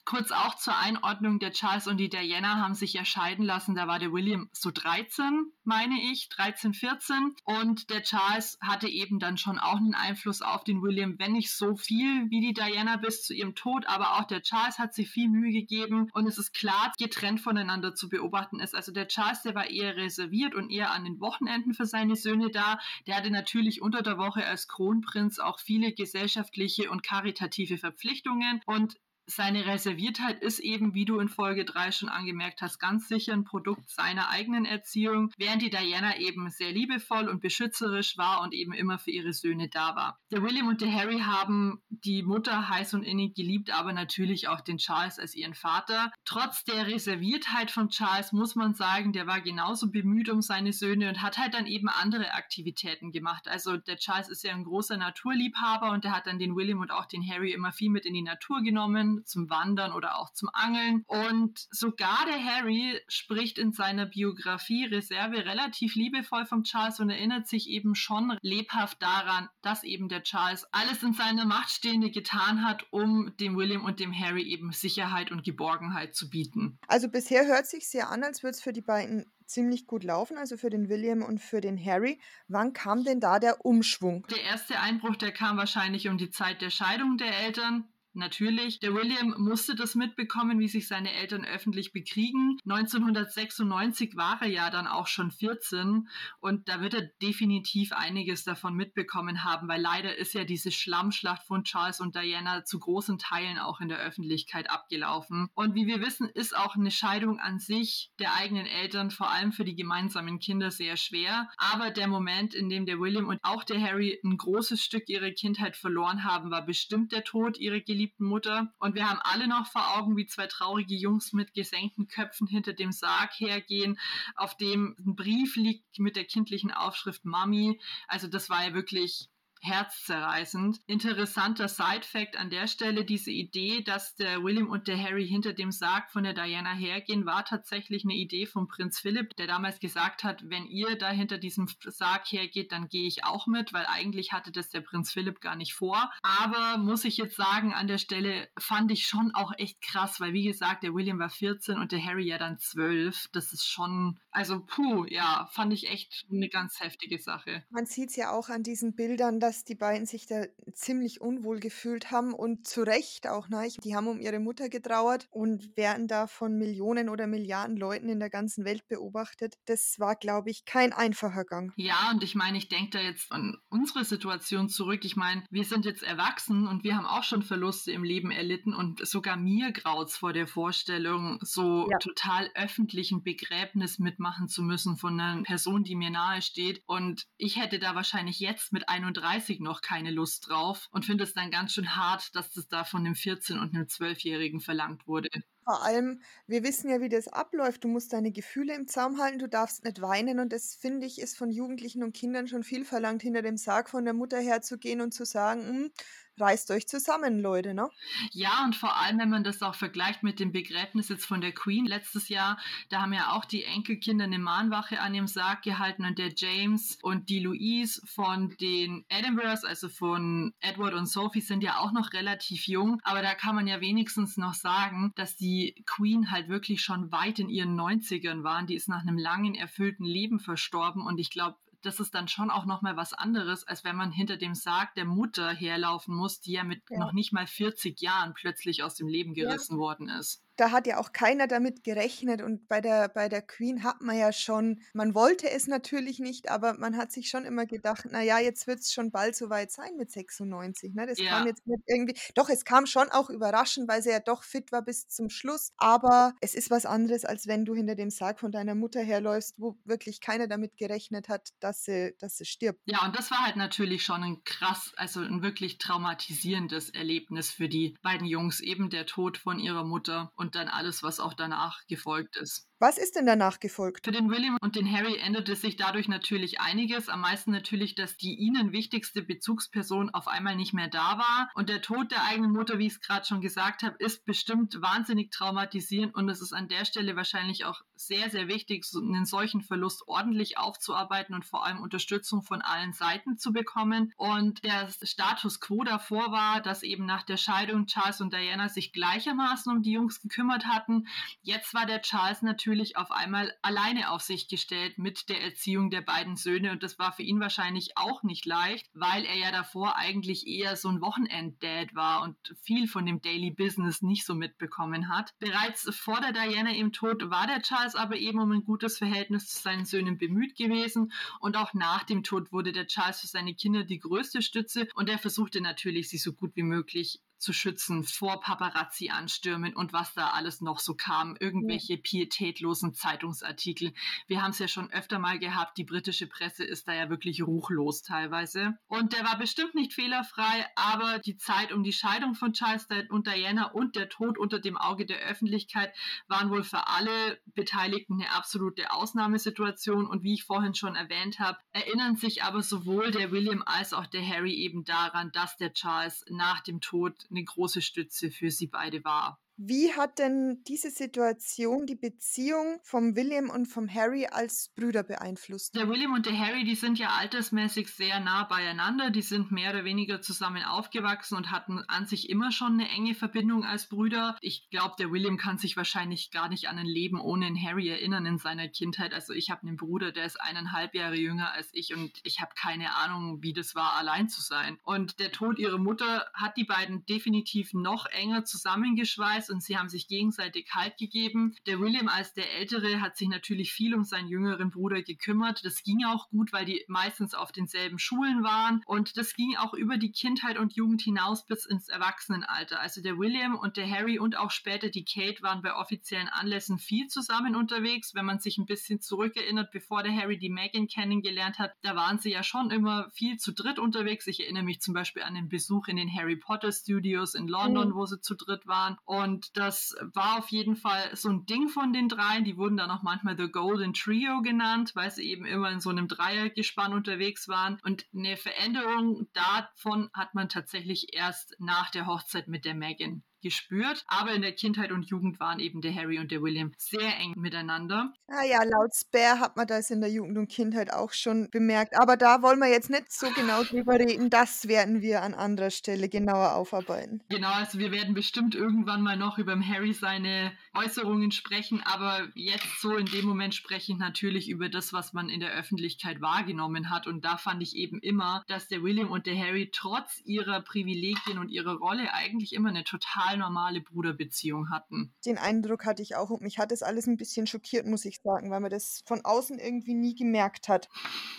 Kurz 0.05 0.31
auch 0.31 0.55
zur 0.55 0.77
Einordnung, 0.77 1.39
der 1.39 1.51
Charles 1.51 1.87
und 1.87 1.97
die 1.97 2.09
Diana 2.09 2.57
haben 2.57 2.75
sich 2.75 2.93
ja 2.93 3.05
scheiden 3.05 3.45
lassen. 3.45 3.75
Da 3.75 3.87
war 3.87 3.99
der 3.99 4.11
William 4.11 4.49
so 4.53 4.71
13, 4.71 5.51
meine 5.69 6.01
ich, 6.11 6.29
13, 6.29 6.73
14. 6.73 7.35
Und 7.43 7.91
der 7.91 8.01
Charles 8.01 8.57
hatte 8.59 8.87
eben 8.87 9.19
dann 9.19 9.37
schon 9.37 9.59
auch 9.59 9.77
einen 9.77 9.93
Einfluss 9.93 10.41
auf 10.41 10.63
den 10.63 10.81
William, 10.81 11.19
wenn 11.19 11.33
nicht 11.33 11.51
so 11.53 11.75
viel 11.75 12.29
wie 12.31 12.41
die 12.41 12.53
Diana 12.53 12.97
bis 12.97 13.23
zu 13.23 13.35
ihrem 13.35 13.53
Tod. 13.53 13.85
Aber 13.87 14.17
auch 14.17 14.25
der 14.25 14.41
Charles 14.41 14.79
hat 14.79 14.95
sich 14.95 15.09
viel 15.09 15.29
Mühe 15.29 15.51
gegeben. 15.51 16.09
Und 16.13 16.27
es 16.27 16.39
ist 16.39 16.53
klar, 16.53 16.91
getrennt 16.97 17.39
voneinander 17.39 17.93
zu 17.93 18.09
beobachten 18.09 18.59
ist. 18.59 18.75
Also 18.75 18.91
der 18.91 19.07
Charles, 19.07 19.43
der 19.43 19.53
war 19.53 19.69
eher 19.69 19.95
reserviert 19.95 20.55
und 20.55 20.71
eher 20.71 20.91
an 20.91 21.03
den 21.03 21.19
Wochenenden 21.19 21.75
für 21.75 21.85
seine 21.85 22.15
Söhne 22.15 22.49
da. 22.49 22.79
Der 23.05 23.15
hatte 23.15 23.29
natürlich 23.29 23.81
unter 23.83 24.01
der 24.01 24.17
Woche 24.17 24.43
als 24.43 24.67
Kronprinz 24.67 25.37
auch 25.37 25.59
viele 25.59 25.93
gesellschaftliche 25.93 26.89
und 26.89 27.03
karitative 27.03 27.77
Verpflichtungen 27.77 28.61
und 28.65 28.97
seine 29.29 29.67
Reserviertheit 29.67 30.41
ist 30.41 30.59
eben, 30.59 30.93
wie 30.95 31.05
du 31.05 31.19
in 31.19 31.29
Folge 31.29 31.63
3 31.63 31.91
schon 31.91 32.09
angemerkt 32.09 32.61
hast, 32.61 32.79
ganz 32.79 33.07
sicher 33.07 33.33
ein 33.33 33.43
Produkt 33.43 33.87
seiner 33.89 34.29
eigenen 34.29 34.65
Erziehung, 34.65 35.31
während 35.37 35.61
die 35.61 35.69
Diana 35.69 36.17
eben 36.17 36.49
sehr 36.49 36.71
liebevoll 36.71 37.29
und 37.29 37.39
beschützerisch 37.39 38.17
war 38.17 38.41
und 38.41 38.53
eben 38.53 38.73
immer 38.73 38.97
für 38.97 39.11
ihre 39.11 39.33
Söhne 39.33 39.69
da 39.69 39.95
war. 39.95 40.19
Der 40.31 40.41
William 40.41 40.67
und 40.67 40.81
der 40.81 40.91
Harry 40.91 41.19
haben 41.19 41.81
die 41.89 42.23
Mutter 42.23 42.69
heiß 42.69 42.95
und 42.95 43.03
innig 43.03 43.35
geliebt, 43.35 43.71
aber 43.71 43.93
natürlich 43.93 44.47
auch 44.47 44.61
den 44.61 44.77
Charles 44.77 45.19
als 45.19 45.35
ihren 45.35 45.53
Vater. 45.53 46.11
Trotz 46.25 46.63
der 46.63 46.87
Reserviertheit 46.87 47.69
von 47.69 47.89
Charles 47.89 48.31
muss 48.31 48.55
man 48.55 48.73
sagen, 48.73 49.13
der 49.13 49.27
war 49.27 49.41
genauso 49.41 49.91
bemüht 49.91 50.29
um 50.29 50.41
seine 50.41 50.73
Söhne 50.73 51.07
und 51.07 51.21
hat 51.21 51.37
halt 51.37 51.53
dann 51.53 51.67
eben 51.67 51.87
andere 51.87 52.33
Aktivitäten 52.33 53.11
gemacht. 53.11 53.47
Also 53.47 53.77
der 53.77 53.97
Charles 53.97 54.29
ist 54.29 54.43
ja 54.43 54.53
ein 54.53 54.63
großer 54.63 54.97
Naturliebhaber 54.97 55.91
und 55.91 56.03
der 56.03 56.15
hat 56.15 56.25
dann 56.25 56.39
den 56.39 56.55
William 56.55 56.79
und 56.79 56.91
auch 56.91 57.05
den 57.05 57.27
Harry 57.29 57.53
immer 57.53 57.71
viel 57.71 57.91
mit 57.91 58.05
in 58.05 58.15
die 58.15 58.23
Natur 58.23 58.63
genommen 58.63 59.18
zum 59.25 59.49
Wandern 59.49 59.93
oder 59.93 60.17
auch 60.17 60.31
zum 60.33 60.49
Angeln. 60.53 61.03
Und 61.07 61.67
sogar 61.71 62.25
der 62.25 62.43
Harry 62.43 62.99
spricht 63.07 63.57
in 63.57 63.71
seiner 63.71 64.05
Biografie 64.05 64.85
Reserve 64.85 65.45
relativ 65.45 65.95
liebevoll 65.95 66.45
vom 66.45 66.63
Charles 66.63 66.99
und 66.99 67.09
erinnert 67.09 67.47
sich 67.47 67.69
eben 67.69 67.95
schon 67.95 68.37
lebhaft 68.41 69.01
daran, 69.01 69.49
dass 69.61 69.83
eben 69.83 70.09
der 70.09 70.23
Charles 70.23 70.65
alles 70.71 71.03
in 71.03 71.13
seiner 71.13 71.45
Macht 71.45 71.69
Stehende 71.69 72.11
getan 72.11 72.65
hat, 72.65 72.85
um 72.91 73.35
dem 73.39 73.57
William 73.57 73.85
und 73.85 73.99
dem 73.99 74.13
Harry 74.13 74.43
eben 74.43 74.71
Sicherheit 74.71 75.31
und 75.31 75.43
Geborgenheit 75.43 76.15
zu 76.15 76.29
bieten. 76.29 76.77
Also 76.87 77.09
bisher 77.09 77.45
hört 77.45 77.67
sich 77.67 77.87
sehr 77.87 78.09
an, 78.09 78.23
als 78.23 78.43
würde 78.43 78.55
es 78.55 78.61
für 78.61 78.73
die 78.73 78.81
beiden 78.81 79.25
ziemlich 79.49 79.87
gut 79.87 80.03
laufen, 80.03 80.37
also 80.37 80.57
für 80.57 80.69
den 80.69 80.89
William 80.89 81.23
und 81.23 81.39
für 81.39 81.59
den 81.59 81.83
Harry. 81.83 82.19
Wann 82.47 82.73
kam 82.73 83.03
denn 83.03 83.19
da 83.19 83.39
der 83.39 83.65
Umschwung? 83.65 84.25
Der 84.29 84.43
erste 84.43 84.79
Einbruch, 84.79 85.15
der 85.15 85.31
kam 85.31 85.57
wahrscheinlich 85.57 86.07
um 86.07 86.17
die 86.17 86.29
Zeit 86.29 86.61
der 86.61 86.69
Scheidung 86.69 87.17
der 87.17 87.35
Eltern 87.39 87.87
natürlich. 88.13 88.79
Der 88.79 88.93
William 88.93 89.35
musste 89.37 89.75
das 89.75 89.95
mitbekommen, 89.95 90.59
wie 90.59 90.67
sich 90.67 90.87
seine 90.87 91.13
Eltern 91.13 91.45
öffentlich 91.45 91.91
bekriegen. 91.91 92.57
1996 92.65 94.15
war 94.15 94.41
er 94.41 94.47
ja 94.47 94.69
dann 94.69 94.87
auch 94.87 95.07
schon 95.07 95.31
14 95.31 96.07
und 96.39 96.67
da 96.67 96.81
wird 96.81 96.93
er 96.93 97.09
definitiv 97.21 97.93
einiges 97.93 98.43
davon 98.43 98.75
mitbekommen 98.75 99.43
haben, 99.43 99.67
weil 99.67 99.81
leider 99.81 100.17
ist 100.17 100.33
ja 100.33 100.43
diese 100.43 100.71
Schlammschlacht 100.71 101.45
von 101.45 101.63
Charles 101.63 101.99
und 101.99 102.15
Diana 102.15 102.65
zu 102.65 102.79
großen 102.79 103.17
Teilen 103.17 103.57
auch 103.57 103.79
in 103.79 103.89
der 103.89 103.99
Öffentlichkeit 103.99 104.69
abgelaufen. 104.69 105.49
Und 105.53 105.75
wie 105.75 105.87
wir 105.87 106.01
wissen, 106.01 106.29
ist 106.29 106.55
auch 106.55 106.75
eine 106.75 106.91
Scheidung 106.91 107.39
an 107.39 107.59
sich 107.59 108.11
der 108.19 108.35
eigenen 108.35 108.65
Eltern 108.65 109.11
vor 109.11 109.31
allem 109.31 109.51
für 109.51 109.65
die 109.65 109.75
gemeinsamen 109.75 110.39
Kinder 110.39 110.71
sehr 110.71 110.97
schwer. 110.97 111.49
Aber 111.57 111.91
der 111.91 112.07
Moment, 112.07 112.53
in 112.53 112.69
dem 112.69 112.85
der 112.85 112.99
William 112.99 113.27
und 113.27 113.39
auch 113.43 113.63
der 113.63 113.81
Harry 113.81 114.19
ein 114.23 114.37
großes 114.37 114.83
Stück 114.83 115.09
ihrer 115.09 115.31
Kindheit 115.31 115.77
verloren 115.77 116.23
haben, 116.23 116.51
war 116.51 116.65
bestimmt 116.65 117.11
der 117.11 117.23
Tod 117.23 117.57
ihrer 117.57 117.79
geliebten 117.79 117.98
Mutter. 118.19 118.73
Und 118.79 118.95
wir 118.95 119.09
haben 119.09 119.19
alle 119.21 119.47
noch 119.47 119.67
vor 119.67 119.97
Augen, 119.97 120.15
wie 120.17 120.25
zwei 120.25 120.47
traurige 120.47 120.95
Jungs 120.95 121.33
mit 121.33 121.53
gesenkten 121.53 122.07
Köpfen 122.07 122.47
hinter 122.47 122.73
dem 122.73 122.91
Sarg 122.91 123.31
hergehen, 123.39 123.99
auf 124.35 124.55
dem 124.57 124.95
ein 124.99 125.15
Brief 125.15 125.55
liegt 125.55 125.99
mit 125.99 126.15
der 126.15 126.25
kindlichen 126.25 126.71
Aufschrift 126.71 127.25
Mami. 127.25 127.79
Also 128.07 128.27
das 128.27 128.49
war 128.49 128.65
ja 128.65 128.73
wirklich 128.73 129.29
herzzerreißend. 129.61 130.79
Interessanter 130.87 131.67
Side-Fact 131.67 132.37
an 132.37 132.49
der 132.49 132.67
Stelle, 132.67 133.05
diese 133.05 133.31
Idee, 133.31 133.81
dass 133.81 134.15
der 134.15 134.43
William 134.43 134.69
und 134.69 134.87
der 134.87 135.01
Harry 135.01 135.27
hinter 135.27 135.53
dem 135.53 135.71
Sarg 135.71 136.11
von 136.11 136.23
der 136.23 136.33
Diana 136.33 136.73
hergehen, 136.73 137.25
war 137.25 137.45
tatsächlich 137.45 138.03
eine 138.03 138.15
Idee 138.15 138.45
von 138.45 138.67
Prinz 138.67 138.99
Philipp, 138.99 139.35
der 139.37 139.47
damals 139.47 139.79
gesagt 139.79 140.23
hat, 140.23 140.49
wenn 140.49 140.65
ihr 140.65 140.97
da 140.97 141.09
hinter 141.09 141.37
diesem 141.37 141.67
Sarg 141.85 142.25
hergeht, 142.31 142.71
dann 142.71 142.87
gehe 142.87 143.07
ich 143.07 143.23
auch 143.23 143.47
mit, 143.47 143.73
weil 143.73 143.85
eigentlich 143.85 144.31
hatte 144.31 144.51
das 144.51 144.69
der 144.69 144.81
Prinz 144.81 145.11
Philipp 145.11 145.41
gar 145.41 145.55
nicht 145.55 145.73
vor. 145.73 146.11
Aber 146.21 146.77
muss 146.77 147.05
ich 147.05 147.17
jetzt 147.17 147.35
sagen, 147.35 147.73
an 147.73 147.87
der 147.87 147.97
Stelle 147.97 148.49
fand 148.57 148.91
ich 148.91 149.07
schon 149.07 149.31
auch 149.33 149.51
echt 149.57 149.81
krass, 149.81 150.19
weil 150.19 150.33
wie 150.33 150.45
gesagt, 150.45 150.83
der 150.83 150.93
William 150.93 151.19
war 151.19 151.29
14 151.29 151.77
und 151.77 151.91
der 151.91 152.03
Harry 152.03 152.25
ja 152.25 152.37
dann 152.37 152.57
12. 152.57 153.29
Das 153.33 153.53
ist 153.53 153.65
schon, 153.65 154.19
also 154.31 154.61
puh, 154.65 155.05
ja, 155.05 155.49
fand 155.51 155.73
ich 155.73 155.89
echt 155.89 156.25
eine 156.31 156.49
ganz 156.49 156.79
heftige 156.79 157.19
Sache. 157.19 157.63
Man 157.69 157.85
sieht 157.85 158.09
es 158.09 158.15
ja 158.15 158.31
auch 158.31 158.49
an 158.49 158.63
diesen 158.63 158.95
Bildern, 158.95 159.39
dass 159.39 159.63
die 159.63 159.75
beiden 159.75 160.05
sich 160.05 160.27
da 160.27 160.45
ziemlich 160.73 161.21
unwohl 161.21 161.59
gefühlt 161.59 162.11
haben 162.11 162.33
und 162.33 162.67
zu 162.67 162.83
Recht 162.83 163.27
auch. 163.27 163.49
Ne? 163.49 163.67
Die 163.83 163.95
haben 163.95 164.07
um 164.07 164.19
ihre 164.19 164.39
Mutter 164.39 164.69
getrauert 164.69 165.27
und 165.31 165.75
werden 165.75 166.07
da 166.07 166.27
von 166.27 166.57
Millionen 166.57 167.09
oder 167.09 167.27
Milliarden 167.27 167.77
Leuten 167.77 168.09
in 168.09 168.19
der 168.19 168.29
ganzen 168.29 168.65
Welt 168.65 168.87
beobachtet. 168.87 169.55
Das 169.65 169.99
war, 169.99 170.15
glaube 170.15 170.49
ich, 170.49 170.65
kein 170.65 170.93
einfacher 170.93 171.45
Gang. 171.45 171.73
Ja, 171.75 172.11
und 172.11 172.23
ich 172.23 172.35
meine, 172.35 172.57
ich 172.57 172.69
denke 172.69 172.91
da 172.91 172.99
jetzt 172.99 173.31
an 173.31 173.57
unsere 173.69 174.05
Situation 174.05 174.69
zurück. 174.69 175.05
Ich 175.05 175.15
meine, 175.15 175.43
wir 175.49 175.65
sind 175.65 175.85
jetzt 175.85 176.03
erwachsen 176.03 176.67
und 176.67 176.83
wir 176.83 176.95
haben 176.95 177.05
auch 177.05 177.23
schon 177.23 177.43
Verluste 177.43 177.91
im 177.91 178.03
Leben 178.03 178.31
erlitten 178.31 178.73
und 178.73 179.05
sogar 179.05 179.37
mir 179.37 179.71
graut 179.71 180.11
vor 180.11 180.33
der 180.33 180.47
Vorstellung, 180.47 181.39
so 181.41 181.87
ja. 181.89 181.97
total 181.99 182.49
öffentlichen 182.55 183.23
Begräbnis 183.23 183.99
mitmachen 184.19 184.49
zu 184.49 184.61
müssen 184.61 184.97
von 184.97 185.19
einer 185.19 185.41
Person, 185.43 185.83
die 185.83 185.95
mir 185.95 186.09
nahe 186.09 186.41
steht. 186.41 186.83
Und 186.85 187.25
ich 187.37 187.55
hätte 187.55 187.79
da 187.79 187.95
wahrscheinlich 187.95 188.39
jetzt 188.39 188.71
mit 188.73 188.87
31 188.89 189.19
30 189.19 189.59
noch 189.59 189.81
keine 189.81 190.11
Lust 190.11 190.49
drauf 190.49 190.87
und 190.91 191.05
finde 191.05 191.23
es 191.23 191.33
dann 191.33 191.51
ganz 191.51 191.73
schön 191.73 191.95
hart, 191.95 192.35
dass 192.35 192.51
das 192.51 192.67
da 192.67 192.83
von 192.83 193.05
einem 193.05 193.13
14- 193.13 193.59
und 193.59 193.73
einem 193.73 193.85
12-Jährigen 193.85 194.59
verlangt 194.59 195.07
wurde. 195.07 195.29
Vor 195.63 195.83
allem, 195.83 196.21
wir 196.47 196.63
wissen 196.63 196.89
ja, 196.89 196.99
wie 196.99 197.09
das 197.09 197.27
abläuft. 197.27 197.83
Du 197.83 197.87
musst 197.87 198.11
deine 198.13 198.31
Gefühle 198.31 198.75
im 198.75 198.87
Zaum 198.87 199.19
halten, 199.19 199.39
du 199.39 199.47
darfst 199.47 199.83
nicht 199.83 200.01
weinen 200.01 200.39
und 200.39 200.51
das 200.51 200.75
finde 200.75 201.05
ich 201.05 201.19
ist 201.19 201.37
von 201.37 201.51
Jugendlichen 201.51 202.03
und 202.03 202.15
Kindern 202.15 202.47
schon 202.47 202.63
viel 202.63 202.85
verlangt, 202.85 203.21
hinter 203.21 203.41
dem 203.41 203.57
Sarg 203.57 203.89
von 203.89 204.03
der 204.03 204.13
Mutter 204.13 204.39
herzugehen 204.39 205.01
und 205.01 205.13
zu 205.13 205.25
sagen, 205.25 205.67
hm, 205.67 205.91
reißt 206.39 206.71
euch 206.71 206.87
zusammen, 206.87 207.39
Leute, 207.39 207.73
ne? 207.73 207.89
Ja, 208.31 208.63
und 208.63 208.75
vor 208.75 208.95
allem, 208.97 209.19
wenn 209.19 209.29
man 209.29 209.43
das 209.43 209.61
auch 209.61 209.75
vergleicht 209.75 210.23
mit 210.23 210.39
dem 210.39 210.51
Begräbnis 210.51 211.09
jetzt 211.09 211.25
von 211.25 211.41
der 211.41 211.51
Queen 211.51 211.85
letztes 211.85 212.29
Jahr, 212.29 212.57
da 212.89 213.01
haben 213.01 213.13
ja 213.13 213.31
auch 213.31 213.45
die 213.45 213.63
Enkelkinder 213.63 214.25
eine 214.25 214.39
Mahnwache 214.39 214.99
an 214.99 215.13
dem 215.13 215.27
Sarg 215.27 215.61
gehalten 215.61 216.05
und 216.05 216.17
der 216.17 216.33
James 216.35 216.97
und 217.01 217.29
die 217.29 217.39
Louise 217.39 218.01
von 218.05 218.55
den 218.59 219.05
Edinburghs, 219.09 219.63
also 219.63 219.89
von 219.89 220.53
Edward 220.61 220.93
und 220.93 221.07
Sophie, 221.07 221.41
sind 221.41 221.63
ja 221.63 221.79
auch 221.79 221.91
noch 221.91 222.13
relativ 222.13 222.67
jung, 222.67 222.99
aber 223.03 223.21
da 223.21 223.35
kann 223.35 223.55
man 223.55 223.67
ja 223.67 223.81
wenigstens 223.81 224.37
noch 224.37 224.53
sagen, 224.53 225.11
dass 225.15 225.35
die 225.35 225.75
Queen 225.85 226.31
halt 226.31 226.49
wirklich 226.49 226.81
schon 226.81 227.11
weit 227.11 227.39
in 227.39 227.49
ihren 227.49 227.79
90ern 227.79 228.43
waren. 228.43 228.67
Die 228.67 228.75
ist 228.75 228.89
nach 228.89 229.01
einem 229.01 229.17
langen, 229.17 229.55
erfüllten 229.55 230.05
Leben 230.05 230.39
verstorben 230.39 231.05
und 231.05 231.19
ich 231.19 231.29
glaube, 231.29 231.57
das 231.81 231.99
ist 231.99 232.13
dann 232.13 232.27
schon 232.27 232.49
auch 232.49 232.65
nochmal 232.65 232.97
was 232.97 233.13
anderes, 233.13 233.65
als 233.67 233.83
wenn 233.83 233.95
man 233.95 234.11
hinter 234.11 234.37
dem 234.37 234.55
Sarg 234.55 234.93
der 234.95 235.05
Mutter 235.05 235.49
herlaufen 235.49 236.15
muss, 236.15 236.41
die 236.41 236.53
ja 236.53 236.63
mit 236.63 236.83
ja. 236.89 236.99
noch 236.99 237.13
nicht 237.13 237.31
mal 237.33 237.47
40 237.47 237.99
Jahren 238.01 238.33
plötzlich 238.33 238.83
aus 238.83 238.95
dem 238.95 239.07
Leben 239.07 239.33
gerissen 239.33 239.75
ja. 239.75 239.79
worden 239.79 240.09
ist 240.09 240.43
da 240.59 240.71
hat 240.71 240.87
ja 240.87 240.97
auch 240.97 241.13
keiner 241.13 241.47
damit 241.47 241.83
gerechnet 241.83 242.41
und 242.41 242.67
bei 242.67 242.81
der, 242.81 243.07
bei 243.07 243.29
der 243.29 243.41
Queen 243.41 243.83
hat 243.83 244.01
man 244.01 244.17
ja 244.17 244.33
schon, 244.33 244.81
man 244.93 245.15
wollte 245.15 245.49
es 245.49 245.67
natürlich 245.67 246.19
nicht, 246.19 246.49
aber 246.49 246.73
man 246.73 246.97
hat 246.97 247.11
sich 247.11 247.29
schon 247.29 247.45
immer 247.45 247.65
gedacht, 247.65 248.05
naja, 248.11 248.39
jetzt 248.39 248.67
wird 248.67 248.79
es 248.79 248.91
schon 248.91 249.11
bald 249.11 249.35
soweit 249.35 249.71
sein 249.71 249.95
mit 249.95 250.11
96. 250.11 250.93
Ne? 250.95 251.07
Das 251.07 251.19
ja. 251.19 251.29
kam 251.29 251.47
jetzt 251.47 251.65
nicht 251.65 251.83
irgendwie, 251.87 252.15
doch, 252.35 252.49
es 252.49 252.65
kam 252.65 252.85
schon 252.85 253.09
auch 253.09 253.29
überraschend, 253.29 253.87
weil 253.87 254.01
sie 254.01 254.09
ja 254.09 254.19
doch 254.19 254.43
fit 254.43 254.71
war 254.71 254.81
bis 254.81 255.07
zum 255.07 255.29
Schluss, 255.29 255.71
aber 255.77 256.33
es 256.41 256.55
ist 256.55 256.69
was 256.69 256.85
anderes, 256.85 257.23
als 257.23 257.47
wenn 257.47 257.63
du 257.63 257.73
hinter 257.73 257.95
dem 257.95 258.09
Sarg 258.09 258.39
von 258.39 258.51
deiner 258.51 258.75
Mutter 258.75 259.01
herläufst, 259.01 259.55
wo 259.57 259.77
wirklich 259.85 260.19
keiner 260.19 260.47
damit 260.47 260.75
gerechnet 260.77 261.29
hat, 261.29 261.49
dass 261.61 261.85
sie, 261.85 262.15
dass 262.19 262.37
sie 262.37 262.45
stirbt. 262.45 262.81
Ja, 262.85 263.05
und 263.05 263.17
das 263.17 263.31
war 263.31 263.45
halt 263.45 263.55
natürlich 263.55 264.03
schon 264.03 264.23
ein 264.23 264.43
krass, 264.43 264.91
also 264.97 265.21
ein 265.21 265.41
wirklich 265.41 265.77
traumatisierendes 265.77 266.89
Erlebnis 266.89 267.51
für 267.51 267.69
die 267.69 267.95
beiden 268.01 268.27
Jungs, 268.27 268.59
eben 268.59 268.89
der 268.89 269.05
Tod 269.05 269.37
von 269.37 269.59
ihrer 269.59 269.85
Mutter 269.85 270.31
und 270.35 270.48
und 270.49 270.55
dann 270.55 270.67
alles, 270.67 271.03
was 271.03 271.19
auch 271.19 271.35
danach 271.35 271.85
gefolgt 271.85 272.35
ist. 272.37 272.68
Was 272.81 272.97
ist 272.97 273.17
denn 273.17 273.25
danach 273.25 273.59
gefolgt? 273.59 274.05
Für 274.05 274.13
den 274.13 274.29
William 274.29 274.57
und 274.61 274.77
den 274.77 274.89
Harry 274.89 275.17
änderte 275.17 275.57
sich 275.57 275.75
dadurch 275.75 276.07
natürlich 276.07 276.61
einiges. 276.61 277.09
Am 277.09 277.19
meisten 277.19 277.51
natürlich, 277.51 277.93
dass 277.93 278.15
die 278.15 278.35
ihnen 278.35 278.71
wichtigste 278.71 279.21
Bezugsperson 279.21 280.11
auf 280.11 280.29
einmal 280.29 280.55
nicht 280.55 280.73
mehr 280.73 280.87
da 280.87 281.17
war. 281.17 281.49
Und 281.55 281.67
der 281.67 281.81
Tod 281.81 282.09
der 282.09 282.23
eigenen 282.23 282.53
Mutter, 282.53 282.79
wie 282.79 282.85
ich 282.87 282.93
es 282.93 283.01
gerade 283.01 283.25
schon 283.25 283.41
gesagt 283.41 283.83
habe, 283.83 283.97
ist 283.99 284.23
bestimmt 284.23 284.81
wahnsinnig 284.81 285.29
traumatisierend. 285.29 286.15
Und 286.15 286.29
es 286.29 286.41
ist 286.41 286.53
an 286.53 286.69
der 286.69 286.85
Stelle 286.85 287.17
wahrscheinlich 287.17 287.65
auch 287.65 287.81
sehr, 287.95 288.29
sehr 288.29 288.47
wichtig, 288.47 288.85
einen 288.95 289.25
solchen 289.25 289.59
Verlust 289.59 290.07
ordentlich 290.07 290.57
aufzuarbeiten 290.57 291.35
und 291.35 291.43
vor 291.43 291.65
allem 291.65 291.81
Unterstützung 291.81 292.43
von 292.43 292.61
allen 292.61 292.93
Seiten 292.93 293.37
zu 293.37 293.51
bekommen. 293.51 294.13
Und 294.15 294.63
der 294.63 294.87
Status 295.03 295.59
quo 295.59 295.83
davor 295.83 296.31
war, 296.31 296.61
dass 296.61 296.83
eben 296.83 297.05
nach 297.05 297.23
der 297.23 297.35
Scheidung 297.35 297.87
Charles 297.87 298.21
und 298.21 298.33
Diana 298.33 298.69
sich 298.69 298.93
gleichermaßen 298.93 299.69
um 299.69 299.81
die 299.81 299.91
Jungs 299.91 300.21
gekümmert 300.21 300.65
hatten. 300.65 301.07
Jetzt 301.41 301.73
war 301.73 301.85
der 301.85 302.01
Charles 302.01 302.41
natürlich 302.41 302.68
natürlich 302.69 302.97
auf 302.97 303.09
einmal 303.09 303.51
alleine 303.63 304.11
auf 304.11 304.21
sich 304.21 304.47
gestellt 304.47 304.99
mit 304.99 305.27
der 305.27 305.41
Erziehung 305.41 305.89
der 305.89 306.01
beiden 306.01 306.35
Söhne. 306.35 306.71
Und 306.71 306.83
das 306.83 306.99
war 306.99 307.11
für 307.11 307.23
ihn 307.23 307.39
wahrscheinlich 307.39 307.97
auch 307.97 308.21
nicht 308.21 308.45
leicht, 308.45 308.87
weil 308.93 309.25
er 309.25 309.35
ja 309.35 309.51
davor 309.51 309.95
eigentlich 309.95 310.45
eher 310.45 310.75
so 310.75 310.87
ein 310.89 311.01
Wochenend-Dad 311.01 311.95
war 311.95 312.21
und 312.21 312.35
viel 312.61 312.87
von 312.87 313.07
dem 313.07 313.21
Daily 313.21 313.49
Business 313.49 314.03
nicht 314.03 314.23
so 314.23 314.35
mitbekommen 314.35 315.09
hat. 315.09 315.33
Bereits 315.39 315.89
vor 315.95 316.21
der 316.21 316.31
Diana 316.31 316.75
im 316.75 316.91
Tod 316.91 317.31
war 317.31 317.47
der 317.47 317.63
Charles 317.63 317.95
aber 317.95 318.17
eben 318.17 318.39
um 318.39 318.51
ein 318.51 318.65
gutes 318.65 318.99
Verhältnis 318.99 319.47
zu 319.47 319.63
seinen 319.63 319.85
Söhnen 319.85 320.19
bemüht 320.19 320.55
gewesen. 320.55 321.11
Und 321.39 321.57
auch 321.57 321.73
nach 321.73 322.03
dem 322.03 322.21
Tod 322.21 322.51
wurde 322.51 322.71
der 322.71 322.85
Charles 322.85 323.21
für 323.21 323.27
seine 323.27 323.55
Kinder 323.55 323.83
die 323.83 323.99
größte 323.99 324.43
Stütze. 324.43 324.87
Und 324.93 325.09
er 325.09 325.17
versuchte 325.17 325.59
natürlich, 325.59 326.09
sie 326.09 326.19
so 326.19 326.33
gut 326.33 326.55
wie 326.55 326.61
möglich 326.61 327.19
zu 327.39 327.53
schützen 327.53 328.03
vor 328.03 328.41
Paparazzi-Anstürmen 328.41 329.73
und 329.73 329.93
was 329.93 330.13
da 330.13 330.31
alles 330.31 330.61
noch 330.61 330.79
so 330.79 330.93
kam. 330.93 331.35
Irgendwelche 331.39 331.97
pietätlosen 331.97 332.93
Zeitungsartikel. 332.93 333.93
Wir 334.27 334.41
haben 334.41 334.51
es 334.51 334.59
ja 334.59 334.67
schon 334.67 334.91
öfter 334.91 335.19
mal 335.19 335.39
gehabt, 335.39 335.77
die 335.77 335.85
britische 335.85 336.27
Presse 336.27 336.63
ist 336.65 336.87
da 336.87 336.93
ja 336.93 337.09
wirklich 337.09 337.41
ruchlos 337.41 338.03
teilweise. 338.03 338.77
Und 338.87 339.13
der 339.13 339.23
war 339.23 339.37
bestimmt 339.37 339.73
nicht 339.73 339.93
fehlerfrei, 339.93 340.65
aber 340.75 341.19
die 341.19 341.37
Zeit 341.37 341.71
um 341.71 341.83
die 341.83 341.93
Scheidung 341.93 342.35
von 342.35 342.53
Charles 342.53 342.87
und 343.09 343.27
Diana 343.27 343.71
und 343.71 343.95
der 343.95 344.09
Tod 344.09 344.37
unter 344.37 344.59
dem 344.59 344.77
Auge 344.77 345.05
der 345.05 345.19
Öffentlichkeit 345.19 345.93
waren 346.27 346.49
wohl 346.49 346.63
für 346.63 346.87
alle 346.87 347.39
Beteiligten 347.55 348.15
eine 348.15 348.31
absolute 348.31 348.91
Ausnahmesituation. 348.91 350.07
Und 350.07 350.23
wie 350.23 350.33
ich 350.33 350.43
vorhin 350.43 350.75
schon 350.75 350.95
erwähnt 350.95 351.39
habe, 351.39 351.57
erinnern 351.71 352.17
sich 352.17 352.43
aber 352.43 352.61
sowohl 352.61 353.11
der 353.11 353.31
William 353.31 353.63
als 353.65 353.93
auch 353.93 354.07
der 354.07 354.27
Harry 354.27 354.53
eben 354.55 354.83
daran, 354.83 355.31
dass 355.31 355.55
der 355.57 355.73
Charles 355.73 356.25
nach 356.29 356.61
dem 356.61 356.81
Tod 356.81 357.28
eine 357.29 357.43
große 357.43 357.81
Stütze 357.81 358.31
für 358.31 358.51
sie 358.51 358.67
beide 358.67 359.03
war. 359.03 359.39
Wie 359.61 359.91
hat 359.91 360.19
denn 360.19 360.63
diese 360.69 360.89
Situation 360.89 361.85
die 361.85 361.97
Beziehung 361.97 362.79
vom 362.81 363.17
William 363.17 363.49
und 363.49 363.65
vom 363.65 363.93
Harry 363.93 364.25
als 364.25 364.71
Brüder 364.73 365.03
beeinflusst? 365.03 365.75
Der 365.75 365.89
William 365.89 366.13
und 366.13 366.25
der 366.25 366.39
Harry, 366.39 366.63
die 366.63 366.75
sind 366.75 366.97
ja 366.97 367.09
altersmäßig 367.09 367.89
sehr 367.89 368.21
nah 368.21 368.45
beieinander. 368.45 369.09
Die 369.09 369.21
sind 369.21 369.51
mehr 369.51 369.71
oder 369.71 369.83
weniger 369.83 370.21
zusammen 370.21 370.63
aufgewachsen 370.63 371.35
und 371.35 371.51
hatten 371.51 371.83
an 371.89 372.05
sich 372.05 372.29
immer 372.29 372.53
schon 372.53 372.75
eine 372.75 372.87
enge 372.87 373.15
Verbindung 373.15 373.65
als 373.65 373.89
Brüder. 373.89 374.37
Ich 374.39 374.69
glaube, 374.69 374.95
der 374.97 375.11
William 375.11 375.35
kann 375.35 375.57
sich 375.57 375.75
wahrscheinlich 375.75 376.31
gar 376.31 376.47
nicht 376.47 376.69
an 376.69 376.77
ein 376.77 376.85
Leben 376.85 377.19
ohne 377.19 377.47
einen 377.47 377.61
Harry 377.61 377.89
erinnern 377.89 378.25
in 378.25 378.37
seiner 378.37 378.69
Kindheit. 378.69 379.13
Also 379.13 379.33
ich 379.33 379.49
habe 379.49 379.63
einen 379.67 379.75
Bruder, 379.75 380.13
der 380.13 380.23
ist 380.23 380.39
eineinhalb 380.39 380.95
Jahre 380.95 381.17
jünger 381.17 381.51
als 381.51 381.67
ich 381.73 381.93
und 381.93 382.13
ich 382.23 382.39
habe 382.39 382.51
keine 382.55 382.95
Ahnung, 382.95 383.43
wie 383.43 383.51
das 383.51 383.75
war, 383.75 383.97
allein 383.97 384.29
zu 384.29 384.41
sein. 384.41 384.79
Und 384.83 385.19
der 385.19 385.33
Tod 385.33 385.59
ihrer 385.59 385.79
Mutter 385.79 386.31
hat 386.33 386.55
die 386.55 386.63
beiden 386.63 387.05
definitiv 387.07 387.73
noch 387.73 388.05
enger 388.05 388.45
zusammengeschweißt 388.45 389.48
und 389.49 389.63
sie 389.63 389.77
haben 389.77 389.89
sich 389.89 390.07
gegenseitig 390.07 390.69
Halt 390.73 390.97
gegeben. 390.97 391.55
Der 391.65 391.79
William 391.79 392.07
als 392.07 392.33
der 392.33 392.53
Ältere 392.57 393.01
hat 393.01 393.17
sich 393.17 393.27
natürlich 393.27 393.71
viel 393.71 393.95
um 393.95 394.03
seinen 394.03 394.27
jüngeren 394.27 394.69
Bruder 394.69 395.01
gekümmert. 395.01 395.65
Das 395.65 395.83
ging 395.83 396.03
auch 396.05 396.29
gut, 396.29 396.53
weil 396.53 396.65
die 396.65 396.83
meistens 396.87 397.33
auf 397.33 397.51
denselben 397.51 397.99
Schulen 397.99 398.43
waren 398.43 398.83
und 398.85 399.17
das 399.17 399.35
ging 399.35 399.55
auch 399.57 399.73
über 399.73 399.97
die 399.97 400.11
Kindheit 400.11 400.57
und 400.57 400.73
Jugend 400.73 401.01
hinaus 401.01 401.45
bis 401.45 401.65
ins 401.65 401.89
Erwachsenenalter. 401.89 402.79
Also 402.79 403.01
der 403.01 403.17
William 403.17 403.55
und 403.55 403.77
der 403.77 403.89
Harry 403.89 404.19
und 404.19 404.37
auch 404.37 404.51
später 404.51 404.89
die 404.89 405.05
Kate 405.05 405.41
waren 405.41 405.61
bei 405.61 405.75
offiziellen 405.75 406.27
Anlässen 406.27 406.79
viel 406.79 407.07
zusammen 407.07 407.55
unterwegs. 407.55 408.13
Wenn 408.13 408.25
man 408.25 408.39
sich 408.39 408.57
ein 408.57 408.65
bisschen 408.65 409.01
zurückerinnert, 409.01 409.71
bevor 409.71 410.03
der 410.03 410.15
Harry 410.15 410.37
die 410.37 410.49
Megan 410.49 410.87
kennengelernt 410.87 411.59
hat, 411.59 411.73
da 411.81 411.95
waren 411.95 412.19
sie 412.19 412.31
ja 412.31 412.43
schon 412.43 412.71
immer 412.71 413.09
viel 413.11 413.37
zu 413.37 413.53
dritt 413.53 413.79
unterwegs. 413.79 414.27
Ich 414.27 414.41
erinnere 414.41 414.63
mich 414.63 414.81
zum 414.81 414.93
Beispiel 414.93 415.23
an 415.23 415.35
den 415.35 415.49
Besuch 415.49 415.87
in 415.87 415.97
den 415.97 416.13
Harry 416.13 416.35
Potter 416.35 416.71
Studios 416.71 417.35
in 417.35 417.47
London, 417.47 417.89
mhm. 417.89 417.95
wo 417.95 418.05
sie 418.05 418.21
zu 418.21 418.35
dritt 418.35 418.67
waren. 418.67 418.97
Und 419.05 419.38
das 419.57 419.95
war 420.13 420.39
auf 420.39 420.49
jeden 420.49 420.75
Fall 420.75 421.15
so 421.15 421.29
ein 421.29 421.45
Ding 421.45 421.69
von 421.69 421.93
den 421.93 422.09
dreien. 422.09 422.43
Die 422.43 422.57
wurden 422.57 422.77
dann 422.77 422.91
auch 422.91 423.03
manchmal 423.03 423.37
The 423.37 423.51
Golden 423.51 423.93
Trio 423.93 424.41
genannt, 424.41 424.91
weil 424.95 425.11
sie 425.11 425.29
eben 425.29 425.45
immer 425.45 425.71
in 425.71 425.79
so 425.79 425.89
einem 425.89 426.07
Dreiergespann 426.07 426.93
unterwegs 426.93 427.47
waren. 427.47 427.79
Und 427.83 428.05
eine 428.15 428.37
Veränderung 428.37 429.27
davon 429.33 430.09
hat 430.13 430.35
man 430.35 430.49
tatsächlich 430.49 431.13
erst 431.13 431.55
nach 431.59 431.89
der 431.91 432.07
Hochzeit 432.07 432.47
mit 432.47 432.65
der 432.65 432.75
Megan 432.75 433.23
gespürt. 433.41 434.03
Aber 434.07 434.33
in 434.33 434.41
der 434.41 434.53
Kindheit 434.53 434.91
und 434.91 435.09
Jugend 435.09 435.39
waren 435.39 435.59
eben 435.59 435.81
der 435.81 435.93
Harry 435.93 436.19
und 436.19 436.31
der 436.31 436.41
William 436.41 436.71
sehr 436.77 437.17
eng 437.17 437.33
miteinander. 437.35 438.13
Ah 438.27 438.43
ja, 438.43 438.63
laut 438.63 438.93
Spare 438.95 439.39
hat 439.39 439.55
man 439.55 439.67
das 439.67 439.89
in 439.89 440.01
der 440.01 440.09
Jugend 440.09 440.37
und 440.37 440.49
Kindheit 440.49 440.93
auch 440.93 441.11
schon 441.11 441.49
bemerkt. 441.51 441.99
Aber 441.99 442.17
da 442.17 442.41
wollen 442.41 442.59
wir 442.59 442.69
jetzt 442.69 442.89
nicht 442.89 443.11
so 443.11 443.27
genau 443.31 443.63
drüber 443.63 443.93
reden. 443.93 444.29
Das 444.29 444.67
werden 444.67 445.01
wir 445.01 445.23
an 445.23 445.33
anderer 445.33 445.71
Stelle 445.71 446.09
genauer 446.09 446.53
aufarbeiten. 446.55 447.21
Genau, 447.29 447.51
also 447.51 447.79
wir 447.79 447.91
werden 447.91 448.13
bestimmt 448.13 448.55
irgendwann 448.55 449.01
mal 449.01 449.17
noch 449.17 449.37
über 449.37 449.59
Harry 449.59 449.93
seine 449.93 450.51
Äußerungen 450.73 451.31
sprechen. 451.31 451.81
Aber 451.83 452.27
jetzt 452.35 452.81
so 452.81 452.95
in 452.95 453.05
dem 453.05 453.25
Moment 453.25 453.55
spreche 453.55 453.91
ich 453.91 453.97
natürlich 453.97 454.49
über 454.49 454.69
das, 454.69 454.93
was 454.93 455.13
man 455.13 455.29
in 455.29 455.39
der 455.39 455.53
Öffentlichkeit 455.53 456.21
wahrgenommen 456.21 456.89
hat. 456.89 457.07
Und 457.07 457.25
da 457.25 457.37
fand 457.37 457.61
ich 457.61 457.75
eben 457.75 457.99
immer, 457.99 458.43
dass 458.47 458.67
der 458.67 458.83
William 458.83 459.11
und 459.11 459.25
der 459.25 459.37
Harry 459.37 459.69
trotz 459.71 460.21
ihrer 460.25 460.61
Privilegien 460.61 461.39
und 461.39 461.49
ihrer 461.49 461.77
Rolle 461.77 462.13
eigentlich 462.13 462.53
immer 462.53 462.69
eine 462.69 462.83
total 462.83 463.28
total 463.29 463.37
normale 463.37 463.81
Bruderbeziehung 463.81 464.69
hatten. 464.69 465.13
Den 465.25 465.37
Eindruck 465.37 465.85
hatte 465.85 466.01
ich 466.01 466.15
auch 466.15 466.29
und 466.29 466.41
mich 466.41 466.57
hat 466.57 466.71
das 466.71 466.83
alles 466.83 467.07
ein 467.07 467.17
bisschen 467.17 467.47
schockiert, 467.47 467.85
muss 467.85 468.05
ich 468.05 468.21
sagen, 468.23 468.49
weil 468.51 468.59
man 468.59 468.71
das 468.71 469.03
von 469.05 469.23
außen 469.23 469.59
irgendwie 469.59 469.93
nie 469.93 470.15
gemerkt 470.15 470.67
hat. 470.67 470.89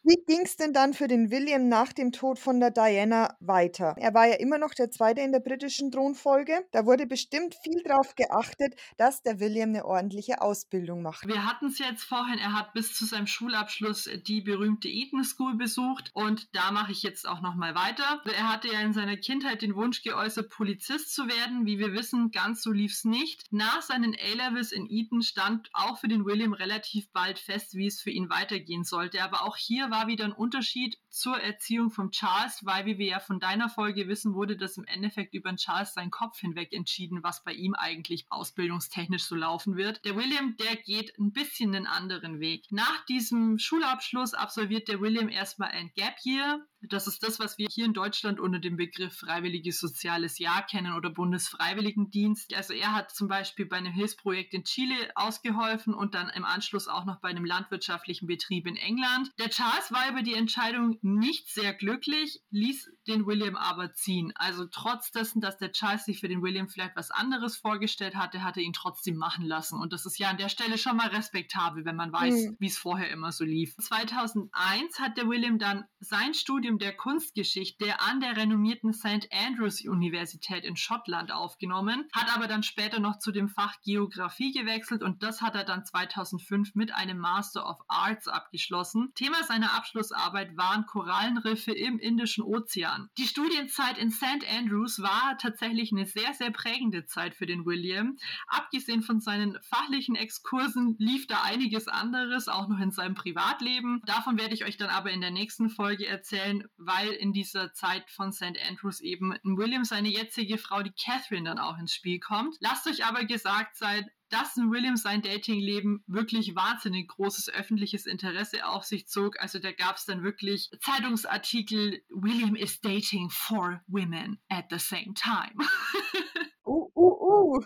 Wie 0.05 0.21
ging 0.27 0.41
es 0.43 0.57
denn 0.57 0.73
dann 0.73 0.93
für 0.93 1.07
den 1.07 1.31
William 1.31 1.69
nach 1.69 1.93
dem 1.93 2.11
Tod 2.11 2.37
von 2.37 2.59
der 2.59 2.71
Diana 2.71 3.37
weiter? 3.39 3.95
Er 3.97 4.13
war 4.13 4.27
ja 4.27 4.35
immer 4.35 4.57
noch 4.57 4.73
der 4.73 4.91
Zweite 4.91 5.21
in 5.21 5.31
der 5.31 5.39
britischen 5.39 5.91
Thronfolge. 5.91 6.65
Da 6.71 6.85
wurde 6.85 7.07
bestimmt 7.07 7.55
viel 7.63 7.81
darauf 7.83 8.13
geachtet, 8.15 8.75
dass 8.97 9.23
der 9.23 9.39
William 9.39 9.69
eine 9.69 9.85
ordentliche 9.85 10.41
Ausbildung 10.41 11.03
macht. 11.03 11.25
Wir 11.25 11.45
hatten 11.45 11.67
es 11.67 11.79
jetzt 11.79 12.03
vorhin, 12.03 12.37
er 12.37 12.51
hat 12.51 12.73
bis 12.73 12.93
zu 12.93 13.05
seinem 13.05 13.27
Schulabschluss 13.27 14.09
die 14.27 14.41
berühmte 14.41 14.89
Eton 14.89 15.23
School 15.23 15.55
besucht 15.55 16.11
und 16.13 16.53
da 16.53 16.71
mache 16.71 16.91
ich 16.91 17.01
jetzt 17.01 17.25
auch 17.25 17.39
nochmal 17.39 17.73
weiter. 17.73 18.21
Er 18.25 18.51
hatte 18.51 18.67
ja 18.67 18.81
in 18.81 18.91
seiner 18.91 19.15
Kindheit 19.15 19.61
den 19.61 19.77
Wunsch 19.77 20.03
geäußert, 20.03 20.49
Polizist 20.49 21.15
zu 21.15 21.29
werden. 21.29 21.65
Wie 21.65 21.79
wir 21.79 21.93
wissen, 21.93 22.31
ganz 22.31 22.61
so 22.61 22.73
lief 22.73 22.91
es 22.91 23.05
nicht. 23.05 23.45
Nach 23.51 23.81
seinen 23.81 24.15
A-Levels 24.15 24.73
in 24.73 24.85
Eton 24.89 25.21
stand 25.21 25.69
auch 25.71 25.97
für 25.97 26.09
den 26.09 26.25
William 26.25 26.51
relativ 26.51 27.09
bald 27.13 27.39
fest, 27.39 27.75
wie 27.75 27.87
es 27.87 28.01
für 28.01 28.11
ihn 28.11 28.29
weitergehen 28.29 28.83
sollte. 28.83 29.23
Aber 29.23 29.43
auch 29.43 29.55
hier 29.55 29.92
war 29.93 30.07
wieder 30.07 30.25
ein 30.25 30.33
Unterschied 30.33 30.97
zur 31.13 31.39
Erziehung 31.39 31.91
von 31.91 32.09
Charles, 32.09 32.65
weil, 32.65 32.85
wie 32.87 32.97
wir 32.97 33.05
ja 33.05 33.19
von 33.19 33.39
deiner 33.39 33.69
Folge 33.69 34.07
wissen, 34.07 34.33
wurde 34.33 34.57
das 34.57 34.77
im 34.77 34.85
Endeffekt 34.85 35.35
über 35.35 35.55
Charles 35.55 35.93
seinen 35.93 36.09
Kopf 36.09 36.39
hinweg 36.39 36.73
entschieden, 36.73 37.21
was 37.21 37.43
bei 37.43 37.53
ihm 37.53 37.75
eigentlich 37.75 38.25
ausbildungstechnisch 38.29 39.23
so 39.23 39.35
laufen 39.35 39.77
wird. 39.77 40.03
Der 40.05 40.15
William, 40.15 40.57
der 40.57 40.75
geht 40.75 41.17
ein 41.19 41.31
bisschen 41.31 41.75
einen 41.75 41.85
anderen 41.85 42.39
Weg. 42.39 42.65
Nach 42.71 43.05
diesem 43.05 43.59
Schulabschluss 43.59 44.33
absolviert 44.33 44.87
der 44.87 45.01
William 45.01 45.29
erstmal 45.29 45.69
ein 45.69 45.91
Gap 45.93 46.15
Year, 46.25 46.65
das 46.89 47.07
ist 47.07 47.23
das, 47.23 47.39
was 47.39 47.57
wir 47.57 47.67
hier 47.71 47.85
in 47.85 47.93
Deutschland 47.93 48.41
unter 48.41 48.59
dem 48.59 48.75
Begriff 48.75 49.19
Freiwilliges 49.19 49.79
Soziales 49.79 50.37
Jahr 50.37 50.65
kennen 50.65 50.93
oder 50.93 51.09
Bundesfreiwilligendienst. 51.09 52.53
Also 52.53 52.73
er 52.73 52.91
hat 52.91 53.11
zum 53.11 53.29
Beispiel 53.29 53.65
bei 53.65 53.77
einem 53.77 53.93
Hilfsprojekt 53.93 54.53
in 54.53 54.65
Chile 54.65 54.95
ausgeholfen 55.15 55.93
und 55.93 56.13
dann 56.13 56.29
im 56.29 56.43
Anschluss 56.43 56.89
auch 56.89 57.05
noch 57.05 57.21
bei 57.21 57.29
einem 57.29 57.45
landwirtschaftlichen 57.45 58.27
Betrieb 58.27 58.67
in 58.67 58.75
England. 58.75 59.31
Der 59.39 59.49
Charles 59.49 59.93
war 59.93 60.09
über 60.09 60.23
die 60.23 60.33
Entscheidung 60.33 60.97
nicht 61.03 61.49
sehr 61.49 61.73
glücklich, 61.73 62.41
ließ 62.49 62.91
den 63.07 63.25
William 63.25 63.55
aber 63.55 63.93
ziehen. 63.93 64.33
Also 64.35 64.65
trotz 64.65 65.11
dessen, 65.11 65.41
dass 65.41 65.57
der 65.57 65.71
Charles 65.71 66.05
sich 66.05 66.19
für 66.19 66.27
den 66.27 66.41
William 66.41 66.69
vielleicht 66.69 66.95
was 66.95 67.11
anderes 67.11 67.57
vorgestellt 67.57 68.15
hatte, 68.15 68.43
hat 68.43 68.57
er 68.57 68.63
ihn 68.63 68.73
trotzdem 68.73 69.15
machen 69.15 69.45
lassen. 69.45 69.79
Und 69.79 69.93
das 69.93 70.05
ist 70.05 70.17
ja 70.17 70.29
an 70.29 70.37
der 70.37 70.49
Stelle 70.49 70.77
schon 70.77 70.97
mal 70.97 71.07
respektabel, 71.07 71.85
wenn 71.85 71.95
man 71.95 72.11
weiß, 72.11 72.33
mhm. 72.33 72.57
wie 72.59 72.67
es 72.67 72.77
vorher 72.77 73.11
immer 73.11 73.31
so 73.31 73.43
lief. 73.43 73.75
2001 73.77 74.99
hat 74.99 75.17
der 75.17 75.27
William 75.27 75.59
dann 75.59 75.85
sein 75.99 76.33
Studium 76.33 76.63
Studium 76.63 76.77
der 76.77 76.95
Kunstgeschichte 76.95 77.99
an 77.99 78.21
der 78.21 78.37
renommierten 78.37 78.93
St. 78.93 79.27
Andrews 79.31 79.81
Universität 79.81 80.63
in 80.63 80.77
Schottland 80.77 81.31
aufgenommen, 81.31 82.07
hat 82.13 82.33
aber 82.33 82.47
dann 82.47 82.63
später 82.63 82.99
noch 82.99 83.19
zu 83.19 83.31
dem 83.31 83.49
Fach 83.49 83.81
Geografie 83.83 84.51
gewechselt 84.53 85.03
und 85.03 85.23
das 85.23 85.41
hat 85.41 85.55
er 85.55 85.63
dann 85.63 85.83
2005 85.83 86.75
mit 86.75 86.93
einem 86.93 87.17
Master 87.17 87.67
of 87.67 87.79
Arts 87.87 88.27
abgeschlossen. 88.27 89.11
Thema 89.15 89.43
seiner 89.43 89.73
Abschlussarbeit 89.73 90.55
waren 90.55 90.85
Korallenriffe 90.93 91.71
im 91.71 91.97
Indischen 91.97 92.43
Ozean. 92.43 93.09
Die 93.17 93.25
Studienzeit 93.25 93.97
in 93.97 94.11
St. 94.11 94.45
Andrews 94.55 95.01
war 95.01 95.39
tatsächlich 95.41 95.91
eine 95.91 96.05
sehr, 96.05 96.35
sehr 96.35 96.51
prägende 96.51 97.07
Zeit 97.07 97.33
für 97.33 97.47
den 97.47 97.65
William. 97.65 98.15
Abgesehen 98.45 99.01
von 99.01 99.19
seinen 99.19 99.57
fachlichen 99.63 100.13
Exkursen 100.13 100.95
lief 100.99 101.25
da 101.25 101.41
einiges 101.41 101.87
anderes, 101.87 102.47
auch 102.47 102.67
noch 102.67 102.79
in 102.79 102.91
seinem 102.91 103.15
Privatleben. 103.15 104.03
Davon 104.05 104.37
werde 104.37 104.53
ich 104.53 104.65
euch 104.65 104.77
dann 104.77 104.91
aber 104.91 105.09
in 105.09 105.21
der 105.21 105.31
nächsten 105.31 105.71
Folge 105.71 106.05
erzählen, 106.05 106.63
weil 106.77 107.09
in 107.09 107.33
dieser 107.33 107.73
Zeit 107.73 108.11
von 108.11 108.31
St. 108.31 108.59
Andrews 108.69 109.01
eben 109.01 109.33
William 109.41 109.85
seine 109.85 110.09
jetzige 110.09 110.59
Frau, 110.59 110.83
die 110.83 110.93
Catherine, 110.93 111.49
dann 111.49 111.57
auch 111.57 111.79
ins 111.79 111.95
Spiel 111.95 112.19
kommt. 112.19 112.55
Lasst 112.59 112.85
euch 112.85 113.03
aber 113.03 113.25
gesagt 113.25 113.77
sein, 113.77 114.07
dass 114.33 114.57
ein 114.57 114.71
William 114.71 114.97
sein 114.97 115.21
Datingleben 115.21 116.03
wirklich 116.07 116.55
wahnsinnig 116.55 117.07
großes 117.09 117.49
öffentliches 117.49 118.07
Interesse 118.07 118.67
auf 118.67 118.83
sich 118.83 119.07
zog. 119.07 119.39
Also 119.39 119.59
da 119.59 119.71
gab 119.71 119.97
es 119.97 120.05
dann 120.05 120.23
wirklich 120.23 120.71
Zeitungsartikel, 120.81 122.01
William 122.09 122.55
is 122.55 122.81
dating 122.81 123.29
four 123.29 123.81
women 123.87 124.39
at 124.49 124.65
the 124.71 124.79
same 124.79 125.13
time. 125.13 125.53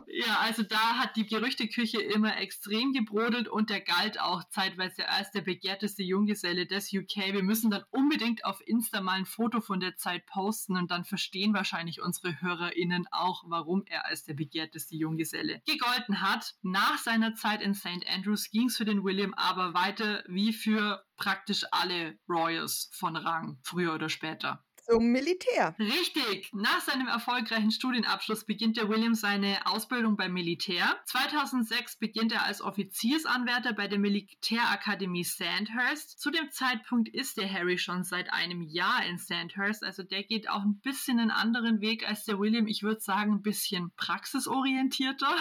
Ja, 0.08 0.40
also 0.42 0.64
da 0.64 0.98
hat 0.98 1.16
die 1.16 1.26
Gerüchteküche 1.26 2.02
immer 2.02 2.38
extrem 2.38 2.94
gebrodelt 2.94 3.48
und 3.48 3.70
der 3.70 3.82
galt 3.82 4.20
auch 4.20 4.44
zeitweise 4.50 5.08
als 5.10 5.32
der 5.32 5.42
begehrteste 5.42 6.04
Junggeselle 6.04 6.66
des 6.66 6.92
UK. 6.94 7.34
Wir 7.34 7.44
müssen 7.44 7.72
dann 7.72 7.84
unbedingt 7.92 8.46
auf 8.46 8.62
Insta 8.66 9.02
mal 9.02 9.14
ein 9.14 9.26
Foto 9.26 9.62
von 9.62 9.80
der 9.80 9.96
Zeit 9.96 10.26
posten 10.26 10.78
und 10.78 10.92
dann 10.92 11.06
verstehen 11.06 11.54
wahrscheinlich 11.54 12.02
unsere 12.02 12.42
HörerInnen 12.42 13.08
auch, 13.12 13.44
warum 13.48 13.84
er 13.86 14.06
als 14.06 14.24
der 14.24 14.34
begehrteste 14.34 14.96
Junggeselle 14.96 15.62
gegolten 15.66 16.22
hat. 16.22 16.56
Nach 16.62 16.98
seiner 16.98 17.36
Zeit 17.36 17.62
in 17.62 17.74
St. 17.74 18.06
Andrews 18.08 18.50
ging 18.50 18.68
es 18.68 18.78
für 18.78 18.86
den 18.86 19.04
William 19.04 19.34
aber 19.34 19.74
weiter 19.74 20.24
wie 20.28 20.54
für 20.54 21.04
praktisch 21.18 21.66
alle 21.72 22.18
Royals 22.30 22.90
von 22.94 23.16
Rang, 23.16 23.60
früher 23.64 23.94
oder 23.94 24.10
später 24.10 24.64
zum 24.90 25.12
Militär. 25.12 25.76
Richtig. 25.80 26.50
Nach 26.54 26.82
seinem 26.82 27.08
erfolgreichen 27.08 27.72
Studienabschluss 27.72 28.46
beginnt 28.46 28.78
der 28.78 28.90
William 28.90 29.16
seine 29.16 29.66
Ausbildung 29.66 30.16
beim 30.16 30.34
Militär. 30.34 30.98
2006 31.06 31.98
beginnt 31.98 32.32
er 32.32 32.44
als 32.44 32.62
Offiziersanwärter 32.62 33.74
bei 33.74 33.88
der 33.88 34.00
Militärakademie 34.00 35.24
Sandhurst. 35.24 36.20
Zu 36.20 36.32
dem 36.32 36.50
Zeitpunkt 36.52 37.10
ist 37.10 37.38
der 37.38 37.52
Harry 37.52 37.78
schon 37.78 38.04
seit 38.04 38.32
einem 38.32 38.62
Jahr 38.62 39.06
in 39.06 39.18
Sandhurst, 39.18 39.84
also 39.84 40.04
der 40.04 40.24
geht 40.24 40.50
auch 40.50 40.64
ein 40.64 40.80
bisschen 40.82 41.20
einen 41.20 41.32
anderen 41.32 41.82
Weg 41.82 42.08
als 42.08 42.24
der 42.24 42.40
William. 42.40 42.68
Ich 42.68 42.84
würde 42.84 43.02
sagen, 43.02 43.34
ein 43.34 43.42
bisschen 43.42 43.92
praxisorientierter. 43.98 45.36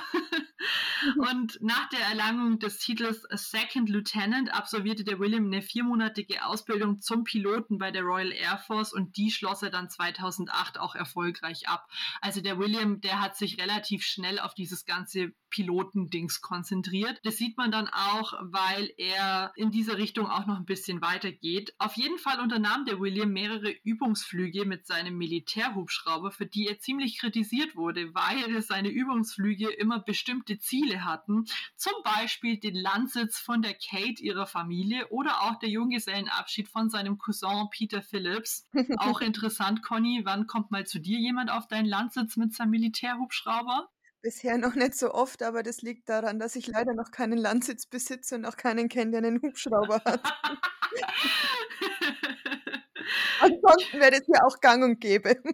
Und 1.16 1.58
nach 1.60 1.88
der 1.90 2.00
Erlangung 2.00 2.58
des 2.58 2.78
Titels 2.78 3.26
Second 3.30 3.88
Lieutenant 3.88 4.52
absolvierte 4.52 5.04
der 5.04 5.18
William 5.18 5.46
eine 5.46 5.62
viermonatige 5.62 6.44
Ausbildung 6.44 7.00
zum 7.00 7.24
Piloten 7.24 7.78
bei 7.78 7.90
der 7.90 8.02
Royal 8.02 8.32
Air 8.32 8.58
Force 8.66 8.92
und 8.92 9.16
die 9.16 9.30
schloss 9.36 9.62
er 9.62 9.70
dann 9.70 9.88
2008 9.88 10.78
auch 10.78 10.94
erfolgreich 10.94 11.68
ab. 11.68 11.88
Also 12.20 12.40
der 12.40 12.58
William, 12.58 13.00
der 13.00 13.20
hat 13.20 13.36
sich 13.36 13.60
relativ 13.60 14.02
schnell 14.04 14.38
auf 14.38 14.54
dieses 14.54 14.84
ganze 14.84 15.32
Pilotendings 15.50 16.40
konzentriert. 16.40 17.20
Das 17.24 17.36
sieht 17.36 17.56
man 17.56 17.70
dann 17.70 17.88
auch, 17.88 18.34
weil 18.40 18.92
er 18.96 19.52
in 19.56 19.70
diese 19.70 19.96
Richtung 19.96 20.26
auch 20.26 20.46
noch 20.46 20.56
ein 20.56 20.64
bisschen 20.64 21.00
weitergeht. 21.00 21.74
Auf 21.78 21.94
jeden 21.96 22.18
Fall 22.18 22.40
unternahm 22.40 22.84
der 22.84 23.00
William 23.00 23.32
mehrere 23.32 23.70
Übungsflüge 23.84 24.64
mit 24.64 24.86
seinem 24.86 25.16
Militärhubschrauber, 25.16 26.30
für 26.30 26.46
die 26.46 26.66
er 26.66 26.78
ziemlich 26.78 27.18
kritisiert 27.18 27.76
wurde, 27.76 28.14
weil 28.14 28.60
seine 28.62 28.88
Übungsflüge 28.88 29.70
immer 29.70 30.00
bestimmte 30.00 30.58
Ziele 30.58 31.04
hatten. 31.04 31.44
Zum 31.76 31.94
Beispiel 32.04 32.58
den 32.58 32.74
Landsitz 32.74 33.38
von 33.38 33.62
der 33.62 33.74
Kate 33.74 34.22
ihrer 34.22 34.46
Familie 34.46 35.08
oder 35.08 35.42
auch 35.42 35.58
der 35.58 35.68
Junggesellenabschied 35.68 36.68
von 36.68 36.90
seinem 36.90 37.18
Cousin 37.18 37.68
Peter 37.70 38.02
Phillips. 38.02 38.66
Auch 38.98 39.20
interessant, 39.26 39.82
Conny, 39.82 40.22
wann 40.24 40.46
kommt 40.46 40.70
mal 40.70 40.86
zu 40.86 40.98
dir 40.98 41.18
jemand 41.18 41.50
auf 41.50 41.66
deinen 41.66 41.86
Landsitz 41.86 42.36
mit 42.36 42.54
seinem 42.54 42.70
Militärhubschrauber? 42.70 43.88
Bisher 44.22 44.56
noch 44.56 44.74
nicht 44.74 44.94
so 44.94 45.12
oft, 45.12 45.42
aber 45.42 45.62
das 45.62 45.82
liegt 45.82 46.08
daran, 46.08 46.38
dass 46.38 46.56
ich 46.56 46.66
leider 46.66 46.94
noch 46.94 47.10
keinen 47.10 47.36
Landsitz 47.36 47.86
besitze 47.86 48.36
und 48.36 48.46
auch 48.46 48.56
keinen 48.56 48.88
kenne, 48.88 49.10
der 49.10 49.18
einen 49.18 49.42
Hubschrauber 49.42 50.00
hat. 50.04 50.22
Ansonsten 53.40 54.00
wäre 54.00 54.12
das 54.12 54.26
ja 54.26 54.40
auch 54.46 54.58
gang 54.60 54.82
und 54.82 55.00
gäbe. 55.00 55.36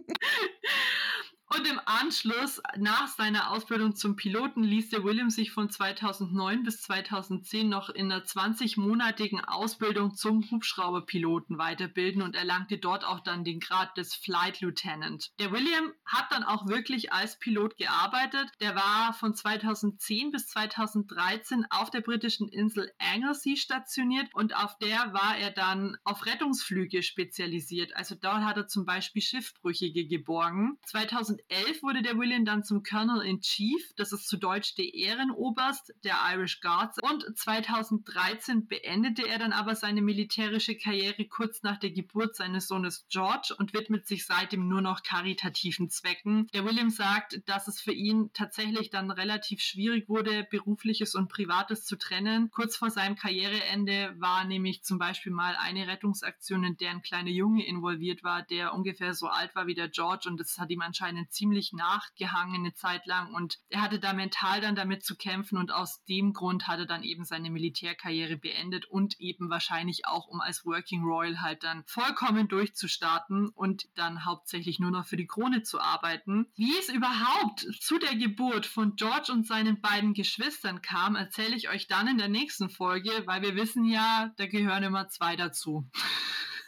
Und 1.55 1.67
im 1.67 1.79
Anschluss, 1.85 2.59
nach 2.77 3.07
seiner 3.07 3.51
Ausbildung 3.51 3.95
zum 3.95 4.15
Piloten, 4.15 4.63
ließ 4.63 4.89
der 4.89 5.03
William 5.03 5.29
sich 5.29 5.51
von 5.51 5.69
2009 5.69 6.63
bis 6.63 6.81
2010 6.81 7.69
noch 7.69 7.89
in 7.89 8.11
einer 8.11 8.23
20-monatigen 8.23 9.39
Ausbildung 9.45 10.15
zum 10.15 10.49
Hubschrauberpiloten 10.49 11.59
weiterbilden 11.59 12.23
und 12.23 12.35
erlangte 12.35 12.79
dort 12.79 13.05
auch 13.05 13.19
dann 13.19 13.43
den 13.43 13.59
Grad 13.59 13.95
des 13.97 14.15
Flight 14.15 14.61
Lieutenant. 14.61 15.31
Der 15.37 15.51
William 15.51 15.93
hat 16.05 16.31
dann 16.31 16.43
auch 16.43 16.67
wirklich 16.67 17.13
als 17.13 17.37
Pilot 17.37 17.77
gearbeitet. 17.77 18.49
Der 18.59 18.75
war 18.75 19.13
von 19.13 19.35
2010 19.35 20.31
bis 20.31 20.47
2013 20.47 21.67
auf 21.69 21.91
der 21.91 22.01
britischen 22.01 22.47
Insel 22.49 22.91
Anglesey 22.97 23.57
stationiert 23.57 24.33
und 24.33 24.55
auf 24.55 24.75
der 24.79 25.13
war 25.13 25.37
er 25.37 25.51
dann 25.51 25.97
auf 26.03 26.25
Rettungsflüge 26.25 27.03
spezialisiert. 27.03 27.95
Also 27.95 28.15
dort 28.15 28.43
hat 28.43 28.57
er 28.57 28.67
zum 28.67 28.85
Beispiel 28.85 29.21
Schiffbrüchige 29.21 30.07
geborgen. 30.07 30.79
2011 30.87 31.42
2011 31.49 31.83
wurde 31.83 32.01
der 32.01 32.17
William 32.17 32.45
dann 32.45 32.63
zum 32.63 32.83
Colonel 32.83 33.21
in 33.21 33.41
Chief, 33.41 33.93
das 33.95 34.11
ist 34.11 34.27
zu 34.27 34.37
Deutsch 34.37 34.75
der 34.75 34.93
Ehrenoberst 34.93 35.93
der 36.03 36.15
Irish 36.31 36.61
Guards. 36.61 36.97
Und 37.01 37.25
2013 37.37 38.67
beendete 38.67 39.27
er 39.27 39.39
dann 39.39 39.53
aber 39.53 39.75
seine 39.75 40.01
militärische 40.01 40.75
Karriere 40.75 41.25
kurz 41.25 41.61
nach 41.63 41.77
der 41.77 41.91
Geburt 41.91 42.35
seines 42.35 42.67
Sohnes 42.67 43.05
George 43.09 43.53
und 43.57 43.73
widmet 43.73 44.07
sich 44.07 44.25
seitdem 44.25 44.67
nur 44.67 44.81
noch 44.81 45.03
karitativen 45.03 45.89
Zwecken. 45.89 46.47
Der 46.53 46.65
William 46.65 46.89
sagt, 46.89 47.41
dass 47.45 47.67
es 47.67 47.81
für 47.81 47.93
ihn 47.93 48.31
tatsächlich 48.33 48.89
dann 48.89 49.11
relativ 49.11 49.61
schwierig 49.61 50.09
wurde, 50.09 50.47
berufliches 50.49 51.15
und 51.15 51.29
privates 51.29 51.85
zu 51.85 51.97
trennen. 51.97 52.49
Kurz 52.51 52.77
vor 52.77 52.89
seinem 52.89 53.15
Karriereende 53.15 54.15
war 54.17 54.45
nämlich 54.45 54.83
zum 54.83 54.97
Beispiel 54.97 55.31
mal 55.31 55.55
eine 55.59 55.87
Rettungsaktion, 55.87 56.63
in 56.63 56.77
der 56.77 56.91
ein 56.91 57.01
kleiner 57.01 57.29
Junge 57.29 57.65
involviert 57.65 58.23
war, 58.23 58.43
der 58.43 58.73
ungefähr 58.73 59.13
so 59.13 59.27
alt 59.27 59.55
war 59.55 59.67
wie 59.67 59.75
der 59.75 59.89
George 59.89 60.27
und 60.29 60.39
das 60.39 60.57
hat 60.57 60.69
ihm 60.69 60.81
anscheinend 60.81 61.32
ziemlich 61.33 61.73
nachgehangen 61.73 62.55
eine 62.55 62.73
Zeit 62.73 63.05
lang 63.05 63.33
und 63.33 63.59
er 63.69 63.81
hatte 63.81 63.99
da 63.99 64.13
mental 64.13 64.61
dann 64.61 64.75
damit 64.75 65.03
zu 65.03 65.15
kämpfen 65.15 65.57
und 65.57 65.71
aus 65.71 66.03
dem 66.05 66.33
Grund 66.33 66.67
hat 66.67 66.79
er 66.79 66.85
dann 66.85 67.03
eben 67.03 67.25
seine 67.25 67.49
Militärkarriere 67.49 68.37
beendet 68.37 68.85
und 68.85 69.19
eben 69.19 69.49
wahrscheinlich 69.49 70.05
auch, 70.05 70.27
um 70.27 70.41
als 70.41 70.65
Working 70.65 71.03
Royal 71.03 71.41
halt 71.41 71.63
dann 71.63 71.83
vollkommen 71.87 72.47
durchzustarten 72.47 73.49
und 73.49 73.87
dann 73.95 74.25
hauptsächlich 74.25 74.79
nur 74.79 74.91
noch 74.91 75.05
für 75.05 75.17
die 75.17 75.27
Krone 75.27 75.63
zu 75.63 75.79
arbeiten. 75.79 76.47
Wie 76.55 76.77
es 76.79 76.89
überhaupt 76.89 77.67
zu 77.81 77.97
der 77.97 78.15
Geburt 78.15 78.65
von 78.65 78.95
George 78.95 79.31
und 79.31 79.47
seinen 79.47 79.81
beiden 79.81 80.13
Geschwistern 80.13 80.81
kam, 80.81 81.15
erzähle 81.15 81.55
ich 81.55 81.69
euch 81.69 81.87
dann 81.87 82.07
in 82.07 82.17
der 82.17 82.29
nächsten 82.29 82.69
Folge, 82.69 83.11
weil 83.25 83.41
wir 83.41 83.55
wissen 83.55 83.85
ja, 83.85 84.31
da 84.37 84.45
gehören 84.45 84.83
immer 84.83 85.07
zwei 85.09 85.35
dazu. 85.35 85.89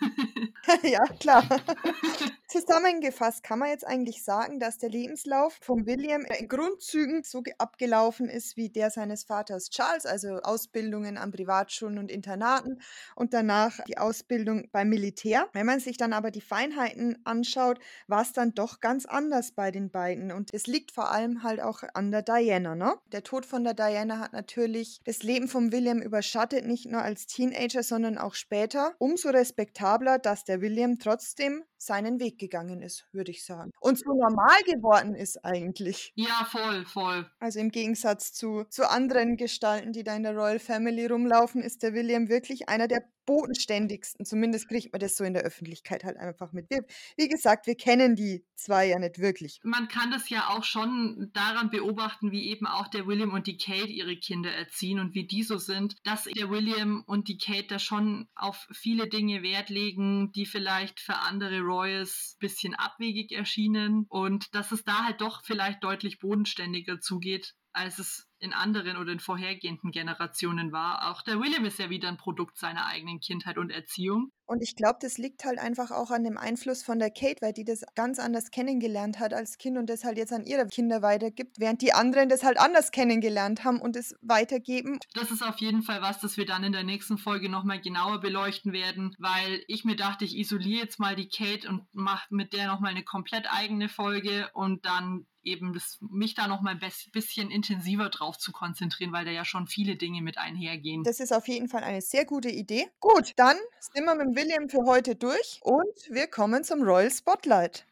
ja, 0.84 1.06
klar. 1.20 1.44
Zusammengefasst 2.48 3.44
kann 3.44 3.60
man 3.60 3.70
jetzt 3.70 3.86
eigentlich 3.86 4.24
sagen, 4.24 4.60
dass 4.60 4.78
der 4.78 4.90
Lebenslauf 4.90 5.58
von 5.62 5.86
William 5.86 6.26
in 6.40 6.48
Grundzügen 6.48 7.24
so 7.24 7.44
abgelaufen 7.58 8.30
ist 8.30 8.56
wie 8.56 8.70
der 8.70 8.92
seines 8.92 9.24
Vaters 9.24 9.70
Charles, 9.70 10.06
also 10.06 10.40
Ausbildungen 10.42 11.18
an 11.18 11.32
Privatschulen 11.32 11.98
und 11.98 12.12
Internaten 12.12 12.80
und 13.16 13.34
danach 13.34 13.80
die 13.88 13.98
Ausbildung 13.98 14.70
beim 14.72 14.90
Militär. 14.90 15.50
Wenn 15.54 15.66
man 15.66 15.80
sich 15.80 15.98
dann 15.98 16.14
aber 16.14 16.32
die 16.32 16.42
Feinheiten 16.42 17.18
anschaut, 17.26 17.80
war 18.08 18.22
es 18.22 18.32
dann 18.32 18.54
doch 18.54 18.80
ganz 18.80 19.06
anders 19.06 19.52
bei 19.52 19.72
den 19.72 19.90
beiden 19.90 20.32
und 20.32 20.54
es 20.54 20.68
liegt 20.68 20.92
vor 20.92 21.12
allem 21.12 21.44
halt 21.44 21.62
auch 21.62 21.84
an 21.94 22.12
der 22.12 22.22
Diana. 22.22 22.76
Ne? 22.76 22.96
Der 23.12 23.24
Tod 23.24 23.46
von 23.46 23.64
der 23.64 23.74
Diana 23.74 24.20
hat 24.20 24.34
natürlich 24.34 25.02
das 25.04 25.24
Leben 25.24 25.48
von 25.48 25.72
William 25.72 26.02
überschattet, 26.02 26.66
nicht 26.66 26.86
nur 26.86 27.02
als 27.02 27.28
Teenager, 27.28 27.84
sondern 27.84 28.18
auch 28.18 28.36
später. 28.36 28.94
Umso 28.98 29.30
respektabler, 29.30 29.85
dass 30.22 30.44
der 30.44 30.62
William 30.62 30.98
trotzdem 31.00 31.64
seinen 31.78 32.20
Weg 32.20 32.40
gegangen 32.40 32.82
ist, 32.82 33.06
würde 33.12 33.32
ich 33.32 33.46
sagen. 33.46 33.72
Und 33.80 34.00
so 34.00 34.10
normal 34.10 34.62
geworden 34.66 35.16
ist 35.16 35.44
eigentlich. 35.46 36.12
Ja, 36.16 36.48
voll, 36.50 36.86
voll. 36.86 37.30
Also 37.40 37.60
im 37.60 37.70
Gegensatz 37.70 38.34
zu, 38.34 38.64
zu 38.66 38.90
anderen 38.90 39.38
Gestalten, 39.38 39.94
die 39.94 40.04
da 40.04 40.16
in 40.16 40.24
der 40.24 40.36
Royal 40.36 40.60
Family 40.60 41.06
rumlaufen, 41.06 41.62
ist 41.62 41.84
der 41.84 41.94
William 41.94 42.30
wirklich 42.30 42.70
einer 42.70 42.88
der 42.88 43.04
bodenständigsten. 43.26 44.26
Zumindest 44.26 44.68
kriegt 44.68 44.92
man 44.92 45.00
das 45.00 45.16
so 45.16 45.24
in 45.24 45.34
der 45.34 45.44
Öffentlichkeit 45.44 46.04
halt 46.04 46.18
einfach 46.18 46.52
mit. 46.54 46.70
Wir, 46.70 46.86
wie 47.18 47.28
gesagt, 47.28 47.68
wir 47.68 47.76
kennen 47.76 48.16
die 48.16 48.44
zwei 48.56 48.88
ja 48.88 49.00
nicht 49.00 49.20
wirklich. 49.20 49.60
Man 49.64 49.88
kann 49.88 50.12
das 50.12 50.30
ja 50.30 50.50
auch 50.50 50.64
schon 50.64 51.30
daran 51.34 51.70
beobachten, 51.70 52.32
wie 52.32 52.50
eben 52.50 52.68
auch 52.68 52.88
der 52.88 53.08
William 53.08 53.34
und 53.34 53.48
die 53.48 53.58
Kate 53.58 53.88
ihre 53.88 54.16
Kinder 54.18 54.52
erziehen 54.52 55.00
und 55.00 55.14
wie 55.14 55.28
die 55.28 55.44
so 55.44 55.58
sind, 55.58 55.96
dass 56.04 56.24
der 56.24 56.50
William 56.50 57.04
und 57.06 57.28
die 57.28 57.38
Kate 57.38 57.68
da 57.68 57.80
schon 57.80 58.28
auf 58.36 58.68
viele 58.72 59.08
Dinge 59.08 59.44
Wert 59.44 59.70
legen, 59.70 60.32
die 60.32 60.46
vielleicht 60.46 61.00
für 61.00 61.16
andere 61.16 61.60
Royals 61.60 62.36
ein 62.36 62.40
bisschen 62.40 62.76
abwegig 62.76 63.32
erschienen 63.32 64.06
und 64.10 64.54
dass 64.56 64.72
es 64.72 64.84
da 64.84 65.06
halt 65.06 65.22
doch 65.22 65.44
vielleicht 65.44 65.84
deutlich 65.84 66.20
bodenständiger 66.20 67.00
zugeht, 67.00 67.56
als 67.76 68.00
es 68.00 68.30
in 68.40 68.54
anderen 68.54 68.98
oder 68.98 69.12
in 69.12 69.20
vorhergehenden 69.20 69.92
Generationen 69.92 70.72
war. 70.72 71.10
Auch 71.10 71.22
der 71.22 71.40
William 71.40 71.66
ist 71.66 71.80
ja 71.80 71.90
wieder 71.90 72.08
ein 72.08 72.18
Produkt 72.18 72.58
seiner 72.58 72.86
eigenen 72.86 73.20
Kindheit 73.20 73.58
und 73.58 73.70
Erziehung. 73.70 74.32
Und 74.46 74.62
ich 74.62 74.76
glaube, 74.76 74.98
das 75.02 75.18
liegt 75.18 75.44
halt 75.44 75.60
einfach 75.60 75.92
auch 75.92 76.12
an 76.12 76.24
dem 76.24 76.38
Einfluss 76.38 76.84
von 76.84 77.00
der 77.00 77.10
Kate, 77.10 77.42
weil 77.42 77.54
die 77.54 77.64
das 77.64 77.84
ganz 77.96 78.20
anders 78.20 78.52
kennengelernt 78.52 79.20
hat 79.20 79.34
als 79.34 79.58
Kind 79.58 79.78
und 79.78 79.90
das 79.90 80.04
halt 80.04 80.18
jetzt 80.18 80.34
an 80.34 80.46
ihre 80.46 80.68
Kinder 80.68 81.02
weitergibt, 81.02 81.60
während 81.60 81.82
die 81.82 81.94
anderen 81.94 82.30
das 82.30 82.44
halt 82.44 82.60
anders 82.60 82.92
kennengelernt 82.92 83.64
haben 83.64 83.82
und 83.82 83.96
es 83.96 84.16
weitergeben. 84.22 85.00
Das 85.14 85.32
ist 85.32 85.42
auf 85.42 85.58
jeden 85.60 85.82
Fall 85.82 86.02
was, 86.02 86.20
das 86.20 86.38
wir 86.38 86.46
dann 86.46 86.64
in 86.64 86.74
der 86.74 86.84
nächsten 86.84 87.18
Folge 87.18 87.50
nochmal 87.50 87.82
genauer 87.82 88.20
beleuchten 88.20 88.72
werden, 88.72 89.16
weil 89.20 89.64
ich 89.68 89.84
mir 89.86 89.96
dachte, 89.96 90.26
ich 90.26 90.38
isoliere 90.38 90.84
jetzt 90.84 91.00
mal 91.00 91.16
die 91.16 91.30
Kate 91.30 91.68
und 91.68 91.88
mache 91.94 92.28
mit 92.30 92.54
der 92.54 92.68
nochmal 92.68 92.92
eine 92.92 93.04
komplett 93.04 93.48
eigene 93.52 93.90
Folge 93.90 94.50
und 94.54 94.86
dann 94.86 95.26
eben 95.46 95.74
das, 95.74 95.98
mich 96.02 96.34
da 96.34 96.48
noch 96.48 96.62
mal 96.62 96.72
ein 96.72 96.92
bisschen 97.14 97.52
intensiver 97.52 98.10
drauf 98.10 98.38
zu 98.38 98.52
konzentrieren, 98.52 99.14
weil 99.14 99.26
da 99.26 99.32
ja 99.32 99.46
schon 99.46 99.68
viele 99.68 99.96
Dinge 99.96 100.22
mit 100.22 100.38
einhergehen. 100.38 101.04
Das 101.04 101.20
ist 101.20 101.32
auf 101.32 101.48
jeden 101.48 101.70
Fall 101.70 101.84
eine 101.84 102.02
sehr 102.02 102.26
gute 102.26 102.50
Idee. 102.50 102.88
Gut, 103.00 103.34
dann 103.38 103.56
sind 103.80 104.06
wir 104.06 104.16
mit 104.16 104.35
William 104.36 104.68
für 104.68 104.84
heute 104.86 105.16
durch 105.16 105.60
und 105.62 106.10
wir 106.10 106.28
kommen 106.28 106.66
zum 106.66 106.84
Royal 106.84 107.10
Spotlight. 107.10 107.86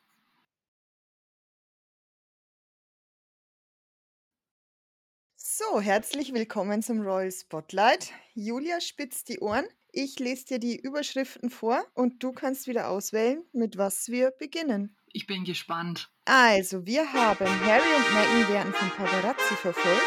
So, 5.38 5.80
herzlich 5.80 6.34
willkommen 6.34 6.84
zum 6.84 7.00
Royal 7.00 7.32
Spotlight. 7.32 8.12
Julia 8.34 8.82
spitzt 8.82 9.30
die 9.30 9.40
Ohren. 9.40 9.66
Ich 9.94 10.20
lese 10.20 10.46
dir 10.46 10.60
die 10.60 10.78
Überschriften 10.78 11.50
vor 11.50 11.82
und 11.94 12.22
du 12.22 12.34
kannst 12.34 12.68
wieder 12.68 12.90
auswählen, 12.90 13.46
mit 13.54 13.78
was 13.78 14.10
wir 14.10 14.32
beginnen. 14.32 14.98
Ich 15.14 15.26
bin 15.26 15.46
gespannt. 15.46 16.12
Also, 16.26 16.86
wir 16.86 17.14
haben 17.14 17.48
Harry 17.66 17.96
und 17.96 18.14
Meghan 18.14 18.54
werden 18.54 18.74
von 18.74 18.90
Paparazzi 18.90 19.56
verfolgt. 19.56 20.02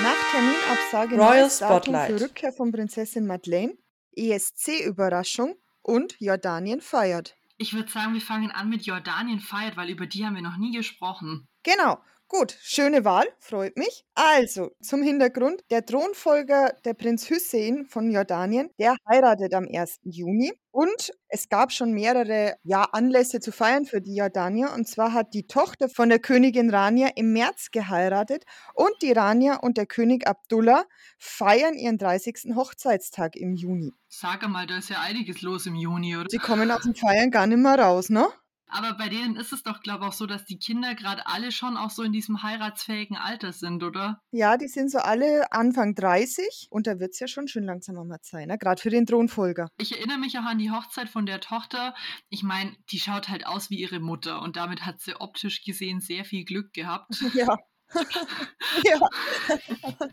Nach 0.00 0.30
Terminabsage 0.30 1.16
Royal 1.16 1.50
Spotlight 1.50 2.12
für 2.12 2.20
Rückkehr 2.20 2.52
von 2.52 2.70
Prinzessin 2.70 3.26
Madeleine. 3.26 3.76
ESC-Überraschung 4.14 5.56
und 5.82 6.16
Jordanien 6.20 6.80
feiert. 6.80 7.36
Ich 7.58 7.74
würde 7.74 7.90
sagen, 7.90 8.14
wir 8.14 8.20
fangen 8.20 8.50
an 8.50 8.68
mit 8.68 8.86
Jordanien 8.86 9.40
feiert, 9.40 9.76
weil 9.76 9.90
über 9.90 10.06
die 10.06 10.24
haben 10.24 10.34
wir 10.34 10.42
noch 10.42 10.56
nie 10.56 10.72
gesprochen. 10.72 11.46
Genau. 11.62 11.98
Gut, 12.34 12.56
schöne 12.62 13.04
Wahl, 13.04 13.26
freut 13.40 13.76
mich. 13.76 14.06
Also, 14.14 14.70
zum 14.80 15.02
Hintergrund, 15.02 15.62
der 15.70 15.84
Thronfolger, 15.84 16.74
der 16.82 16.94
Prinz 16.94 17.28
Hussein 17.28 17.84
von 17.84 18.10
Jordanien, 18.10 18.70
der 18.78 18.96
heiratet 19.06 19.52
am 19.52 19.68
1. 19.70 20.00
Juni 20.04 20.50
und 20.70 21.12
es 21.28 21.50
gab 21.50 21.72
schon 21.72 21.92
mehrere 21.92 22.54
ja, 22.62 22.84
Anlässe 22.84 23.40
zu 23.40 23.52
feiern 23.52 23.84
für 23.84 24.00
die 24.00 24.14
Jordanier. 24.14 24.72
Und 24.72 24.88
zwar 24.88 25.12
hat 25.12 25.34
die 25.34 25.46
Tochter 25.46 25.90
von 25.90 26.08
der 26.08 26.20
Königin 26.20 26.70
Rania 26.70 27.10
im 27.16 27.34
März 27.34 27.70
geheiratet 27.70 28.44
und 28.72 28.94
die 29.02 29.12
Rania 29.12 29.56
und 29.56 29.76
der 29.76 29.84
König 29.84 30.26
Abdullah 30.26 30.86
feiern 31.18 31.74
ihren 31.74 31.98
30. 31.98 32.54
Hochzeitstag 32.56 33.36
im 33.36 33.52
Juni. 33.52 33.92
Sag 34.08 34.48
mal, 34.48 34.66
da 34.66 34.78
ist 34.78 34.88
ja 34.88 35.00
einiges 35.00 35.42
los 35.42 35.66
im 35.66 35.74
Juni, 35.74 36.16
oder? 36.16 36.28
Sie 36.30 36.38
kommen 36.38 36.70
aus 36.70 36.82
dem 36.82 36.94
Feiern 36.94 37.30
gar 37.30 37.46
nicht 37.46 37.58
mehr 37.58 37.78
raus, 37.78 38.08
ne? 38.08 38.26
Aber 38.72 38.94
bei 38.94 39.08
denen 39.08 39.36
ist 39.36 39.52
es 39.52 39.62
doch, 39.62 39.80
glaube 39.80 40.04
ich, 40.04 40.08
auch 40.08 40.12
so, 40.12 40.26
dass 40.26 40.44
die 40.44 40.58
Kinder 40.58 40.94
gerade 40.94 41.26
alle 41.26 41.52
schon 41.52 41.76
auch 41.76 41.90
so 41.90 42.02
in 42.02 42.12
diesem 42.12 42.42
heiratsfähigen 42.42 43.16
Alter 43.16 43.52
sind, 43.52 43.82
oder? 43.82 44.20
Ja, 44.30 44.56
die 44.56 44.68
sind 44.68 44.90
so 44.90 44.98
alle 44.98 45.52
Anfang 45.52 45.94
30 45.94 46.68
und 46.70 46.86
da 46.86 46.98
wird 46.98 47.12
es 47.12 47.20
ja 47.20 47.28
schon 47.28 47.48
schön 47.48 47.64
langsam 47.64 47.94
mal 47.94 48.20
Zeit, 48.22 48.48
ne? 48.48 48.56
gerade 48.56 48.80
für 48.80 48.90
den 48.90 49.06
Thronfolger. 49.06 49.68
Ich 49.78 49.96
erinnere 49.96 50.18
mich 50.18 50.38
auch 50.38 50.44
an 50.44 50.58
die 50.58 50.70
Hochzeit 50.70 51.08
von 51.08 51.26
der 51.26 51.40
Tochter. 51.40 51.94
Ich 52.30 52.42
meine, 52.42 52.74
die 52.90 52.98
schaut 52.98 53.28
halt 53.28 53.46
aus 53.46 53.68
wie 53.68 53.78
ihre 53.78 54.00
Mutter 54.00 54.40
und 54.40 54.56
damit 54.56 54.86
hat 54.86 55.00
sie 55.00 55.20
optisch 55.20 55.62
gesehen 55.62 56.00
sehr 56.00 56.24
viel 56.24 56.44
Glück 56.44 56.72
gehabt. 56.72 57.14
Ja. 57.34 57.56
ja. 58.84 59.00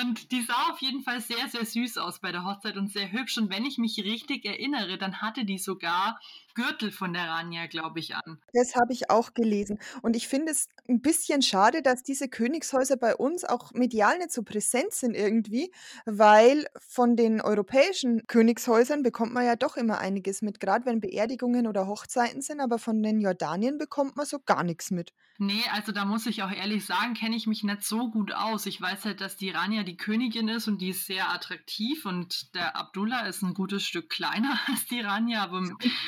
Und 0.00 0.30
die 0.32 0.42
sah 0.42 0.70
auf 0.70 0.80
jeden 0.80 1.02
Fall 1.02 1.20
sehr, 1.20 1.48
sehr 1.48 1.64
süß 1.64 1.98
aus 1.98 2.20
bei 2.20 2.32
der 2.32 2.44
Hochzeit 2.44 2.76
und 2.76 2.92
sehr 2.92 3.10
hübsch. 3.10 3.36
Und 3.38 3.50
wenn 3.50 3.64
ich 3.64 3.78
mich 3.78 3.98
richtig 4.04 4.44
erinnere, 4.44 4.98
dann 4.98 5.20
hatte 5.20 5.44
die 5.44 5.58
sogar 5.58 6.20
Gürtel 6.54 6.92
von 6.92 7.12
der 7.12 7.28
Rania, 7.28 7.66
glaube 7.66 7.98
ich, 7.98 8.14
an. 8.14 8.38
Das 8.52 8.76
habe 8.76 8.92
ich 8.92 9.10
auch 9.10 9.34
gelesen. 9.34 9.78
Und 10.02 10.14
ich 10.14 10.28
finde 10.28 10.52
es 10.52 10.68
ein 10.88 11.00
bisschen 11.00 11.42
schade, 11.42 11.82
dass 11.82 12.02
diese 12.02 12.28
Königshäuser 12.28 12.96
bei 12.96 13.16
uns 13.16 13.44
auch 13.44 13.72
medial 13.72 14.18
nicht 14.18 14.30
so 14.30 14.42
präsent 14.42 14.92
sind 14.92 15.14
irgendwie, 15.14 15.72
weil 16.06 16.66
von 16.78 17.16
den 17.16 17.40
europäischen 17.40 18.26
Königshäusern 18.26 19.02
bekommt 19.02 19.32
man 19.32 19.44
ja 19.44 19.56
doch 19.56 19.76
immer 19.76 19.98
einiges 19.98 20.42
mit, 20.42 20.60
gerade 20.60 20.86
wenn 20.86 21.00
Beerdigungen 21.00 21.66
oder 21.66 21.86
Hochzeiten 21.88 22.40
sind, 22.40 22.60
aber 22.60 22.78
von 22.78 23.02
den 23.02 23.20
Jordanien 23.20 23.78
bekommt 23.78 24.16
man 24.16 24.26
so 24.26 24.38
gar 24.38 24.62
nichts 24.62 24.92
mit. 24.92 25.12
Nee, 25.38 25.64
also 25.72 25.90
da 25.90 26.04
muss 26.04 26.26
ich 26.26 26.44
auch 26.44 26.52
ehrlich 26.52 26.86
sagen, 26.86 27.14
kenne 27.14 27.34
ich 27.34 27.48
mich 27.48 27.64
nicht 27.64 27.82
so 27.82 28.08
gut 28.10 28.32
aus. 28.32 28.66
Ich 28.66 28.80
weiß 28.80 29.04
halt, 29.04 29.20
dass 29.24 29.36
die 29.36 29.48
Rania 29.48 29.84
die 29.84 29.96
Königin 29.96 30.48
ist 30.48 30.68
und 30.68 30.82
die 30.82 30.90
ist 30.90 31.06
sehr 31.06 31.30
attraktiv 31.30 32.04
und 32.04 32.54
der 32.54 32.76
Abdullah 32.76 33.26
ist 33.26 33.40
ein 33.40 33.54
gutes 33.54 33.82
Stück 33.82 34.10
kleiner 34.10 34.60
als 34.68 34.84
die 34.90 35.00
Rania, 35.00 35.44
aber 35.44 35.62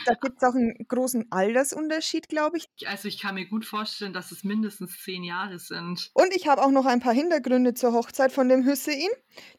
Da 0.04 0.12
gibt 0.20 0.36
es 0.36 0.46
auch 0.46 0.54
einen 0.54 0.74
großen 0.86 1.24
Altersunterschied, 1.30 2.28
glaube 2.28 2.58
ich. 2.58 2.68
also 2.86 3.08
ich 3.08 3.18
kann 3.18 3.36
mir 3.36 3.46
gut 3.46 3.64
vorstellen, 3.64 4.12
dass 4.12 4.32
es 4.32 4.44
mindestens 4.44 5.02
zehn 5.02 5.24
Jahre 5.24 5.58
sind. 5.58 6.10
Und 6.12 6.36
ich 6.36 6.46
habe 6.46 6.62
auch 6.62 6.70
noch 6.70 6.84
ein 6.84 7.00
paar 7.00 7.14
Hintergründe 7.14 7.72
zur 7.72 7.94
Hochzeit 7.94 8.32
von 8.32 8.50
dem 8.50 8.64
Hüssein. 8.66 9.08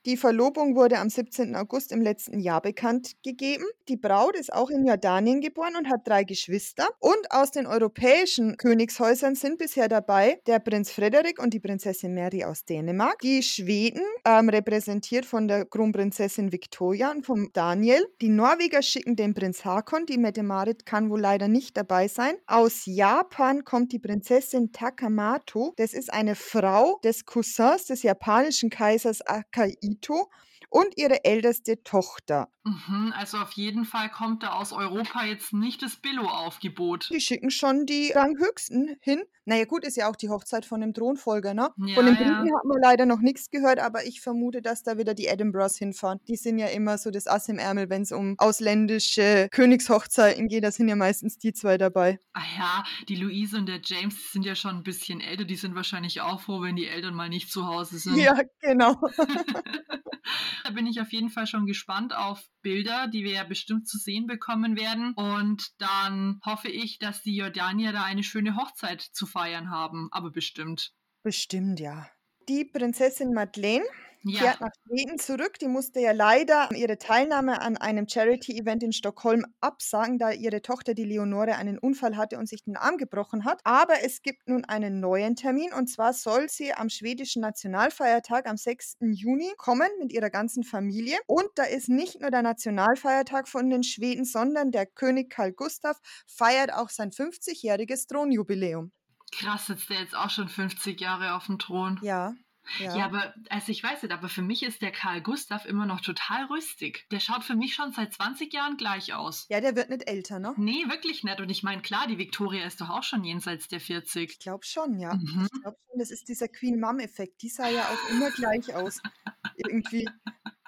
Die 0.06 0.18
Verlobung 0.18 0.76
wurde 0.76 1.00
am 1.00 1.10
17. 1.10 1.56
August 1.56 1.92
im 1.92 2.02
letzten 2.02 2.40
Jahr 2.40 2.62
bekannt 2.62 3.14
gegeben. 3.24 3.66
Die 3.88 3.98
Braut 3.98 4.36
ist 4.36 4.54
auch 4.54 4.70
in 4.70 4.86
Jordanien 4.86 5.42
geboren 5.42 5.76
und 5.78 5.90
hat 5.90 6.08
drei 6.08 6.24
Geschwister. 6.24 6.88
Und 7.00 7.32
aus 7.32 7.52
den 7.52 7.66
europäischen 7.66 8.58
Königshäusern 8.58 9.36
sind 9.36 9.58
bisher 9.58 9.88
dabei 9.88 10.42
der 10.48 10.60
Prinz 10.60 10.92
Frederik 10.92 11.40
und 11.40 11.54
die 11.54 11.60
Prinzessin 11.60 12.14
Mary 12.14 12.44
aus 12.44 12.66
Dänemark. 12.66 13.20
Die 13.20 13.44
Schweden, 13.48 14.04
ähm, 14.26 14.50
repräsentiert 14.50 15.26
von 15.26 15.48
der 15.48 15.66
Kronprinzessin 15.66 16.52
Victoria 16.52 17.12
und 17.12 17.26
vom 17.26 17.50
Daniel. 17.54 18.06
Die 18.22 18.30
Norweger 18.30 18.82
schicken 18.82 19.16
den 19.16 19.34
Prinz 19.34 19.66
Hakon, 19.66 20.06
die 20.06 20.18
Mette-Marit 20.18 20.86
kann 20.86 21.10
wohl 21.10 21.22
leider 21.22 21.48
nicht 21.48 21.78
dabei 21.78 22.08
sein. 22.08 22.36
Aus 22.46 22.84
Japan 22.86 23.64
kommt 23.64 23.92
die 23.92 24.00
Prinzessin 24.00 24.72
Takamato. 24.72 25.74
Das 25.78 25.94
ist 25.94 26.14
eine 26.14 26.36
Frau 26.36 27.00
des 27.04 27.26
Cousins 27.26 27.86
des 27.86 28.04
japanischen 28.04 28.70
Kaisers 28.70 29.22
Akahito 29.22 30.30
und 30.70 30.98
ihre 30.98 31.24
älteste 31.24 31.84
Tochter. 31.84 32.50
Mhm, 32.64 33.14
also 33.16 33.38
auf 33.38 33.54
jeden 33.54 33.86
Fall 33.86 34.10
kommt 34.10 34.44
da 34.44 34.54
aus 34.54 34.74
Europa 34.74 35.24
jetzt 35.24 35.54
nicht 35.54 35.82
das 35.82 35.96
Billo-Aufgebot. 35.96 37.10
Die 37.12 37.22
schicken 37.22 37.50
schon 37.50 37.86
die 37.86 38.12
Ranghöchsten 38.12 38.98
hin. 39.02 39.24
Naja, 39.46 39.64
gut, 39.64 39.86
ist 39.86 39.96
ja 39.96 40.10
auch 40.10 40.18
die 40.18 40.28
Hochzeit 40.28 40.66
von 40.66 40.82
dem 40.82 40.94
Thronfolger, 40.94 41.54
ne? 41.54 41.70
Ja, 41.78 41.96
Von 41.96 42.06
den 42.06 42.16
ja. 42.16 42.22
Briten 42.22 42.54
hat 42.54 42.66
man 42.66 42.82
leider 42.82 43.06
noch 43.06 43.20
nichts 43.20 43.50
gehört, 43.50 43.80
aber 43.80 44.06
ich 44.06 44.20
vermute, 44.20 44.62
dass 44.62 44.84
da 44.84 44.98
wieder 44.98 45.14
die 45.14 45.28
Edinburghs 45.28 45.78
hinfahren. 45.78 46.20
Die 46.28 46.36
sind 46.36 46.58
ja 46.58 46.68
immer 46.68 46.98
so 46.98 47.12
das 47.12 47.28
Ass 47.28 47.48
im 47.48 47.58
Ärmel, 47.58 47.90
wenn 47.90 48.02
es 48.02 48.12
um 48.12 48.36
ausländische 48.38 49.48
Königshochzeiten 49.52 50.50
geht. 50.50 50.66
Da 50.66 50.72
sind 50.72 50.90
ja 50.90 50.98
meistens 50.98 51.38
die 51.38 51.54
zwei 51.54 51.78
dabei. 51.78 52.20
Ah 52.34 52.44
ja, 52.58 52.84
die 53.08 53.16
Luise 53.16 53.58
und 53.58 53.68
der 53.68 53.80
James 53.82 54.34
sind 54.34 54.46
ja 54.46 54.56
schon 54.56 54.76
ein 54.76 54.84
bisschen 54.84 55.22
älter. 55.22 55.46
Die 55.46 55.56
sind 55.56 55.76
wahrscheinlich 55.76 56.20
auch 56.20 56.42
froh, 56.42 56.62
wenn 56.62 56.76
die 56.76 56.88
Eltern 56.88 57.14
mal 57.14 57.30
nicht 57.30 57.50
zu 57.50 57.66
Hause 57.66 58.00
sind. 58.00 58.18
Ja, 58.18 58.38
genau. 58.60 59.00
da 60.64 60.72
bin 60.72 60.88
ich 60.88 61.02
auf 61.02 61.12
jeden 61.12 61.30
Fall 61.30 61.48
schon 61.48 61.66
gespannt 61.66 62.16
auf 62.16 62.44
Bilder, 62.62 63.08
die 63.08 63.24
wir 63.24 63.32
ja 63.32 63.44
bestimmt 63.44 63.88
zu 63.88 63.98
sehen 63.98 64.28
bekommen 64.28 64.78
werden. 64.78 65.14
Und 65.14 65.72
dann 65.78 66.40
hoffe 66.46 66.70
ich, 66.70 67.00
dass 67.00 67.22
die 67.22 67.36
Jordanier 67.36 67.92
da 67.92 68.04
eine 68.04 68.24
schöne 68.24 68.56
Hochzeit 68.56 69.02
zu 69.02 69.26
feiern 69.26 69.70
haben. 69.70 70.10
Aber 70.12 70.32
bestimmt. 70.32 70.94
Bestimmt, 71.24 71.80
ja. 71.80 72.08
Die 72.48 72.66
Prinzessin 72.66 73.34
Madeleine 73.34 73.86
Ja. 74.24 74.40
kehrt 74.40 74.62
nach 74.62 74.72
Schweden 74.86 75.20
zurück. 75.20 75.60
Die 75.60 75.68
musste 75.68 76.00
ja 76.00 76.12
leider 76.12 76.70
ihre 76.76 76.98
Teilnahme 76.98 77.62
an 77.62 77.78
einem 77.78 78.08
Charity-Event 78.08 78.84
in 78.84 78.94
Stockholm 78.94 79.46
absagen, 79.62 80.18
da 80.18 80.32
ihre 80.32 80.62
Tochter, 80.62 80.94
die 80.94 81.04
Leonore, 81.04 81.56
einen 81.56 81.78
Unfall 81.78 82.18
hatte 82.18 82.38
und 82.38 82.48
sich 82.48 82.64
den 82.64 82.78
Arm 82.78 82.98
gebrochen 82.98 83.46
hat. 83.46 83.62
Aber 83.64 83.94
es 84.04 84.22
gibt 84.22 84.48
nun 84.48 84.66
einen 84.66 85.00
neuen 85.00 85.36
Termin 85.36 85.74
und 85.74 85.88
zwar 85.88 86.14
soll 86.14 86.50
sie 86.50 86.74
am 86.74 86.90
schwedischen 86.90 87.42
Nationalfeiertag 87.42 88.48
am 88.48 88.58
6. 88.58 88.98
Juni 89.02 89.52
kommen 89.58 89.90
mit 90.00 90.12
ihrer 90.12 90.30
ganzen 90.30 90.64
Familie. 90.64 91.18
Und 91.28 91.50
da 91.56 91.64
ist 91.64 91.90
nicht 91.90 92.22
nur 92.22 92.32
der 92.32 92.42
Nationalfeiertag 92.42 93.48
von 93.48 93.70
den 93.70 93.84
Schweden, 93.84 94.26
sondern 94.26 94.72
der 94.72 94.86
König 94.86 95.30
Karl 95.30 95.54
Gustav 95.54 96.00
feiert 96.26 96.74
auch 96.74 96.90
sein 96.90 97.12
50-jähriges 97.12 98.08
Thronjubiläum. 98.08 98.92
Krass, 99.32 99.68
sitzt 99.68 99.90
der 99.90 100.00
jetzt 100.00 100.16
auch 100.16 100.30
schon 100.30 100.48
50 100.48 101.00
Jahre 101.00 101.36
auf 101.36 101.48
dem 101.48 101.60
Thron. 101.60 102.00
Ja. 102.02 102.34
Ja, 102.80 103.06
aber 103.06 103.34
also 103.50 103.72
ich 103.72 103.84
weiß 103.84 104.04
nicht, 104.04 104.12
aber 104.12 104.30
für 104.30 104.42
mich 104.42 104.64
ist 104.64 104.82
der 104.82 104.92
Karl 104.92 105.22
Gustav 105.22 105.66
immer 105.66 105.86
noch 105.86 106.02
total 106.02 106.46
rüstig. 106.46 107.06
Der 107.12 107.20
schaut 107.20 107.44
für 107.44 107.56
mich 107.56 107.76
schon 107.76 107.92
seit 107.92 108.14
20 108.14 108.54
Jahren 108.54 108.78
gleich 108.78 109.14
aus. 109.14 109.46
Ja, 109.50 109.62
der 109.62 109.76
wird 109.76 109.90
nicht 109.90 110.08
älter, 110.08 110.40
ne? 110.40 110.54
Nee, 110.58 110.86
wirklich 110.88 111.24
nicht. 111.24 111.40
Und 111.40 111.50
ich 111.50 111.64
meine, 111.64 111.82
klar, 111.82 112.08
die 112.08 112.18
Victoria 112.18 112.66
ist 112.66 112.82
doch 112.82 112.90
auch 112.90 113.04
schon 113.04 113.24
jenseits 113.24 113.68
der 113.68 113.80
40. 113.80 114.32
Ich 114.32 114.40
glaube 114.40 114.66
schon, 114.66 115.00
ja. 115.00 115.16
Mhm. 115.16 115.48
Ich 115.52 115.62
glaube 115.62 115.78
schon, 115.90 116.00
das 116.00 116.12
ist 116.12 116.28
dieser 116.28 116.48
Queen 116.48 116.80
Mom-Effekt. 116.80 117.42
Die 117.42 117.50
sah 117.50 117.70
ja 117.70 117.84
auch 117.84 118.10
immer 118.12 118.32
gleich 118.32 118.74
aus. 118.76 119.02
Irgendwie. 119.56 120.08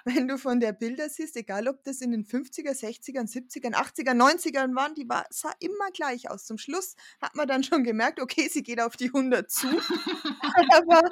Wenn 0.04 0.28
du 0.28 0.38
von 0.38 0.60
der 0.60 0.72
Bilder 0.72 1.08
siehst, 1.08 1.36
egal 1.36 1.68
ob 1.68 1.82
das 1.84 2.00
in 2.00 2.12
den 2.12 2.24
50er, 2.24 2.72
60ern, 2.72 3.30
70ern, 3.30 3.74
80ern, 3.74 4.16
90ern 4.16 4.74
waren, 4.74 4.94
die 4.94 5.08
war, 5.08 5.26
sah 5.30 5.52
immer 5.60 5.90
gleich 5.92 6.30
aus. 6.30 6.46
Zum 6.46 6.58
Schluss 6.58 6.96
hat 7.20 7.34
man 7.34 7.46
dann 7.46 7.62
schon 7.62 7.84
gemerkt, 7.84 8.20
okay, 8.20 8.48
sie 8.48 8.62
geht 8.62 8.80
auf 8.80 8.96
die 8.96 9.06
100 9.06 9.50
zu. 9.50 9.68
Aber 10.72 11.02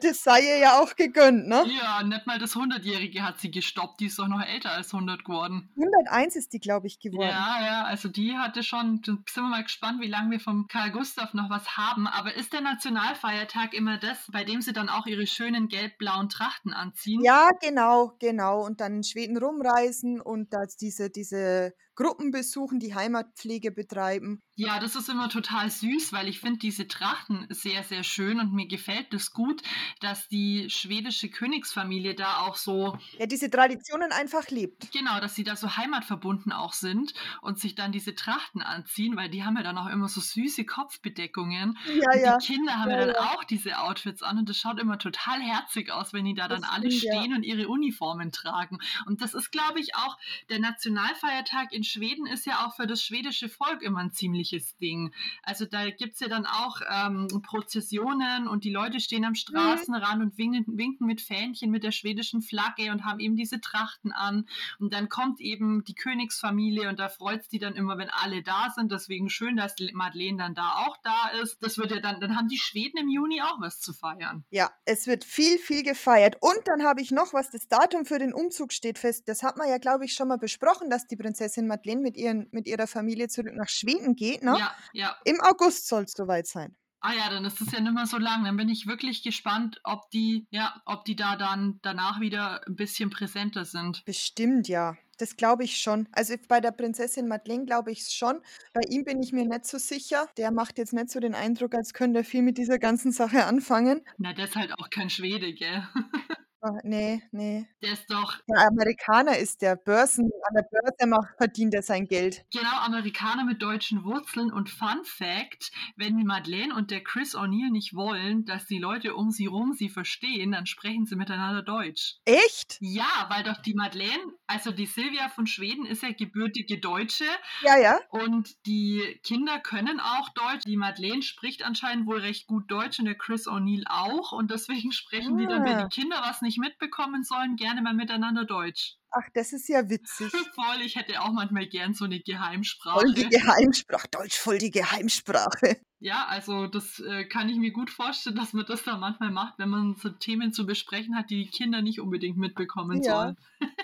das 0.00 0.22
sei 0.22 0.40
ihr 0.40 0.58
ja 0.58 0.78
auch 0.78 0.94
gegönnt, 0.96 1.48
ne? 1.48 1.64
Ja, 1.80 2.02
nicht 2.02 2.26
mal 2.26 2.38
das 2.38 2.54
100-Jährige 2.54 3.22
hat 3.22 3.40
sie 3.40 3.50
gestoppt. 3.50 4.00
Die 4.00 4.06
ist 4.06 4.18
doch 4.18 4.28
noch 4.28 4.42
älter 4.42 4.72
als 4.72 4.92
100 4.92 5.24
geworden. 5.24 5.70
101 5.76 6.36
ist 6.36 6.52
die, 6.52 6.60
glaube 6.60 6.86
ich, 6.86 7.00
geworden. 7.00 7.28
Ja, 7.28 7.64
ja, 7.64 7.84
also 7.84 8.08
die 8.08 8.36
hatte 8.36 8.62
schon, 8.62 9.02
sind 9.04 9.28
wir 9.34 9.42
mal 9.42 9.62
gespannt, 9.62 10.00
wie 10.00 10.08
lange 10.08 10.30
wir 10.32 10.40
vom 10.40 10.68
Karl 10.68 10.90
Gustav 10.90 11.34
noch 11.34 11.50
was 11.50 11.76
haben. 11.76 12.06
Aber 12.06 12.34
ist 12.34 12.52
der 12.52 12.60
Nationalfeiertag 12.60 13.74
immer 13.74 13.98
das, 13.98 14.18
bei 14.30 14.44
dem 14.44 14.60
sie 14.60 14.72
dann 14.72 14.88
auch 14.88 15.06
ihre 15.06 15.26
schönen 15.26 15.68
gelb-blauen 15.68 16.28
Trachten 16.28 16.72
anziehen? 16.72 17.22
Ja, 17.22 17.50
genau, 17.60 18.12
genau. 18.18 18.33
Und 18.60 18.80
dann 18.80 18.96
in 18.96 19.02
Schweden 19.04 19.36
rumreisen 19.36 20.20
und 20.20 20.52
da 20.52 20.64
diese, 20.80 21.10
diese 21.10 21.74
Gruppen 21.94 22.30
besuchen, 22.30 22.78
die 22.80 22.94
Heimatpflege 22.94 23.70
betreiben. 23.72 24.42
Ja, 24.56 24.78
das 24.78 24.94
ist 24.94 25.08
immer 25.08 25.28
total 25.28 25.70
süß, 25.70 26.12
weil 26.12 26.28
ich 26.28 26.40
finde 26.40 26.58
diese 26.60 26.86
Trachten 26.86 27.46
sehr, 27.50 27.82
sehr 27.82 28.04
schön 28.04 28.38
und 28.40 28.52
mir 28.52 28.68
gefällt 28.68 29.12
das 29.12 29.32
gut, 29.32 29.62
dass 30.00 30.28
die 30.28 30.70
schwedische 30.70 31.28
Königsfamilie 31.28 32.14
da 32.14 32.38
auch 32.38 32.56
so, 32.56 32.96
Ja, 33.18 33.26
diese 33.26 33.50
Traditionen 33.50 34.12
einfach 34.12 34.48
lebt. 34.50 34.92
genau, 34.92 35.18
dass 35.20 35.34
sie 35.34 35.42
da 35.44 35.56
so 35.56 35.76
heimatverbunden 35.76 36.52
auch 36.52 36.72
sind 36.72 37.14
und 37.42 37.58
sich 37.58 37.74
dann 37.74 37.90
diese 37.92 38.14
Trachten 38.14 38.62
anziehen, 38.62 39.16
weil 39.16 39.28
die 39.28 39.42
haben 39.44 39.56
ja 39.56 39.62
dann 39.62 39.76
auch 39.78 39.88
immer 39.88 40.08
so 40.08 40.20
süße 40.20 40.64
Kopfbedeckungen. 40.66 41.76
Ja, 41.86 42.10
und 42.12 42.20
ja. 42.20 42.38
die 42.38 42.46
Kinder 42.46 42.78
haben 42.78 42.90
Ja, 42.90 43.00
ja 43.00 43.06
dann 43.06 43.16
ja. 43.16 43.34
auch 43.34 43.44
diese 43.44 43.78
Outfits 43.80 44.22
an 44.22 44.38
und 44.38 44.48
das 44.48 44.56
schaut 44.58 44.78
immer 44.80 44.98
total 44.98 45.40
herzig 45.40 45.90
aus, 45.90 46.12
wenn 46.12 46.24
die 46.24 46.34
da 46.34 46.48
Das 46.48 46.60
dann 46.60 46.70
alle 46.70 46.90
stimmt, 46.90 47.12
stehen 47.14 47.34
und 47.34 47.42
ihre 47.42 47.68
Uniformen 47.68 48.30
tragen. 48.32 48.78
Und 49.06 49.20
das 49.20 49.34
ist, 49.34 49.50
glaube 49.50 49.80
ich, 49.80 49.94
auch 49.96 50.16
der 50.48 50.60
Nationalfeiertag 50.60 51.72
in 51.72 51.83
Schweden 51.84 52.26
ist 52.26 52.46
ja 52.46 52.64
auch 52.66 52.76
für 52.76 52.86
das 52.86 53.02
schwedische 53.02 53.48
Volk 53.48 53.82
immer 53.82 53.98
ein 54.00 54.12
ziemliches 54.12 54.76
Ding. 54.76 55.12
Also 55.42 55.64
da 55.66 55.90
gibt 55.90 56.14
es 56.14 56.20
ja 56.20 56.28
dann 56.28 56.46
auch 56.46 56.80
ähm, 56.88 57.28
Prozessionen 57.42 58.46
und 58.46 58.64
die 58.64 58.70
Leute 58.70 59.00
stehen 59.00 59.24
Mhm. 59.24 59.28
am 59.28 59.34
Straßenrand 59.34 60.22
und 60.22 60.38
winken, 60.38 60.78
winken 60.78 61.06
mit 61.06 61.20
Fähnchen 61.20 61.70
mit 61.70 61.82
der 61.82 61.92
schwedischen 61.92 62.42
Flagge 62.42 62.90
und 62.90 63.04
haben 63.04 63.20
eben 63.20 63.36
diese 63.36 63.60
Trachten 63.60 64.12
an. 64.12 64.46
Und 64.78 64.92
dann 64.92 65.08
kommt 65.08 65.40
eben 65.40 65.84
die 65.84 65.94
Königsfamilie 65.94 66.88
und 66.88 66.98
da 66.98 67.08
freut 67.08 67.42
es 67.42 67.48
die 67.48 67.58
dann 67.58 67.74
immer, 67.74 67.98
wenn 67.98 68.10
alle 68.10 68.42
da 68.42 68.70
sind. 68.74 68.92
Deswegen 68.92 69.30
schön, 69.30 69.56
dass 69.56 69.74
Madeleine 69.92 70.38
dann 70.38 70.54
da 70.54 70.84
auch 70.86 70.96
da 71.02 71.28
ist. 71.42 71.62
Das 71.62 71.78
wird 71.78 71.90
ja 71.90 72.00
dann, 72.00 72.20
dann 72.20 72.36
haben 72.36 72.48
die 72.48 72.58
Schweden 72.58 72.98
im 72.98 73.08
Juni 73.08 73.40
auch 73.42 73.60
was 73.60 73.80
zu 73.80 73.92
feiern. 73.92 74.44
Ja, 74.50 74.70
es 74.84 75.06
wird 75.06 75.24
viel, 75.24 75.58
viel 75.58 75.82
gefeiert. 75.82 76.36
Und 76.40 76.60
dann 76.66 76.82
habe 76.84 77.00
ich 77.00 77.10
noch 77.10 77.32
was, 77.32 77.50
das 77.50 77.68
Datum 77.68 78.04
für 78.04 78.18
den 78.18 78.32
Umzug 78.32 78.72
steht 78.72 78.98
fest. 78.98 79.28
Das 79.28 79.42
hat 79.42 79.56
man 79.56 79.68
ja, 79.68 79.78
glaube 79.78 80.04
ich, 80.04 80.14
schon 80.14 80.28
mal 80.28 80.38
besprochen, 80.38 80.90
dass 80.90 81.06
die 81.06 81.16
Prinzessin 81.16 81.66
Madeleine 81.74 82.00
mit, 82.00 82.16
ihren, 82.16 82.48
mit 82.52 82.66
ihrer 82.66 82.86
Familie 82.86 83.28
zurück 83.28 83.54
nach 83.54 83.68
Schweden 83.68 84.14
geht. 84.14 84.42
Ne? 84.42 84.56
Ja, 84.58 84.74
ja. 84.92 85.16
Im 85.24 85.40
August 85.40 85.88
soll 85.88 86.04
es 86.04 86.12
soweit 86.12 86.46
sein. 86.46 86.76
Ah 87.00 87.12
ja, 87.12 87.28
dann 87.28 87.44
ist 87.44 87.60
es 87.60 87.70
ja 87.70 87.80
nicht 87.80 87.92
mehr 87.92 88.06
so 88.06 88.16
lang. 88.16 88.44
Dann 88.44 88.56
bin 88.56 88.70
ich 88.70 88.86
wirklich 88.86 89.22
gespannt, 89.22 89.78
ob 89.84 90.10
die, 90.10 90.46
ja, 90.50 90.80
ob 90.86 91.04
die 91.04 91.16
da 91.16 91.36
dann 91.36 91.78
danach 91.82 92.18
wieder 92.20 92.66
ein 92.66 92.76
bisschen 92.76 93.10
präsenter 93.10 93.66
sind. 93.66 94.02
Bestimmt, 94.06 94.68
ja. 94.68 94.96
Das 95.18 95.36
glaube 95.36 95.64
ich 95.64 95.76
schon. 95.76 96.08
Also 96.12 96.34
bei 96.48 96.60
der 96.60 96.70
Prinzessin 96.70 97.28
Madeleine 97.28 97.66
glaube 97.66 97.92
ich 97.92 98.00
es 98.00 98.14
schon. 98.14 98.40
Bei 98.72 98.80
ihm 98.88 99.04
bin 99.04 99.22
ich 99.22 99.32
mir 99.32 99.44
nicht 99.44 99.66
so 99.66 99.76
sicher. 99.76 100.28
Der 100.38 100.50
macht 100.50 100.78
jetzt 100.78 100.94
nicht 100.94 101.10
so 101.10 101.20
den 101.20 101.34
Eindruck, 101.34 101.74
als 101.74 101.92
könnte 101.92 102.20
er 102.20 102.24
viel 102.24 102.42
mit 102.42 102.56
dieser 102.56 102.78
ganzen 102.78 103.12
Sache 103.12 103.44
anfangen. 103.44 104.00
Na, 104.16 104.32
der 104.32 104.46
ist 104.46 104.56
halt 104.56 104.72
auch 104.78 104.88
kein 104.88 105.10
Schwede, 105.10 105.52
gell? 105.52 105.86
Ah, 106.66 106.78
ne, 106.82 107.20
ne. 107.30 107.66
Der 107.82 107.92
ist 107.92 108.10
doch 108.10 108.38
Ja, 108.46 108.66
Amerikaner 108.68 109.36
ist 109.36 109.60
der. 109.60 109.76
Börsen 109.76 110.30
an 110.48 110.54
der 110.54 110.62
Börse 110.62 111.06
macht 111.06 111.36
verdient 111.36 111.74
er 111.74 111.82
sein 111.82 112.06
Geld. 112.06 112.46
Genau, 112.50 112.78
Amerikaner 112.86 113.44
mit 113.44 113.60
deutschen 113.60 114.02
Wurzeln. 114.02 114.50
Und 114.50 114.70
Fun 114.70 115.04
Fact: 115.04 115.72
Wenn 115.96 116.16
die 116.16 116.24
Madeleine 116.24 116.74
und 116.74 116.90
der 116.90 117.02
Chris 117.04 117.36
O'Neill 117.36 117.70
nicht 117.70 117.94
wollen, 117.94 118.46
dass 118.46 118.64
die 118.66 118.78
Leute 118.78 119.14
um 119.14 119.30
sie 119.30 119.44
rum 119.44 119.74
sie 119.74 119.90
verstehen, 119.90 120.52
dann 120.52 120.64
sprechen 120.64 121.04
sie 121.04 121.16
miteinander 121.16 121.62
Deutsch. 121.62 122.14
Echt? 122.24 122.78
Ja, 122.80 123.26
weil 123.28 123.42
doch 123.42 123.58
die 123.60 123.74
Madeleine, 123.74 124.22
also 124.46 124.70
die 124.70 124.86
Silvia 124.86 125.28
von 125.28 125.46
Schweden, 125.46 125.84
ist 125.84 126.02
ja 126.02 126.12
gebürtige 126.12 126.78
Deutsche. 126.78 127.24
Ja, 127.60 127.76
ja. 127.76 127.98
Und 128.08 128.54
die 128.64 129.20
Kinder 129.22 129.58
können 129.60 130.00
auch 130.00 130.30
Deutsch. 130.30 130.62
Die 130.66 130.78
Madeleine 130.78 131.20
spricht 131.22 131.62
anscheinend 131.62 132.06
wohl 132.06 132.20
recht 132.20 132.46
gut 132.46 132.70
Deutsch 132.70 132.98
und 133.00 133.04
der 133.04 133.16
Chris 133.16 133.46
O'Neill 133.46 133.84
auch. 133.90 134.32
Und 134.32 134.50
deswegen 134.50 134.92
sprechen 134.92 135.36
die 135.36 135.46
dann, 135.46 135.62
wenn 135.64 135.74
Ah. 135.74 135.84
die 135.88 136.00
Kinder 136.00 136.22
was 136.24 136.40
nicht 136.40 136.53
mitbekommen 136.58 137.22
sollen, 137.24 137.56
gerne 137.56 137.82
mal 137.82 137.94
miteinander 137.94 138.44
Deutsch. 138.44 138.96
Ach, 139.10 139.28
das 139.34 139.52
ist 139.52 139.68
ja 139.68 139.88
witzig. 139.88 140.32
Voll, 140.54 140.82
ich 140.84 140.96
hätte 140.96 141.20
auch 141.20 141.32
manchmal 141.32 141.66
gern 141.66 141.94
so 141.94 142.04
eine 142.04 142.20
Geheimsprache. 142.20 143.00
Voll 143.00 143.14
die 143.14 143.28
Geheimsprache. 143.28 144.08
Deutsch 144.10 144.38
voll 144.38 144.58
die 144.58 144.70
Geheimsprache. 144.70 145.80
Ja, 146.00 146.26
also 146.26 146.66
das 146.66 146.98
äh, 147.00 147.24
kann 147.24 147.48
ich 147.48 147.56
mir 147.56 147.72
gut 147.72 147.90
vorstellen, 147.90 148.36
dass 148.36 148.52
man 148.52 148.66
das 148.66 148.82
da 148.82 148.96
manchmal 148.96 149.30
macht, 149.30 149.58
wenn 149.58 149.68
man 149.70 149.94
so 149.94 150.08
Themen 150.10 150.52
zu 150.52 150.66
besprechen 150.66 151.16
hat, 151.16 151.30
die 151.30 151.44
die 151.44 151.50
Kinder 151.50 151.80
nicht 151.82 152.00
unbedingt 152.00 152.36
mitbekommen 152.36 153.02
Ja. 153.02 153.14
sollen. 153.14 153.36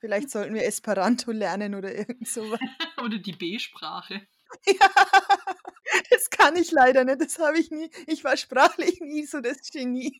Vielleicht 0.00 0.30
sollten 0.30 0.54
wir 0.54 0.64
Esperanto 0.64 1.32
lernen 1.32 1.74
oder 1.74 1.94
irgend 1.94 2.28
sowas. 2.28 2.60
Oder 3.02 3.18
die 3.18 3.32
B-Sprache. 3.32 4.26
Ja, 4.66 4.90
das 6.10 6.30
kann 6.30 6.56
ich 6.56 6.70
leider 6.70 7.04
nicht. 7.04 7.20
Das 7.20 7.38
habe 7.38 7.58
ich 7.58 7.70
nie. 7.70 7.90
Ich 8.06 8.24
war 8.24 8.36
sprachlich 8.36 9.00
nie 9.00 9.26
so 9.26 9.40
das 9.40 9.58
Genie. 9.70 10.18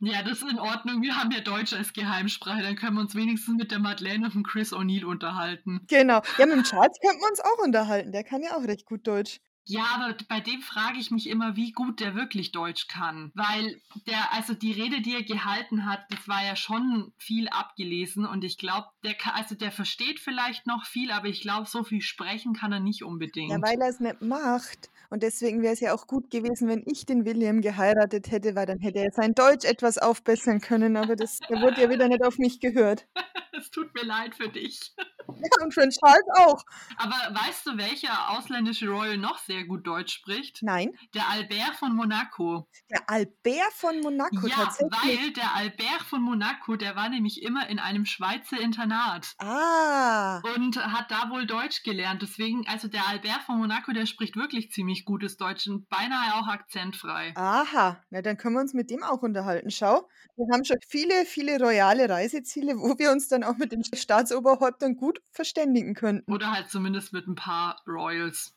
Ja, 0.00 0.22
das 0.22 0.42
ist 0.42 0.50
in 0.50 0.58
Ordnung. 0.58 1.00
Wir 1.00 1.16
haben 1.16 1.30
ja 1.30 1.40
Deutsch 1.40 1.72
als 1.72 1.92
Geheimsprache. 1.92 2.62
Dann 2.62 2.76
können 2.76 2.96
wir 2.96 3.02
uns 3.02 3.14
wenigstens 3.14 3.56
mit 3.56 3.70
der 3.70 3.78
Madeleine 3.78 4.26
und 4.26 4.34
dem 4.34 4.42
Chris 4.42 4.72
O'Neill 4.72 5.04
unterhalten. 5.04 5.84
Genau. 5.88 6.22
Ja, 6.38 6.46
mit 6.46 6.56
dem 6.56 6.64
Charles 6.64 6.98
könnten 7.00 7.20
wir 7.20 7.28
uns 7.28 7.40
auch 7.40 7.64
unterhalten. 7.64 8.10
Der 8.10 8.24
kann 8.24 8.42
ja 8.42 8.56
auch 8.56 8.64
recht 8.64 8.84
gut 8.84 9.06
Deutsch. 9.06 9.40
Ja, 9.64 9.84
aber 9.94 10.16
bei 10.28 10.40
dem 10.40 10.60
frage 10.60 10.98
ich 10.98 11.10
mich 11.12 11.28
immer, 11.28 11.54
wie 11.54 11.70
gut 11.70 12.00
der 12.00 12.16
wirklich 12.16 12.50
Deutsch 12.50 12.88
kann. 12.88 13.30
Weil 13.34 13.80
der, 14.08 14.32
also 14.32 14.54
die 14.54 14.72
Rede, 14.72 15.02
die 15.02 15.14
er 15.14 15.22
gehalten 15.22 15.86
hat, 15.86 16.00
das 16.10 16.26
war 16.26 16.44
ja 16.44 16.56
schon 16.56 17.12
viel 17.16 17.48
abgelesen 17.48 18.26
und 18.26 18.42
ich 18.42 18.58
glaube, 18.58 18.88
der 19.04 19.14
kann, 19.14 19.34
also 19.36 19.54
der 19.54 19.70
versteht 19.70 20.18
vielleicht 20.18 20.66
noch 20.66 20.84
viel, 20.84 21.12
aber 21.12 21.28
ich 21.28 21.42
glaube, 21.42 21.68
so 21.68 21.84
viel 21.84 22.00
sprechen 22.00 22.54
kann 22.54 22.72
er 22.72 22.80
nicht 22.80 23.04
unbedingt. 23.04 23.52
Ja, 23.52 23.62
weil 23.62 23.80
er 23.80 23.88
es 23.88 24.00
nicht 24.00 24.20
macht. 24.20 24.90
Und 25.12 25.22
deswegen 25.22 25.60
wäre 25.60 25.74
es 25.74 25.80
ja 25.80 25.92
auch 25.92 26.06
gut 26.06 26.30
gewesen, 26.30 26.68
wenn 26.68 26.84
ich 26.86 27.04
den 27.04 27.26
William 27.26 27.60
geheiratet 27.60 28.30
hätte, 28.30 28.54
weil 28.54 28.64
dann 28.64 28.78
hätte 28.78 29.00
er 29.00 29.10
sein 29.12 29.34
Deutsch 29.34 29.66
etwas 29.66 29.98
aufbessern 29.98 30.62
können. 30.62 30.96
Aber 30.96 31.16
das 31.16 31.38
da 31.50 31.60
wurde 31.60 31.82
ja 31.82 31.90
wieder 31.90 32.08
nicht 32.08 32.24
auf 32.24 32.38
mich 32.38 32.60
gehört. 32.60 33.06
Es 33.54 33.70
tut 33.70 33.94
mir 33.94 34.02
leid 34.04 34.34
für 34.34 34.48
dich. 34.48 34.94
Ja, 35.28 35.62
und 35.64 35.74
für 35.74 35.82
den 35.82 35.90
Charles 35.90 36.24
auch. 36.38 36.64
Aber 36.96 37.14
weißt 37.38 37.66
du, 37.66 37.76
welcher 37.76 38.30
ausländische 38.30 38.88
Royal 38.88 39.18
noch 39.18 39.38
sehr 39.38 39.64
gut 39.64 39.86
Deutsch 39.86 40.14
spricht? 40.14 40.62
Nein, 40.62 40.96
Der 41.14 41.28
Albert 41.28 41.76
von 41.78 41.94
Monaco. 41.94 42.66
der 42.90 43.08
Albert 43.08 43.72
von 43.74 44.00
Monaco 44.00 44.46
ja, 44.46 44.56
tatsächlich. 44.56 44.92
weil 45.04 45.32
der 45.34 45.54
Albert 45.54 46.02
von 46.08 46.22
Monaco, 46.22 46.76
der 46.76 46.96
war 46.96 47.10
nämlich 47.10 47.42
immer 47.42 47.68
in 47.68 47.78
einem 47.78 48.06
Schweizer 48.06 48.58
Internat. 48.58 49.34
Ah, 49.38 50.40
und 50.56 50.76
hat 50.84 51.10
da 51.10 51.28
wohl 51.30 51.46
Deutsch 51.46 51.82
gelernt. 51.82 52.22
Deswegen, 52.22 52.66
also 52.66 52.88
der 52.88 53.06
Albert 53.06 53.42
von 53.42 53.58
Monaco, 53.58 53.92
der 53.92 54.06
spricht 54.06 54.34
wirklich 54.34 54.72
ziemlich 54.72 55.01
gutes 55.04 55.36
Deutsch 55.36 55.66
und 55.68 55.88
beinahe 55.88 56.34
auch 56.34 56.48
akzentfrei. 56.48 57.32
aha. 57.36 58.02
Na, 58.10 58.22
dann 58.22 58.36
können 58.36 58.54
wir 58.54 58.60
uns 58.60 58.74
mit 58.74 58.90
dem 58.90 59.02
auch 59.02 59.22
unterhalten. 59.22 59.70
Schau, 59.70 60.08
wir 60.36 60.46
haben 60.52 60.64
schon 60.64 60.78
viele, 60.86 61.24
viele 61.24 61.58
royale 61.58 62.08
Reiseziele, 62.08 62.76
wo 62.76 62.98
wir 62.98 63.12
uns 63.12 63.28
dann 63.28 63.44
auch 63.44 63.56
mit 63.56 63.72
den 63.72 63.84
Staatsoberhäuptern 63.84 64.96
gut 64.96 65.20
verständigen 65.30 65.94
könnten. 65.94 66.30
Oder 66.32 66.52
halt 66.52 66.70
zumindest 66.70 67.12
mit 67.12 67.26
ein 67.26 67.34
paar 67.34 67.82
Royals. 67.86 68.54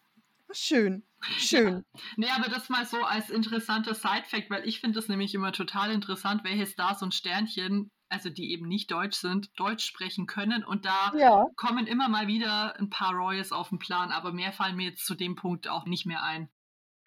Schön, 0.51 1.03
schön. 1.37 1.83
Nee, 2.17 2.29
aber 2.29 2.49
das 2.49 2.69
mal 2.69 2.85
so 2.85 3.03
als 3.03 3.29
interessanter 3.29 3.95
Side-Fact, 3.95 4.49
weil 4.49 4.67
ich 4.67 4.79
finde 4.79 4.99
das 4.99 5.09
nämlich 5.09 5.33
immer 5.33 5.51
total 5.51 5.91
interessant, 5.91 6.43
welche 6.43 6.67
Stars 6.67 7.01
und 7.01 7.13
Sternchen, 7.13 7.89
also 8.15 8.29
die 8.29 8.51
eben 8.51 8.67
nicht 8.67 8.89
deutsch 8.91 9.17
sind, 9.17 9.51
Deutsch 9.59 9.85
sprechen 9.85 10.25
können. 10.25 10.63
Und 10.65 10.85
da 10.85 11.13
Ja. 11.15 11.45
kommen 11.55 11.85
immer 11.85 12.09
mal 12.09 12.27
wieder 12.27 12.75
ein 12.79 12.89
paar 12.89 13.13
Royals 13.13 13.51
auf 13.51 13.69
den 13.69 13.77
Plan, 13.79 14.11
aber 14.11 14.31
mehr 14.31 14.51
fallen 14.51 14.75
mir 14.75 14.89
jetzt 14.89 15.05
zu 15.05 15.13
dem 15.15 15.35
Punkt 15.35 15.67
auch 15.67 15.85
nicht 15.85 16.05
mehr 16.05 16.23
ein. 16.23 16.49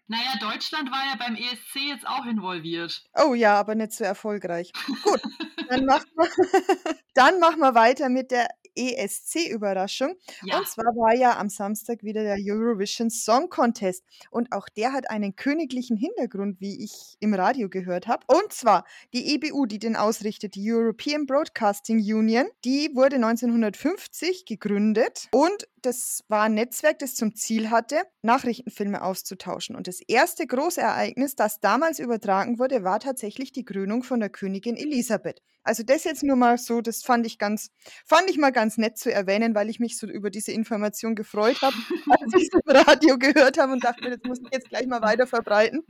Naja, 0.07 0.37
Deutschland 0.39 0.89
war 0.91 1.05
ja 1.05 1.15
beim 1.17 1.35
ESC 1.35 1.75
jetzt 1.89 2.07
auch 2.07 2.25
involviert. 2.25 3.03
Oh 3.15 3.33
ja, 3.35 3.59
aber 3.59 3.75
nicht 3.75 3.91
so 3.91 4.03
erfolgreich. 4.03 4.71
Gut, 5.03 5.21
dann 5.69 5.85
machen 5.85 6.07
wir, 6.15 6.29
dann 7.13 7.39
machen 7.39 7.59
wir 7.59 7.75
weiter 7.75 8.09
mit 8.09 8.31
der 8.31 8.47
ESC-Überraschung. 8.75 10.15
Ja, 10.43 10.59
Und 10.59 10.67
zwar 10.67 10.85
war 10.95 11.15
ja 11.15 11.37
am 11.37 11.49
Samstag 11.49 12.03
wieder 12.03 12.23
der 12.23 12.37
Eurovision 12.39 13.09
Song 13.09 13.49
Contest. 13.49 14.03
Und 14.31 14.51
auch 14.51 14.69
der 14.69 14.93
hat 14.93 15.09
einen 15.09 15.35
königlichen 15.35 15.97
Hintergrund, 15.97 16.59
wie 16.59 16.83
ich 16.83 17.15
im 17.19 17.33
Radio 17.33 17.69
gehört 17.69 18.07
habe. 18.07 18.25
Und 18.27 18.51
zwar 18.53 18.85
die 19.13 19.35
EBU, 19.35 19.65
die 19.65 19.79
den 19.79 19.95
ausrichtet, 19.95 20.55
die 20.55 20.71
European 20.71 21.25
Broadcasting 21.25 21.99
Union, 21.99 22.47
die 22.65 22.91
wurde 22.93 23.15
1950 23.17 24.45
gegründet. 24.45 25.27
Und 25.31 25.67
das 25.81 26.23
war 26.27 26.43
ein 26.43 26.53
Netzwerk, 26.53 26.99
das 26.99 27.15
zum 27.15 27.35
Ziel 27.35 27.69
hatte, 27.69 28.01
Nachrichtenfilme 28.21 29.01
auszutauschen. 29.01 29.75
Und 29.75 29.87
das 29.87 30.01
erste 30.07 30.45
große 30.45 30.81
Ereignis, 30.81 31.35
das 31.35 31.59
damals 31.59 31.99
übertragen 31.99 32.59
wurde, 32.59 32.83
war 32.83 32.99
tatsächlich 32.99 33.51
die 33.51 33.63
Krönung 33.63 34.03
von 34.03 34.19
der 34.19 34.29
Königin 34.29 34.75
Elisabeth. 34.75 35.41
Also 35.69 35.83
das 35.83 36.03
jetzt 36.03 36.23
nur 36.23 36.35
mal 36.35 36.57
so, 36.57 36.81
das 36.81 37.03
fand 37.03 37.27
ich 37.27 37.37
ganz, 37.37 37.69
fand 38.03 38.27
ich 38.27 38.39
mal 38.39 38.49
ganz 38.49 38.79
nett 38.79 38.97
zu 38.97 39.13
erwähnen, 39.13 39.53
weil 39.53 39.69
ich 39.69 39.79
mich 39.79 39.99
so 39.99 40.07
über 40.07 40.31
diese 40.31 40.51
Information 40.51 41.13
gefreut 41.13 41.61
habe, 41.61 41.75
als 42.19 42.33
ich 42.33 42.49
es 42.51 42.59
im 42.59 42.75
Radio 42.75 43.19
gehört 43.19 43.59
habe 43.59 43.73
und 43.73 43.83
dachte, 43.83 44.09
das 44.09 44.19
muss 44.27 44.39
ich 44.39 44.51
jetzt 44.51 44.69
gleich 44.69 44.87
mal 44.87 45.03
weiter 45.03 45.27
verbreiten. 45.27 45.85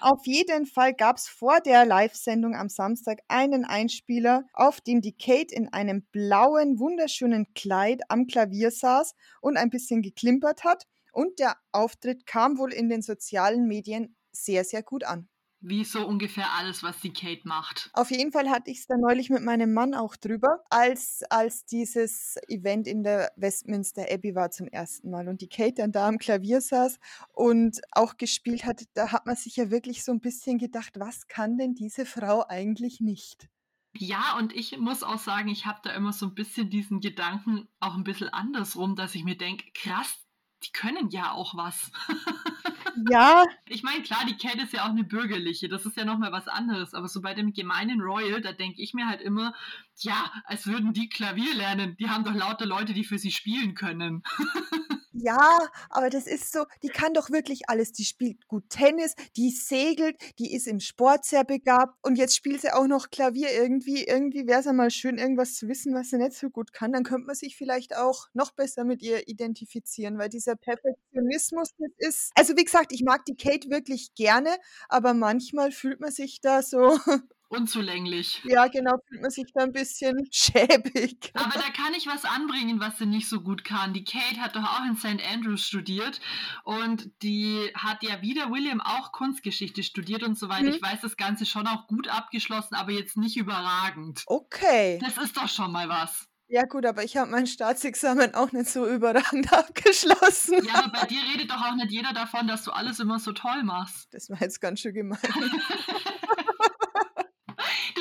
Auf 0.00 0.24
jeden 0.24 0.64
Fall 0.64 0.94
gab 0.94 1.18
es 1.18 1.28
vor 1.28 1.60
der 1.60 1.84
Live-Sendung 1.84 2.54
am 2.54 2.70
Samstag 2.70 3.18
einen 3.28 3.66
Einspieler, 3.66 4.44
auf 4.54 4.80
dem 4.80 5.02
die 5.02 5.14
Kate 5.14 5.54
in 5.54 5.70
einem 5.70 6.06
blauen, 6.12 6.78
wunderschönen 6.78 7.52
Kleid 7.54 8.00
am 8.08 8.26
Klavier 8.26 8.70
saß 8.70 9.14
und 9.42 9.58
ein 9.58 9.68
bisschen 9.68 10.00
geklimpert 10.00 10.64
hat. 10.64 10.86
Und 11.12 11.40
der 11.40 11.56
Auftritt 11.72 12.24
kam 12.24 12.56
wohl 12.56 12.72
in 12.72 12.88
den 12.88 13.02
sozialen 13.02 13.68
Medien 13.68 14.16
sehr, 14.32 14.64
sehr 14.64 14.82
gut 14.82 15.04
an. 15.04 15.28
Wie 15.60 15.84
so 15.84 16.06
ungefähr 16.06 16.52
alles, 16.52 16.82
was 16.82 17.00
die 17.00 17.12
Kate 17.12 17.46
macht. 17.46 17.90
Auf 17.92 18.10
jeden 18.10 18.32
Fall 18.32 18.48
hatte 18.48 18.70
ich 18.70 18.78
es 18.78 18.86
da 18.86 18.96
neulich 18.96 19.30
mit 19.30 19.42
meinem 19.42 19.72
Mann 19.72 19.94
auch 19.94 20.16
drüber, 20.16 20.64
als, 20.70 21.22
als 21.30 21.64
dieses 21.64 22.36
Event 22.48 22.86
in 22.86 23.02
der 23.02 23.32
Westminster 23.36 24.06
Abbey 24.10 24.34
war 24.34 24.50
zum 24.50 24.68
ersten 24.68 25.10
Mal 25.10 25.28
und 25.28 25.40
die 25.40 25.48
Kate 25.48 25.74
dann 25.74 25.92
da 25.92 26.08
am 26.08 26.18
Klavier 26.18 26.60
saß 26.60 26.98
und 27.32 27.80
auch 27.92 28.16
gespielt 28.16 28.64
hat, 28.64 28.84
da 28.94 29.12
hat 29.12 29.26
man 29.26 29.36
sich 29.36 29.56
ja 29.56 29.70
wirklich 29.70 30.04
so 30.04 30.12
ein 30.12 30.20
bisschen 30.20 30.58
gedacht, 30.58 30.98
was 30.98 31.28
kann 31.28 31.58
denn 31.58 31.74
diese 31.74 32.06
Frau 32.06 32.44
eigentlich 32.48 33.00
nicht? 33.00 33.48
Ja, 33.92 34.36
und 34.38 34.54
ich 34.54 34.78
muss 34.78 35.02
auch 35.02 35.18
sagen, 35.18 35.48
ich 35.48 35.66
habe 35.66 35.80
da 35.82 35.90
immer 35.90 36.12
so 36.12 36.26
ein 36.26 36.34
bisschen 36.34 36.70
diesen 36.70 37.00
Gedanken 37.00 37.68
auch 37.80 37.96
ein 37.96 38.04
bisschen 38.04 38.28
andersrum, 38.28 38.94
dass 38.94 39.14
ich 39.14 39.24
mir 39.24 39.36
denke, 39.36 39.64
krass, 39.74 40.26
die 40.62 40.72
können 40.72 41.10
ja 41.10 41.32
auch 41.32 41.56
was. 41.56 41.90
Ja, 43.08 43.44
Ich 43.66 43.82
meine, 43.82 44.02
klar, 44.02 44.20
die 44.28 44.36
Kate 44.36 44.62
ist 44.62 44.72
ja 44.72 44.82
auch 44.84 44.90
eine 44.90 45.04
bürgerliche, 45.04 45.68
das 45.68 45.86
ist 45.86 45.96
ja 45.96 46.04
nochmal 46.04 46.32
was 46.32 46.48
anderes, 46.48 46.92
aber 46.92 47.08
so 47.08 47.20
bei 47.22 47.34
dem 47.34 47.52
gemeinen 47.52 48.00
Royal, 48.00 48.40
da 48.40 48.52
denke 48.52 48.82
ich 48.82 48.94
mir 48.94 49.06
halt 49.08 49.20
immer, 49.20 49.54
ja, 50.02 50.30
als 50.44 50.66
würden 50.66 50.92
die 50.92 51.08
Klavier 51.08 51.54
lernen. 51.54 51.96
Die 51.98 52.08
haben 52.08 52.24
doch 52.24 52.34
lauter 52.34 52.66
Leute, 52.66 52.92
die 52.92 53.04
für 53.04 53.18
sie 53.18 53.30
spielen 53.30 53.74
können. 53.74 54.22
Ja, 55.12 55.68
aber 55.90 56.08
das 56.08 56.26
ist 56.26 56.52
so, 56.52 56.64
die 56.82 56.88
kann 56.88 57.12
doch 57.14 57.30
wirklich 57.30 57.68
alles. 57.68 57.92
Die 57.92 58.04
spielt 58.04 58.46
gut 58.46 58.70
Tennis, 58.70 59.14
die 59.36 59.50
segelt, 59.50 60.16
die 60.38 60.54
ist 60.54 60.66
im 60.66 60.78
Sport 60.80 61.24
sehr 61.24 61.44
begabt 61.44 61.94
und 62.02 62.16
jetzt 62.16 62.36
spielt 62.36 62.60
sie 62.60 62.72
auch 62.72 62.86
noch 62.86 63.10
Klavier. 63.10 63.50
Irgendwie, 63.52 64.04
irgendwie 64.04 64.46
wäre 64.46 64.60
es 64.60 64.66
ja 64.66 64.72
mal 64.72 64.90
schön, 64.90 65.18
irgendwas 65.18 65.54
zu 65.54 65.68
wissen, 65.68 65.94
was 65.94 66.10
sie 66.10 66.16
nicht 66.18 66.34
so 66.34 66.48
gut 66.48 66.72
kann. 66.72 66.92
Dann 66.92 67.02
könnte 67.02 67.26
man 67.26 67.34
sich 67.34 67.56
vielleicht 67.56 67.96
auch 67.96 68.28
noch 68.34 68.52
besser 68.52 68.84
mit 68.84 69.02
ihr 69.02 69.28
identifizieren, 69.28 70.16
weil 70.16 70.28
dieser 70.28 70.56
Perfektionismus 70.56 71.70
das 71.78 71.90
ist. 71.98 72.32
Also 72.36 72.56
wie 72.56 72.64
gesagt, 72.64 72.92
ich 72.92 73.02
mag 73.02 73.24
die 73.24 73.36
Kate 73.36 73.68
wirklich 73.68 74.14
gerne, 74.14 74.56
aber 74.88 75.12
manchmal 75.12 75.72
fühlt 75.72 76.00
man 76.00 76.12
sich 76.12 76.40
da 76.40 76.62
so 76.62 76.98
unzulänglich. 77.50 78.40
Ja, 78.44 78.68
genau, 78.68 78.98
fühlt 79.08 79.20
man 79.20 79.30
sich 79.30 79.52
da 79.52 79.64
ein 79.64 79.72
bisschen 79.72 80.16
schäbig. 80.30 81.32
Aber 81.34 81.52
da 81.52 81.70
kann 81.70 81.92
ich 81.96 82.06
was 82.06 82.24
anbringen, 82.24 82.80
was 82.80 82.98
sie 82.98 83.06
nicht 83.06 83.28
so 83.28 83.40
gut 83.40 83.64
kann. 83.64 83.92
Die 83.92 84.04
Kate 84.04 84.40
hat 84.40 84.56
doch 84.56 84.62
auch 84.62 84.84
in 84.86 84.96
St. 84.96 85.20
Andrews 85.32 85.66
studiert 85.66 86.20
und 86.64 87.10
die 87.22 87.70
hat 87.74 88.02
ja 88.02 88.22
wieder 88.22 88.50
William 88.50 88.80
auch 88.80 89.12
Kunstgeschichte 89.12 89.82
studiert 89.82 90.22
und 90.22 90.38
so 90.38 90.48
weiter. 90.48 90.64
Mhm. 90.64 90.74
Ich 90.74 90.82
weiß 90.82 91.00
das 91.02 91.16
Ganze 91.16 91.44
schon 91.44 91.66
auch 91.66 91.86
gut 91.88 92.08
abgeschlossen, 92.08 92.74
aber 92.74 92.92
jetzt 92.92 93.16
nicht 93.16 93.36
überragend. 93.36 94.22
Okay. 94.26 94.98
Das 95.02 95.18
ist 95.18 95.36
doch 95.36 95.48
schon 95.48 95.72
mal 95.72 95.88
was. 95.88 96.30
Ja 96.52 96.64
gut, 96.64 96.84
aber 96.84 97.04
ich 97.04 97.16
habe 97.16 97.30
mein 97.30 97.46
Staatsexamen 97.46 98.34
auch 98.34 98.50
nicht 98.50 98.68
so 98.68 98.84
überragend 98.84 99.52
abgeschlossen. 99.52 100.64
Ja, 100.64 100.84
aber 100.84 101.00
bei 101.00 101.06
dir 101.06 101.20
redet 101.32 101.48
doch 101.48 101.62
auch 101.64 101.76
nicht 101.76 101.92
jeder 101.92 102.12
davon, 102.12 102.48
dass 102.48 102.64
du 102.64 102.72
alles 102.72 102.98
immer 102.98 103.20
so 103.20 103.30
toll 103.30 103.62
machst. 103.62 104.12
Das 104.12 104.28
war 104.30 104.40
jetzt 104.40 104.60
ganz 104.60 104.80
schön 104.80 104.94
gemein. 104.94 105.18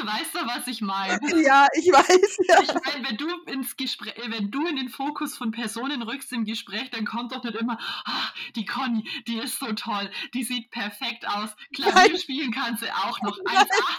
Du 0.09 0.15
weißt 0.15 0.35
doch, 0.35 0.47
was 0.47 0.67
ich 0.67 0.81
meine. 0.81 1.19
Ja, 1.43 1.67
ich 1.73 1.87
weiß, 1.91 2.39
ja. 2.47 2.61
Ich 2.61 2.73
meine, 2.73 3.09
wenn 3.09 3.17
du 3.17 3.27
ins 3.51 3.77
Gespräch, 3.77 4.13
wenn 4.27 4.49
du 4.49 4.65
in 4.65 4.75
den 4.75 4.89
Fokus 4.89 5.37
von 5.37 5.51
Personen 5.51 6.01
rückst 6.01 6.33
im 6.33 6.45
Gespräch, 6.45 6.89
dann 6.89 7.05
kommt 7.05 7.31
doch 7.31 7.43
nicht 7.43 7.55
immer, 7.55 7.77
ah, 8.05 8.29
die 8.55 8.65
Conny, 8.65 9.07
die 9.27 9.37
ist 9.37 9.59
so 9.59 9.71
toll, 9.73 10.09
die 10.33 10.43
sieht 10.43 10.71
perfekt 10.71 11.27
aus, 11.27 11.55
Klavier 11.73 12.17
spielen 12.17 12.51
kann 12.51 12.77
sie 12.77 12.91
auch 12.91 13.21
noch, 13.21 13.37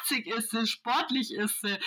1,80 0.09 0.35
ist 0.35 0.51
sie, 0.51 0.67
sportlich 0.67 1.33
ist 1.33 1.61
sie, 1.61 1.79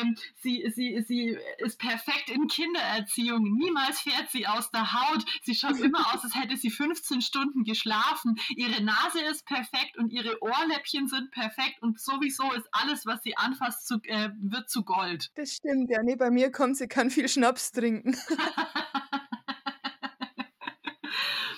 ähm, 0.00 0.16
sie, 0.36 0.70
sie, 0.74 1.04
sie 1.06 1.38
ist 1.58 1.78
perfekt 1.78 2.30
in 2.30 2.48
Kindererziehung, 2.48 3.44
niemals 3.44 4.00
fährt 4.00 4.30
sie 4.30 4.46
aus 4.46 4.70
der 4.70 4.92
Haut, 4.92 5.24
sie 5.42 5.54
schaut 5.54 5.78
immer 5.80 6.12
aus, 6.12 6.24
als 6.24 6.34
hätte 6.34 6.56
sie 6.56 6.70
15 6.70 7.22
Stunden 7.22 7.64
geschlafen, 7.64 8.40
ihre 8.56 8.82
Nase 8.82 9.20
ist 9.30 9.46
perfekt 9.46 9.96
und 9.98 10.10
ihre 10.10 10.42
Ohrläppchen 10.42 11.06
sind 11.06 11.30
perfekt 11.30 11.80
und 11.80 12.00
sowieso 12.00 12.50
ist 12.52 12.68
alles, 12.72 13.06
was 13.06 13.22
sie 13.22 13.36
anfasst, 13.52 13.86
zu, 13.86 13.98
äh, 14.04 14.30
wird 14.40 14.68
zu 14.68 14.84
Gold. 14.84 15.30
Das 15.34 15.52
stimmt, 15.52 15.90
ja. 15.90 16.02
Nee, 16.02 16.16
bei 16.16 16.30
mir 16.30 16.50
kommt, 16.50 16.76
sie 16.76 16.88
kann 16.88 17.10
viel 17.10 17.28
Schnaps 17.28 17.72
trinken. 17.72 18.16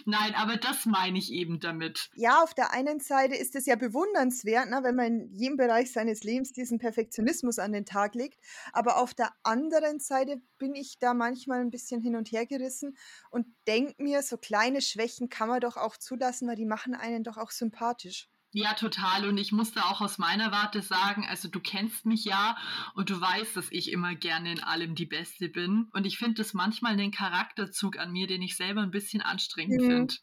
Nein, 0.06 0.34
aber 0.34 0.58
das 0.58 0.84
meine 0.84 1.18
ich 1.18 1.32
eben 1.32 1.60
damit. 1.60 2.10
Ja, 2.14 2.42
auf 2.42 2.52
der 2.52 2.74
einen 2.74 3.00
Seite 3.00 3.36
ist 3.36 3.56
es 3.56 3.64
ja 3.64 3.74
bewundernswert, 3.74 4.68
ne, 4.68 4.80
wenn 4.82 4.96
man 4.96 5.06
in 5.06 5.32
jedem 5.32 5.56
Bereich 5.56 5.92
seines 5.92 6.22
Lebens 6.24 6.52
diesen 6.52 6.78
Perfektionismus 6.78 7.58
an 7.58 7.72
den 7.72 7.86
Tag 7.86 8.14
legt. 8.14 8.38
Aber 8.74 8.98
auf 8.98 9.14
der 9.14 9.32
anderen 9.44 10.00
Seite 10.00 10.42
bin 10.58 10.74
ich 10.74 10.98
da 10.98 11.14
manchmal 11.14 11.60
ein 11.60 11.70
bisschen 11.70 12.02
hin 12.02 12.16
und 12.16 12.30
her 12.32 12.44
gerissen 12.44 12.98
und 13.30 13.46
denke 13.66 13.94
mir, 14.02 14.22
so 14.22 14.36
kleine 14.36 14.82
Schwächen 14.82 15.30
kann 15.30 15.48
man 15.48 15.60
doch 15.60 15.78
auch 15.78 15.96
zulassen, 15.96 16.48
weil 16.48 16.56
die 16.56 16.66
machen 16.66 16.94
einen 16.94 17.24
doch 17.24 17.38
auch 17.38 17.50
sympathisch. 17.50 18.28
Ja, 18.56 18.74
total. 18.74 19.28
Und 19.28 19.36
ich 19.36 19.50
musste 19.50 19.84
auch 19.84 20.00
aus 20.00 20.16
meiner 20.16 20.52
Warte 20.52 20.80
sagen, 20.80 21.26
also 21.28 21.48
du 21.48 21.58
kennst 21.58 22.06
mich 22.06 22.24
ja 22.24 22.56
und 22.94 23.10
du 23.10 23.20
weißt, 23.20 23.56
dass 23.56 23.66
ich 23.72 23.90
immer 23.90 24.14
gerne 24.14 24.52
in 24.52 24.62
allem 24.62 24.94
die 24.94 25.06
Beste 25.06 25.48
bin. 25.48 25.88
Und 25.92 26.06
ich 26.06 26.18
finde 26.18 26.34
das 26.34 26.54
manchmal 26.54 26.92
einen 26.92 27.10
Charakterzug 27.10 27.98
an 27.98 28.12
mir, 28.12 28.28
den 28.28 28.42
ich 28.42 28.56
selber 28.56 28.82
ein 28.82 28.92
bisschen 28.92 29.22
anstrengend 29.22 29.82
mhm. 29.82 29.86
finde. 29.86 30.14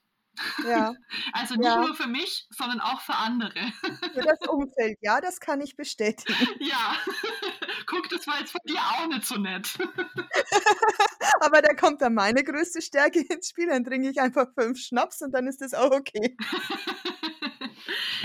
Ja. 0.65 0.93
Also 1.34 1.55
nicht 1.55 1.65
ja. 1.65 1.82
nur 1.82 1.93
für 1.93 2.07
mich, 2.07 2.47
sondern 2.51 2.79
auch 2.79 3.01
für 3.01 3.15
andere. 3.15 3.73
Für 4.13 4.21
das 4.21 4.39
Umfeld, 4.47 4.97
ja, 5.01 5.19
das 5.19 5.41
kann 5.41 5.59
ich 5.59 5.75
bestätigen. 5.75 6.34
Ja. 6.61 6.95
Guck, 7.86 8.07
das 8.07 8.25
war 8.27 8.39
jetzt 8.39 8.51
von 8.51 8.61
dir 8.65 8.79
auch 8.79 9.07
nicht 9.07 9.25
so 9.25 9.36
nett. 9.36 9.77
Aber 11.41 11.61
da 11.61 11.73
kommt 11.73 12.01
dann 12.01 12.13
meine 12.13 12.43
größte 12.43 12.82
Stärke 12.82 13.19
ins 13.19 13.49
Spiel. 13.49 13.67
Dann 13.67 13.84
trinke 13.84 14.09
ich 14.09 14.21
einfach 14.21 14.47
fünf 14.57 14.79
Schnaps 14.79 15.21
und 15.21 15.34
dann 15.34 15.47
ist 15.47 15.59
das 15.59 15.73
auch 15.73 15.91
okay. 15.91 16.38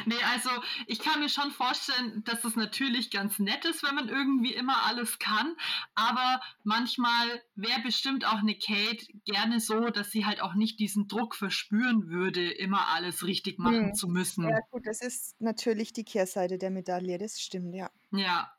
Nee, 0.16 0.22
also 0.32 0.50
ich 0.86 1.00
kann 1.00 1.20
mir 1.20 1.28
schon 1.28 1.50
vorstellen, 1.50 2.22
dass 2.24 2.44
es 2.44 2.54
natürlich 2.54 3.10
ganz 3.10 3.38
nett 3.38 3.64
ist, 3.64 3.82
wenn 3.82 3.94
man 3.94 4.08
irgendwie 4.08 4.54
immer 4.54 4.84
alles 4.84 5.18
kann. 5.18 5.56
Aber 5.94 6.40
manchmal 6.62 7.42
wäre 7.56 7.80
bestimmt 7.82 8.24
auch 8.24 8.38
eine 8.38 8.56
Kate 8.56 9.04
gerne 9.24 9.58
so, 9.58 9.90
dass 9.90 10.12
sie 10.12 10.24
halt 10.24 10.40
auch 10.40 10.54
nicht 10.54 10.78
diesen 10.78 11.08
Druck 11.08 11.34
verspüren 11.34 12.08
würde, 12.08 12.50
immer 12.50 12.88
alles 12.88 13.26
richtig 13.26 13.58
machen 13.58 13.88
hm. 13.88 13.94
zu 13.94 14.08
müssen. 14.08 14.48
Ja, 14.48 14.60
gut, 14.70 14.86
das 14.86 15.02
ist 15.02 15.34
natürlich 15.40 15.92
die 15.92 16.04
Kehrseite 16.04 16.56
der 16.56 16.70
Medaille, 16.70 17.18
das 17.18 17.40
stimmt, 17.40 17.74
ja. 17.74 17.90
Ja, 18.12 18.55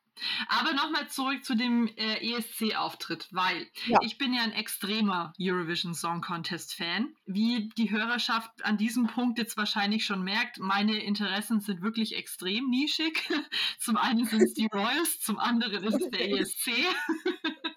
aber 0.48 0.74
nochmal 0.74 1.08
zurück 1.10 1.44
zu 1.44 1.56
dem 1.56 1.88
äh, 1.96 2.34
ESC-Auftritt, 2.34 3.28
weil 3.32 3.68
ja. 3.86 4.00
ich 4.02 4.18
bin 4.18 4.34
ja 4.34 4.44
ein 4.44 4.52
extremer 4.52 5.34
Eurovision 5.40 5.94
Song 5.94 6.22
Contest-Fan. 6.22 7.16
Wie 7.26 7.70
die 7.78 7.92
Hörerschaft 7.92 8.66
an 8.66 8.78
diesem 8.78 9.08
Punkt 9.08 9.38
jetzt 9.38 9.58
wahrscheinlich 9.58 10.06
schon 10.06 10.24
merkt, 10.24 10.60
meine 10.60 10.98
Interessen 10.98 11.60
sind 11.60 11.82
wirklich 11.82 12.16
extrem 12.16 12.70
nischig. 12.70 13.30
zum 13.80 13.98
einen 13.98 14.26
sind 14.26 14.42
es 14.42 14.54
die 14.54 14.68
Royals, 14.68 15.20
zum 15.20 15.40
anderen 15.40 15.84
ist 15.84 16.02
es 16.02 16.10
der 16.10 16.32
ESC. 16.32 16.72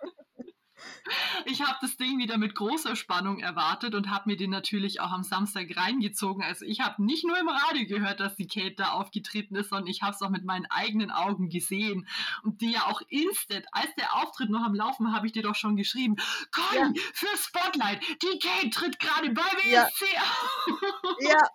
Ich 1.46 1.62
habe 1.62 1.78
das 1.80 1.96
Ding 1.96 2.18
wieder 2.18 2.38
mit 2.38 2.54
großer 2.54 2.96
Spannung 2.96 3.38
erwartet 3.38 3.94
und 3.94 4.10
habe 4.10 4.30
mir 4.30 4.36
den 4.36 4.50
natürlich 4.50 5.00
auch 5.00 5.10
am 5.10 5.22
Samstag 5.22 5.76
reingezogen. 5.76 6.44
Also 6.44 6.64
ich 6.64 6.80
habe 6.80 7.02
nicht 7.04 7.24
nur 7.24 7.38
im 7.38 7.48
Radio 7.48 7.86
gehört, 7.86 8.20
dass 8.20 8.36
die 8.36 8.46
Kate 8.46 8.74
da 8.76 8.90
aufgetreten 8.92 9.56
ist, 9.56 9.70
sondern 9.70 9.88
ich 9.88 10.02
habe 10.02 10.14
es 10.14 10.22
auch 10.22 10.30
mit 10.30 10.44
meinen 10.44 10.66
eigenen 10.66 11.10
Augen 11.10 11.48
gesehen. 11.48 12.06
Und 12.42 12.60
die 12.60 12.72
ja 12.72 12.86
auch 12.86 13.00
instant, 13.08 13.66
als 13.72 13.94
der 13.96 14.16
Auftritt 14.16 14.50
noch 14.50 14.62
am 14.62 14.74
Laufen 14.74 15.06
war, 15.06 15.14
habe 15.14 15.26
ich 15.26 15.32
dir 15.32 15.42
doch 15.42 15.54
schon 15.54 15.76
geschrieben, 15.76 16.16
komm, 16.52 16.76
ja. 16.76 16.92
für 17.14 17.36
Spotlight, 17.36 18.00
die 18.22 18.38
Kate 18.38 18.70
tritt 18.70 18.98
gerade 18.98 19.30
bei 19.30 19.42
WSC 19.42 20.04
ja. 20.14 20.20
auf. 20.20 21.16
Ja, 21.20 21.48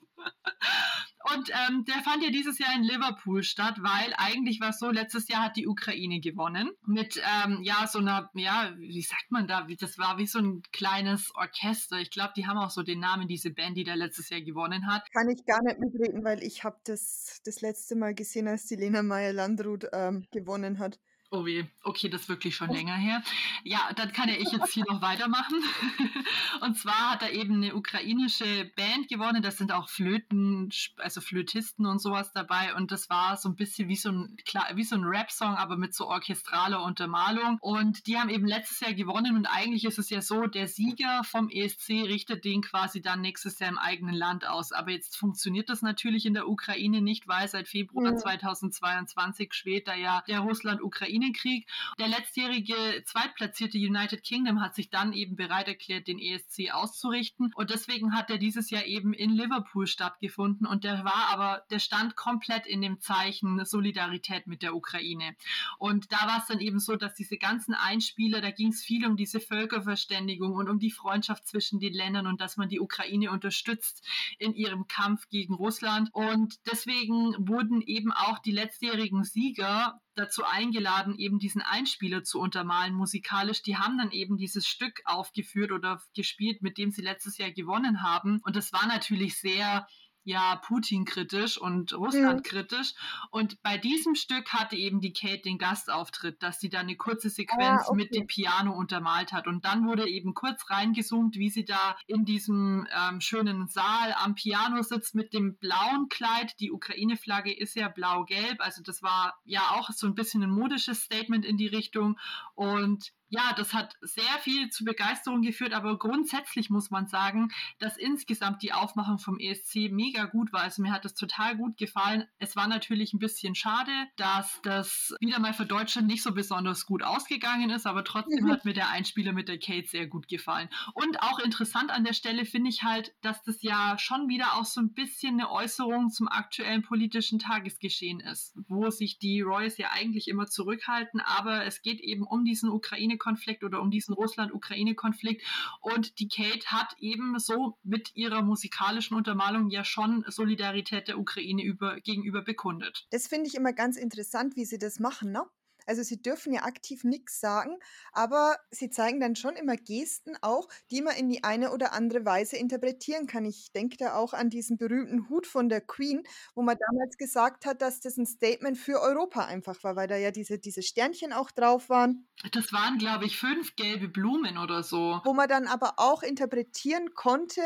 und 1.33 1.49
ähm, 1.49 1.85
der 1.85 2.03
fand 2.03 2.23
ja 2.23 2.29
dieses 2.29 2.59
Jahr 2.59 2.73
in 2.75 2.83
Liverpool 2.83 3.43
statt, 3.43 3.75
weil 3.79 4.13
eigentlich 4.17 4.61
war 4.61 4.69
es 4.69 4.79
so, 4.79 4.91
letztes 4.91 5.27
Jahr 5.27 5.43
hat 5.43 5.55
die 5.55 5.67
Ukraine 5.67 6.19
gewonnen 6.19 6.71
mit, 6.85 7.19
ähm, 7.43 7.59
ja, 7.63 7.87
so 7.87 7.99
einer, 7.99 8.29
ja, 8.33 8.73
wie 8.77 9.01
sagt 9.01 9.24
man 9.31 9.47
da, 9.47 9.67
das 9.79 9.97
war 9.97 10.17
wie 10.17 10.27
so 10.27 10.39
ein 10.39 10.61
kleines 10.71 11.33
Orchester. 11.35 11.99
Ich 11.99 12.11
glaube, 12.11 12.33
die 12.35 12.47
haben 12.47 12.57
auch 12.57 12.69
so 12.69 12.83
den 12.83 12.99
Namen, 12.99 13.27
diese 13.27 13.51
Band, 13.51 13.77
die 13.77 13.83
da 13.83 13.93
letztes 13.93 14.29
Jahr 14.29 14.41
gewonnen 14.41 14.87
hat. 14.87 15.11
Kann 15.11 15.29
ich 15.29 15.45
gar 15.45 15.61
nicht 15.63 15.79
mitreden, 15.79 16.23
weil 16.23 16.43
ich 16.43 16.63
habe 16.63 16.77
das 16.85 17.41
das 17.45 17.61
letzte 17.61 17.95
Mal 17.95 18.13
gesehen, 18.13 18.47
als 18.47 18.65
die 18.65 18.75
Lena 18.75 19.03
Meyer-Landrut 19.03 19.87
ähm, 19.93 20.25
gewonnen 20.31 20.79
hat. 20.79 20.99
Oh 21.31 21.43
weh, 21.43 21.65
okay, 21.83 22.07
das 22.07 22.21
ist 22.21 22.29
wirklich 22.29 22.55
schon 22.55 22.69
länger 22.69 22.95
her. 22.95 23.21
Ja, 23.63 23.91
dann 23.95 24.13
kann 24.13 24.29
ja 24.29 24.35
ich 24.35 24.51
jetzt 24.51 24.71
hier 24.71 24.85
noch 24.87 25.01
weitermachen. 25.01 25.61
Und 26.65 26.77
zwar 26.77 27.11
hat 27.11 27.21
er 27.21 27.31
eben 27.31 27.55
eine 27.55 27.75
ukrainische 27.75 28.71
Band 28.75 29.07
gewonnen. 29.07 29.41
Das 29.41 29.57
sind 29.57 29.71
auch 29.71 29.89
Flöten, 29.89 30.69
also 30.97 31.21
Flötisten 31.21 31.85
und 31.85 31.99
sowas 31.99 32.31
dabei. 32.33 32.73
Und 32.75 32.91
das 32.91 33.09
war 33.09 33.37
so 33.37 33.49
ein 33.49 33.55
bisschen 33.55 33.87
wie 33.87 33.95
so 33.95 34.09
ein, 34.09 34.37
wie 34.73 34.83
so 34.83 34.95
ein 34.95 35.03
Rap-Song, 35.03 35.55
aber 35.55 35.77
mit 35.77 35.93
so 35.93 36.07
orchestraler 36.07 36.83
Untermalung. 36.83 37.57
Und 37.61 38.07
die 38.07 38.17
haben 38.17 38.29
eben 38.29 38.47
letztes 38.47 38.79
Jahr 38.79 38.93
gewonnen. 38.93 39.35
Und 39.35 39.45
eigentlich 39.45 39.85
ist 39.85 39.99
es 39.99 40.09
ja 40.09 40.21
so, 40.21 40.47
der 40.47 40.67
Sieger 40.67 41.23
vom 41.23 41.49
ESC 41.49 41.89
richtet 41.89 42.45
den 42.45 42.61
quasi 42.61 43.01
dann 43.01 43.21
nächstes 43.21 43.59
Jahr 43.59 43.69
im 43.69 43.77
eigenen 43.77 44.15
Land 44.15 44.47
aus. 44.47 44.71
Aber 44.71 44.91
jetzt 44.91 45.17
funktioniert 45.17 45.69
das 45.69 45.81
natürlich 45.81 46.25
in 46.25 46.33
der 46.33 46.47
Ukraine 46.47 47.01
nicht, 47.01 47.27
weil 47.27 47.47
seit 47.47 47.67
Februar 47.67 48.11
ja. 48.11 48.15
2022 48.15 49.53
schwebt 49.53 49.87
da 49.87 49.95
ja 49.95 50.23
der 50.27 50.39
Russland-Ukraine 50.39 51.05
Ukraine-Krieg. 51.05 51.67
Der 51.99 52.07
letztjährige 52.07 53.03
zweitplatzierte 53.05 53.77
United 53.77 54.23
Kingdom 54.23 54.61
hat 54.61 54.75
sich 54.75 54.89
dann 54.89 55.13
eben 55.13 55.35
bereit 55.35 55.67
erklärt, 55.67 56.07
den 56.07 56.19
ESC 56.19 56.54
auszurichten. 56.71 57.51
Und 57.55 57.69
deswegen 57.69 58.13
hat 58.13 58.29
er 58.29 58.37
dieses 58.37 58.69
Jahr 58.69 58.85
eben 58.85 59.13
in 59.13 59.31
Liverpool 59.31 59.87
stattgefunden. 59.87 60.65
Und 60.65 60.83
der 60.83 61.03
war 61.03 61.29
aber, 61.31 61.63
der 61.69 61.79
stand 61.79 62.15
komplett 62.15 62.65
in 62.65 62.81
dem 62.81 62.99
Zeichen 62.99 63.63
Solidarität 63.65 64.47
mit 64.47 64.61
der 64.61 64.75
Ukraine. 64.75 65.35
Und 65.77 66.11
da 66.11 66.27
war 66.27 66.39
es 66.39 66.47
dann 66.47 66.59
eben 66.59 66.79
so, 66.79 66.95
dass 66.95 67.13
diese 67.13 67.37
ganzen 67.37 67.73
Einspieler, 67.73 68.41
da 68.41 68.51
ging 68.51 68.69
es 68.69 68.83
viel 68.83 69.05
um 69.05 69.17
diese 69.17 69.39
Völkerverständigung 69.39 70.53
und 70.53 70.69
um 70.69 70.79
die 70.79 70.91
Freundschaft 70.91 71.47
zwischen 71.47 71.79
den 71.79 71.93
Ländern 71.93 72.27
und 72.27 72.41
dass 72.41 72.57
man 72.57 72.69
die 72.69 72.79
Ukraine 72.79 73.31
unterstützt 73.31 74.05
in 74.39 74.53
ihrem 74.53 74.87
Kampf 74.87 75.27
gegen 75.29 75.53
Russland. 75.53 76.09
Und 76.13 76.55
deswegen 76.71 77.35
wurden 77.47 77.81
eben 77.81 78.11
auch 78.11 78.39
die 78.39 78.51
letztjährigen 78.51 79.23
Sieger 79.23 80.01
dazu 80.15 80.43
eingeladen, 80.43 81.17
eben 81.17 81.39
diesen 81.39 81.61
Einspieler 81.61 82.23
zu 82.23 82.39
untermalen 82.39 82.93
musikalisch. 82.93 83.61
Die 83.61 83.77
haben 83.77 83.97
dann 83.97 84.11
eben 84.11 84.37
dieses 84.37 84.67
Stück 84.67 85.01
aufgeführt 85.05 85.71
oder 85.71 86.01
gespielt, 86.15 86.61
mit 86.61 86.77
dem 86.77 86.91
sie 86.91 87.01
letztes 87.01 87.37
Jahr 87.37 87.51
gewonnen 87.51 88.01
haben. 88.01 88.39
Und 88.43 88.55
das 88.55 88.73
war 88.73 88.87
natürlich 88.87 89.37
sehr 89.37 89.87
ja 90.25 90.57
Putin-kritisch 90.57 91.57
und 91.57 91.93
Russland-kritisch. 91.93 92.93
Mhm. 92.93 93.27
Und 93.29 93.61
bei 93.61 93.77
diesem 93.77 94.15
Stück 94.15 94.49
hatte 94.49 94.75
eben 94.75 94.99
die 94.99 95.13
Kate 95.13 95.43
den 95.43 95.57
Gastauftritt, 95.57 96.41
dass 96.43 96.59
sie 96.59 96.69
da 96.69 96.79
eine 96.79 96.97
kurze 96.97 97.29
Sequenz 97.29 97.83
ah, 97.83 97.89
okay. 97.89 97.95
mit 97.95 98.15
dem 98.15 98.27
Piano 98.27 98.73
untermalt 98.73 99.31
hat. 99.31 99.47
Und 99.47 99.65
dann 99.65 99.87
wurde 99.87 100.09
eben 100.09 100.33
kurz 100.33 100.69
reingezoomt, 100.69 101.35
wie 101.35 101.49
sie 101.49 101.63
da 101.63 101.95
in 102.07 102.25
diesem 102.25 102.87
ähm, 102.91 103.21
schönen 103.21 103.67
Saal 103.67 104.15
am 104.17 104.35
Piano 104.35 104.81
sitzt 104.81 105.15
mit 105.15 105.33
dem 105.33 105.57
blauen 105.57 106.09
Kleid. 106.09 106.59
Die 106.59 106.71
Ukraine-Flagge 106.71 107.55
ist 107.55 107.75
ja 107.75 107.87
blau-gelb. 107.87 108.59
Also 108.59 108.81
das 108.81 109.03
war 109.03 109.39
ja 109.45 109.61
auch 109.71 109.91
so 109.91 110.07
ein 110.07 110.15
bisschen 110.15 110.43
ein 110.43 110.49
modisches 110.49 111.03
Statement 111.03 111.45
in 111.45 111.57
die 111.57 111.67
Richtung. 111.67 112.17
Und 112.55 113.13
ja, 113.29 113.53
das 113.57 113.73
hat 113.73 113.95
sehr 114.01 114.23
viel 114.41 114.69
zu 114.69 114.85
Begeisterung 114.85 115.41
geführt, 115.41 115.73
aber 115.73 115.97
grundsätzlich 115.97 116.69
muss 116.69 116.91
man 116.91 117.07
sagen, 117.07 117.49
dass 117.79 117.97
insgesamt 117.97 118.61
die 118.61 118.73
Aufmachung 118.73 119.17
vom 119.17 119.39
ESC 119.39 119.91
mega 119.91 120.25
gut 120.25 120.53
war. 120.53 120.61
Also 120.61 120.81
mir 120.81 120.91
hat 120.91 121.05
das 121.05 121.15
total 121.15 121.57
gut 121.57 121.77
gefallen. 121.77 122.25
Es 122.37 122.55
war 122.55 122.67
natürlich 122.67 123.13
ein 123.13 123.19
bisschen 123.19 123.55
schade, 123.55 123.91
dass 124.15 124.59
das 124.63 125.15
wieder 125.19 125.39
mal 125.39 125.53
für 125.53 125.65
Deutschland 125.65 126.07
nicht 126.07 126.21
so 126.21 126.33
besonders 126.33 126.85
gut 126.85 127.03
ausgegangen 127.03 127.71
ist, 127.71 127.87
aber 127.87 128.03
trotzdem 128.03 128.45
mhm. 128.45 128.51
hat 128.51 128.65
mir 128.65 128.73
der 128.73 128.89
Einspieler 128.89 129.33
mit 129.33 129.47
der 129.47 129.59
Kate 129.59 129.87
sehr 129.87 130.07
gut 130.07 130.27
gefallen. 130.27 130.69
Und 130.93 131.21
auch 131.21 131.39
interessant 131.39 131.91
an 131.91 132.03
der 132.03 132.13
Stelle 132.13 132.45
finde 132.45 132.69
ich 132.69 132.83
halt, 132.83 133.13
dass 133.21 133.41
das 133.43 133.61
ja 133.63 133.97
schon 133.97 134.27
wieder 134.29 134.53
auch 134.53 134.65
so 134.65 134.81
ein 134.81 134.93
bisschen 134.93 135.39
eine 135.39 135.51
Äußerung 135.51 136.09
zum 136.09 136.27
aktuellen 136.27 136.83
politischen 136.83 137.39
Tagesgeschehen 137.39 138.19
ist, 138.19 138.53
wo 138.67 138.91
sich 138.91 139.17
die 139.17 139.41
Royals 139.41 139.77
ja 139.77 139.89
eigentlich 139.91 140.27
immer 140.27 140.45
zurückhalten, 140.45 141.19
aber 141.21 141.65
es 141.65 141.81
geht 141.81 142.01
eben 142.01 142.23
um 142.23 142.45
diesen 142.45 142.69
Ukraine 142.69 143.14
Ukraine-Konflikt 143.15 143.63
oder 143.63 143.81
um 143.81 143.91
diesen 143.91 144.13
Russland-Ukraine-Konflikt. 144.13 145.43
Und 145.81 146.19
die 146.19 146.27
Kate 146.27 146.67
hat 146.67 146.95
eben 146.99 147.39
so 147.39 147.77
mit 147.83 148.15
ihrer 148.15 148.41
musikalischen 148.41 149.15
Untermalung 149.15 149.69
ja 149.69 149.83
schon 149.83 150.23
Solidarität 150.27 151.07
der 151.07 151.19
Ukraine 151.19 151.63
über, 151.63 151.99
gegenüber 152.01 152.41
bekundet. 152.41 153.07
Das 153.11 153.27
finde 153.27 153.47
ich 153.47 153.55
immer 153.55 153.73
ganz 153.73 153.97
interessant, 153.97 154.55
wie 154.55 154.65
sie 154.65 154.77
das 154.77 154.99
machen, 154.99 155.31
ne? 155.31 155.43
Also 155.85 156.03
sie 156.03 156.21
dürfen 156.21 156.53
ja 156.53 156.63
aktiv 156.63 157.03
nichts 157.03 157.39
sagen, 157.39 157.77
aber 158.11 158.57
sie 158.71 158.89
zeigen 158.89 159.19
dann 159.19 159.35
schon 159.35 159.55
immer 159.55 159.75
Gesten 159.75 160.35
auch, 160.41 160.67
die 160.91 161.01
man 161.01 161.15
in 161.15 161.29
die 161.29 161.43
eine 161.43 161.71
oder 161.71 161.93
andere 161.93 162.25
Weise 162.25 162.57
interpretieren 162.57 163.27
kann. 163.27 163.45
Ich 163.45 163.71
denke 163.71 163.97
da 163.97 164.15
auch 164.15 164.33
an 164.33 164.49
diesen 164.49 164.77
berühmten 164.77 165.29
Hut 165.29 165.47
von 165.47 165.69
der 165.69 165.81
Queen, 165.81 166.23
wo 166.53 166.61
man 166.61 166.77
damals 166.77 167.17
gesagt 167.17 167.65
hat, 167.65 167.81
dass 167.81 167.99
das 167.99 168.17
ein 168.17 168.25
Statement 168.25 168.77
für 168.77 169.01
Europa 169.01 169.45
einfach 169.45 169.83
war, 169.83 169.95
weil 169.95 170.07
da 170.07 170.17
ja 170.17 170.31
diese, 170.31 170.59
diese 170.59 170.81
Sternchen 170.81 171.33
auch 171.33 171.51
drauf 171.51 171.89
waren. 171.89 172.27
Das 172.51 172.71
waren, 172.73 172.97
glaube 172.97 173.25
ich, 173.25 173.37
fünf 173.37 173.75
gelbe 173.75 174.07
Blumen 174.07 174.57
oder 174.57 174.83
so. 174.83 175.21
Wo 175.23 175.33
man 175.33 175.49
dann 175.49 175.67
aber 175.67 175.93
auch 175.97 176.23
interpretieren 176.23 177.13
konnte, 177.13 177.61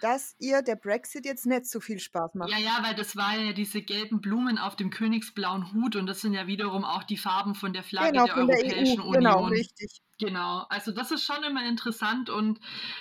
dass 0.00 0.34
ihr 0.38 0.62
der 0.62 0.76
Brexit 0.76 1.24
jetzt 1.24 1.46
nicht 1.46 1.66
so 1.66 1.80
viel 1.80 1.98
Spaß 1.98 2.34
macht. 2.34 2.50
Ja, 2.50 2.58
ja, 2.58 2.78
weil 2.82 2.94
das 2.94 3.16
waren 3.16 3.46
ja 3.46 3.52
diese 3.52 3.82
gelben 3.82 4.20
Blumen 4.20 4.58
auf 4.58 4.76
dem 4.76 4.90
königsblauen 4.90 5.72
Hut 5.72 5.96
und 5.96 6.06
das 6.06 6.20
sind 6.20 6.34
ja 6.34 6.46
wiederum 6.46 6.84
auch 6.84 7.04
die 7.04 7.16
Farben 7.16 7.54
von 7.54 7.72
der 7.72 7.82
Flagge 7.82 8.12
genau, 8.12 8.26
der 8.26 8.34
von 8.34 8.50
Europäischen 8.50 8.96
der 8.96 9.04
EU. 9.04 9.08
Union. 9.08 9.14
Genau, 9.14 9.44
richtig. 9.46 10.00
Genau, 10.18 10.66
also 10.68 10.92
das 10.92 11.10
ist 11.10 11.24
schon 11.24 11.42
immer 11.44 11.66
interessant 11.66 12.28
und 12.28 12.60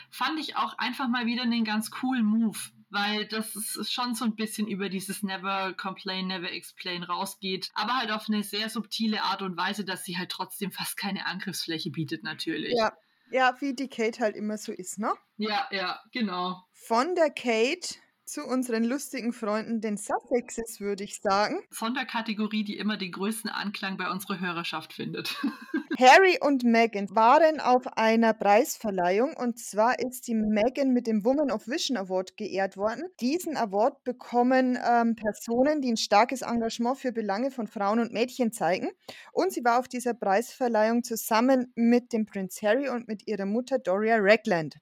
fand 0.09 0.39
ich 0.39 0.55
auch 0.55 0.77
einfach 0.77 1.09
mal 1.09 1.25
wieder 1.25 1.43
einen 1.43 1.65
ganz 1.65 1.91
coolen 1.91 2.25
Move 2.25 2.57
weil 2.89 3.27
das 3.27 3.55
ist 3.55 3.93
schon 3.93 4.15
so 4.15 4.25
ein 4.25 4.35
bisschen 4.35 4.67
über 4.67 4.89
dieses 4.89 5.23
Never 5.23 5.73
Complain, 5.73 6.27
Never 6.27 6.51
Explain 6.51 7.03
rausgeht, 7.03 7.69
aber 7.73 7.97
halt 7.97 8.11
auf 8.11 8.27
eine 8.27 8.43
sehr 8.43 8.69
subtile 8.69 9.21
Art 9.23 9.41
und 9.41 9.57
Weise, 9.57 9.85
dass 9.85 10.03
sie 10.03 10.17
halt 10.17 10.31
trotzdem 10.31 10.71
fast 10.71 10.97
keine 10.97 11.25
Angriffsfläche 11.25 11.91
bietet 11.91 12.23
natürlich. 12.23 12.73
Ja, 12.75 12.93
ja, 13.31 13.55
wie 13.59 13.73
die 13.73 13.89
Kate 13.89 14.19
halt 14.19 14.35
immer 14.35 14.57
so 14.57 14.71
ist, 14.71 14.99
ne? 14.99 15.13
Ja, 15.37 15.67
ja, 15.71 15.99
genau. 16.11 16.63
Von 16.73 17.15
der 17.15 17.29
Kate 17.29 17.95
zu 18.29 18.45
unseren 18.45 18.83
lustigen 18.83 19.33
Freunden, 19.33 19.81
den 19.81 19.97
Suffixes, 19.97 20.79
würde 20.79 21.03
ich 21.03 21.19
sagen. 21.19 21.61
Sonderkategorie, 21.71 22.63
die 22.63 22.77
immer 22.77 22.97
den 22.97 23.11
größten 23.11 23.49
Anklang 23.49 23.97
bei 23.97 24.09
unserer 24.09 24.39
Hörerschaft 24.39 24.93
findet. 24.93 25.35
Harry 25.99 26.37
und 26.39 26.63
Meghan 26.63 27.09
waren 27.13 27.59
auf 27.59 27.85
einer 27.97 28.33
Preisverleihung 28.33 29.35
und 29.35 29.59
zwar 29.59 29.99
ist 29.99 30.27
die 30.27 30.35
Meghan 30.35 30.93
mit 30.93 31.07
dem 31.07 31.25
Woman 31.25 31.51
of 31.51 31.67
Vision 31.67 31.97
Award 31.97 32.37
geehrt 32.37 32.77
worden. 32.77 33.03
Diesen 33.19 33.57
Award 33.57 34.03
bekommen 34.05 34.77
ähm, 34.81 35.15
Personen, 35.15 35.81
die 35.81 35.91
ein 35.91 35.97
starkes 35.97 36.41
Engagement 36.41 36.99
für 36.99 37.11
Belange 37.11 37.51
von 37.51 37.67
Frauen 37.67 37.99
und 37.99 38.13
Mädchen 38.13 38.53
zeigen. 38.53 38.89
Und 39.33 39.51
sie 39.51 39.63
war 39.65 39.79
auf 39.79 39.89
dieser 39.89 40.13
Preisverleihung 40.13 41.03
zusammen 41.03 41.73
mit 41.75 42.13
dem 42.13 42.25
Prinz 42.25 42.61
Harry 42.61 42.87
und 42.87 43.07
mit 43.07 43.27
ihrer 43.27 43.45
Mutter 43.45 43.79
Doria 43.79 44.17
Ragland. 44.19 44.77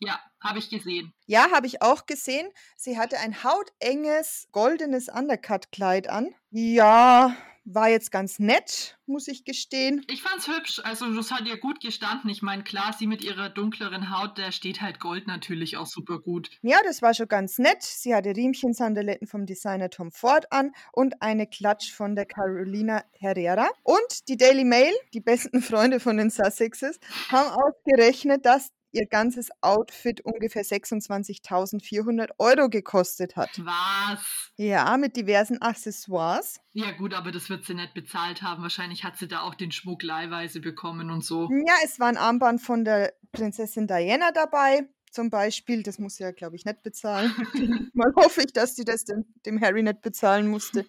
Ja, 0.00 0.18
habe 0.40 0.58
ich 0.58 0.70
gesehen. 0.70 1.12
Ja, 1.26 1.50
habe 1.52 1.66
ich 1.66 1.82
auch 1.82 2.06
gesehen. 2.06 2.48
Sie 2.76 2.98
hatte 2.98 3.18
ein 3.18 3.44
hautenges, 3.44 4.48
goldenes 4.50 5.08
Undercut-Kleid 5.08 6.08
an. 6.08 6.34
Ja, 6.50 7.36
war 7.64 7.88
jetzt 7.88 8.10
ganz 8.10 8.38
nett, 8.38 8.98
muss 9.06 9.28
ich 9.28 9.44
gestehen. 9.44 10.04
Ich 10.08 10.22
fand's 10.22 10.48
hübsch. 10.48 10.80
Also, 10.82 11.14
das 11.14 11.30
hat 11.30 11.46
ihr 11.46 11.58
gut 11.58 11.80
gestanden. 11.80 12.30
Ich 12.30 12.42
meine, 12.42 12.64
klar, 12.64 12.94
sie 12.98 13.06
mit 13.06 13.22
ihrer 13.22 13.50
dunkleren 13.50 14.10
Haut, 14.10 14.38
da 14.38 14.50
steht 14.52 14.80
halt 14.80 15.00
Gold 15.00 15.26
natürlich 15.26 15.76
auch 15.76 15.86
super 15.86 16.18
gut. 16.18 16.50
Ja, 16.62 16.78
das 16.84 17.02
war 17.02 17.14
schon 17.14 17.28
ganz 17.28 17.58
nett. 17.58 17.82
Sie 17.82 18.14
hatte 18.14 18.34
Riemchen-Sandaletten 18.34 19.26
vom 19.26 19.46
Designer 19.46 19.90
Tom 19.90 20.10
Ford 20.10 20.50
an 20.50 20.72
und 20.92 21.20
eine 21.22 21.46
Klatsch 21.46 21.92
von 21.92 22.16
der 22.16 22.26
Carolina 22.26 23.04
Herrera. 23.12 23.68
Und 23.82 24.28
die 24.28 24.36
Daily 24.36 24.64
Mail, 24.64 24.92
die 25.12 25.20
besten 25.20 25.60
Freunde 25.62 26.00
von 26.00 26.16
den 26.16 26.30
Sussexes, 26.30 26.98
haben 27.30 27.50
ausgerechnet, 27.50 28.46
dass 28.46 28.72
ihr 28.92 29.06
ganzes 29.06 29.50
Outfit 29.60 30.20
ungefähr 30.22 30.64
26.400 30.64 32.30
Euro 32.38 32.68
gekostet 32.68 33.36
hat. 33.36 33.50
Was? 33.58 34.52
Ja, 34.56 34.96
mit 34.96 35.16
diversen 35.16 35.60
Accessoires. 35.62 36.60
Ja 36.72 36.92
gut, 36.92 37.14
aber 37.14 37.32
das 37.32 37.50
wird 37.50 37.64
sie 37.64 37.74
nicht 37.74 37.94
bezahlt 37.94 38.42
haben. 38.42 38.62
Wahrscheinlich 38.62 39.04
hat 39.04 39.16
sie 39.16 39.28
da 39.28 39.42
auch 39.42 39.54
den 39.54 39.72
Schmuck 39.72 40.02
leihweise 40.02 40.60
bekommen 40.60 41.10
und 41.10 41.24
so. 41.24 41.48
Ja, 41.50 41.74
es 41.84 41.98
war 42.00 42.08
ein 42.08 42.16
Armband 42.16 42.60
von 42.62 42.84
der 42.84 43.12
Prinzessin 43.32 43.86
Diana 43.86 44.30
dabei. 44.32 44.88
Zum 45.10 45.28
Beispiel, 45.28 45.82
das 45.82 45.98
muss 45.98 46.16
sie 46.16 46.22
ja, 46.22 46.30
glaube 46.30 46.54
ich, 46.54 46.64
nicht 46.64 46.82
bezahlen. 46.82 47.32
Mal 47.94 48.12
hoffe 48.14 48.42
ich, 48.42 48.52
dass 48.52 48.76
sie 48.76 48.84
das 48.84 49.04
dem, 49.04 49.24
dem 49.44 49.60
Harry 49.60 49.82
nicht 49.82 50.02
bezahlen 50.02 50.46
musste. 50.46 50.86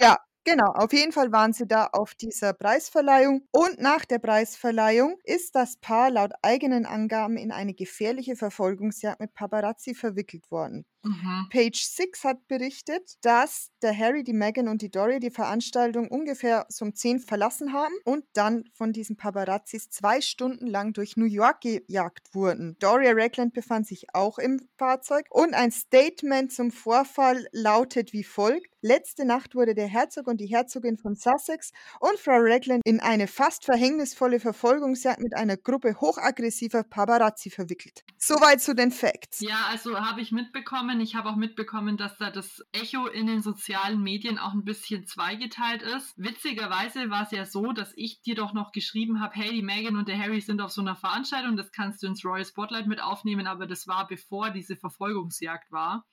Ja, 0.00 0.16
Genau, 0.44 0.72
auf 0.72 0.92
jeden 0.92 1.12
Fall 1.12 1.30
waren 1.32 1.52
sie 1.52 1.66
da 1.66 1.86
auf 1.92 2.14
dieser 2.14 2.52
Preisverleihung. 2.54 3.46
Und 3.52 3.80
nach 3.80 4.04
der 4.04 4.18
Preisverleihung 4.18 5.16
ist 5.24 5.54
das 5.54 5.76
Paar 5.76 6.10
laut 6.10 6.32
eigenen 6.42 6.86
Angaben 6.86 7.36
in 7.36 7.52
eine 7.52 7.74
gefährliche 7.74 8.34
Verfolgungsjagd 8.36 9.20
mit 9.20 9.34
Paparazzi 9.34 9.94
verwickelt 9.94 10.50
worden. 10.50 10.84
Mhm. 11.02 11.48
Page 11.50 11.80
6 11.80 12.24
hat 12.24 12.48
berichtet, 12.48 13.14
dass 13.22 13.70
der 13.82 13.96
Harry, 13.96 14.24
die 14.24 14.32
Meghan 14.32 14.68
und 14.68 14.82
die 14.82 14.90
Dory 14.90 15.20
die 15.20 15.30
Veranstaltung 15.30 16.08
ungefähr 16.08 16.66
um 16.80 16.94
10 16.94 17.20
verlassen 17.20 17.72
haben 17.72 17.94
und 18.04 18.24
dann 18.32 18.64
von 18.72 18.92
diesen 18.92 19.16
Paparazzis 19.16 19.90
zwei 19.90 20.20
Stunden 20.20 20.66
lang 20.66 20.92
durch 20.92 21.16
New 21.16 21.26
York 21.26 21.60
gejagt 21.60 22.34
wurden. 22.34 22.76
Doria 22.78 23.12
Ragland 23.14 23.54
befand 23.54 23.86
sich 23.86 24.06
auch 24.14 24.38
im 24.38 24.60
Fahrzeug 24.76 25.26
und 25.30 25.54
ein 25.54 25.70
Statement 25.70 26.52
zum 26.52 26.70
Vorfall 26.70 27.46
lautet 27.52 28.12
wie 28.12 28.24
folgt. 28.24 28.68
Letzte 28.80 29.24
Nacht 29.24 29.56
wurde 29.56 29.74
der 29.74 29.88
Herzog 29.88 30.28
und 30.28 30.40
die 30.40 30.46
Herzogin 30.46 30.96
von 30.96 31.16
Sussex 31.16 31.72
und 31.98 32.16
Frau 32.16 32.38
Ragland 32.38 32.82
in 32.84 33.00
eine 33.00 33.26
fast 33.26 33.64
verhängnisvolle 33.64 34.38
Verfolgungsjagd 34.38 35.20
mit 35.20 35.34
einer 35.34 35.56
Gruppe 35.56 36.00
hochaggressiver 36.00 36.84
Paparazzi 36.84 37.50
verwickelt. 37.50 38.04
Soweit 38.18 38.60
zu 38.60 38.74
den 38.74 38.92
Facts. 38.92 39.40
Ja, 39.40 39.66
also 39.68 39.98
habe 39.98 40.20
ich 40.20 40.30
mitbekommen, 40.30 40.87
mitbekommen. 40.88 41.00
Ich 41.00 41.14
habe 41.14 41.28
auch 41.30 41.36
mitbekommen, 41.36 41.96
dass 41.96 42.16
da 42.18 42.30
das 42.30 42.64
Echo 42.72 43.06
in 43.06 43.26
den 43.26 43.42
sozialen 43.42 44.02
Medien 44.02 44.38
auch 44.38 44.52
ein 44.52 44.64
bisschen 44.64 45.06
zweigeteilt 45.06 45.82
ist. 45.82 46.14
Witzigerweise 46.16 47.10
war 47.10 47.22
es 47.22 47.30
ja 47.30 47.44
so, 47.44 47.72
dass 47.72 47.92
ich 47.96 48.22
dir 48.22 48.34
doch 48.34 48.52
noch 48.52 48.72
geschrieben 48.72 49.20
habe, 49.20 49.34
hey, 49.34 49.50
die 49.50 49.62
Megan 49.62 49.96
und 49.96 50.08
der 50.08 50.18
Harry 50.18 50.40
sind 50.40 50.60
auf 50.60 50.70
so 50.70 50.80
einer 50.80 50.96
Veranstaltung, 50.96 51.56
das 51.56 51.72
kannst 51.72 52.02
du 52.02 52.06
ins 52.06 52.24
Royal 52.24 52.44
Spotlight 52.44 52.86
mit 52.86 53.00
aufnehmen, 53.02 53.46
aber 53.46 53.66
das 53.66 53.86
war 53.86 54.06
bevor 54.06 54.50
diese 54.50 54.76
Verfolgungsjagd 54.76 55.70
war. 55.70 56.04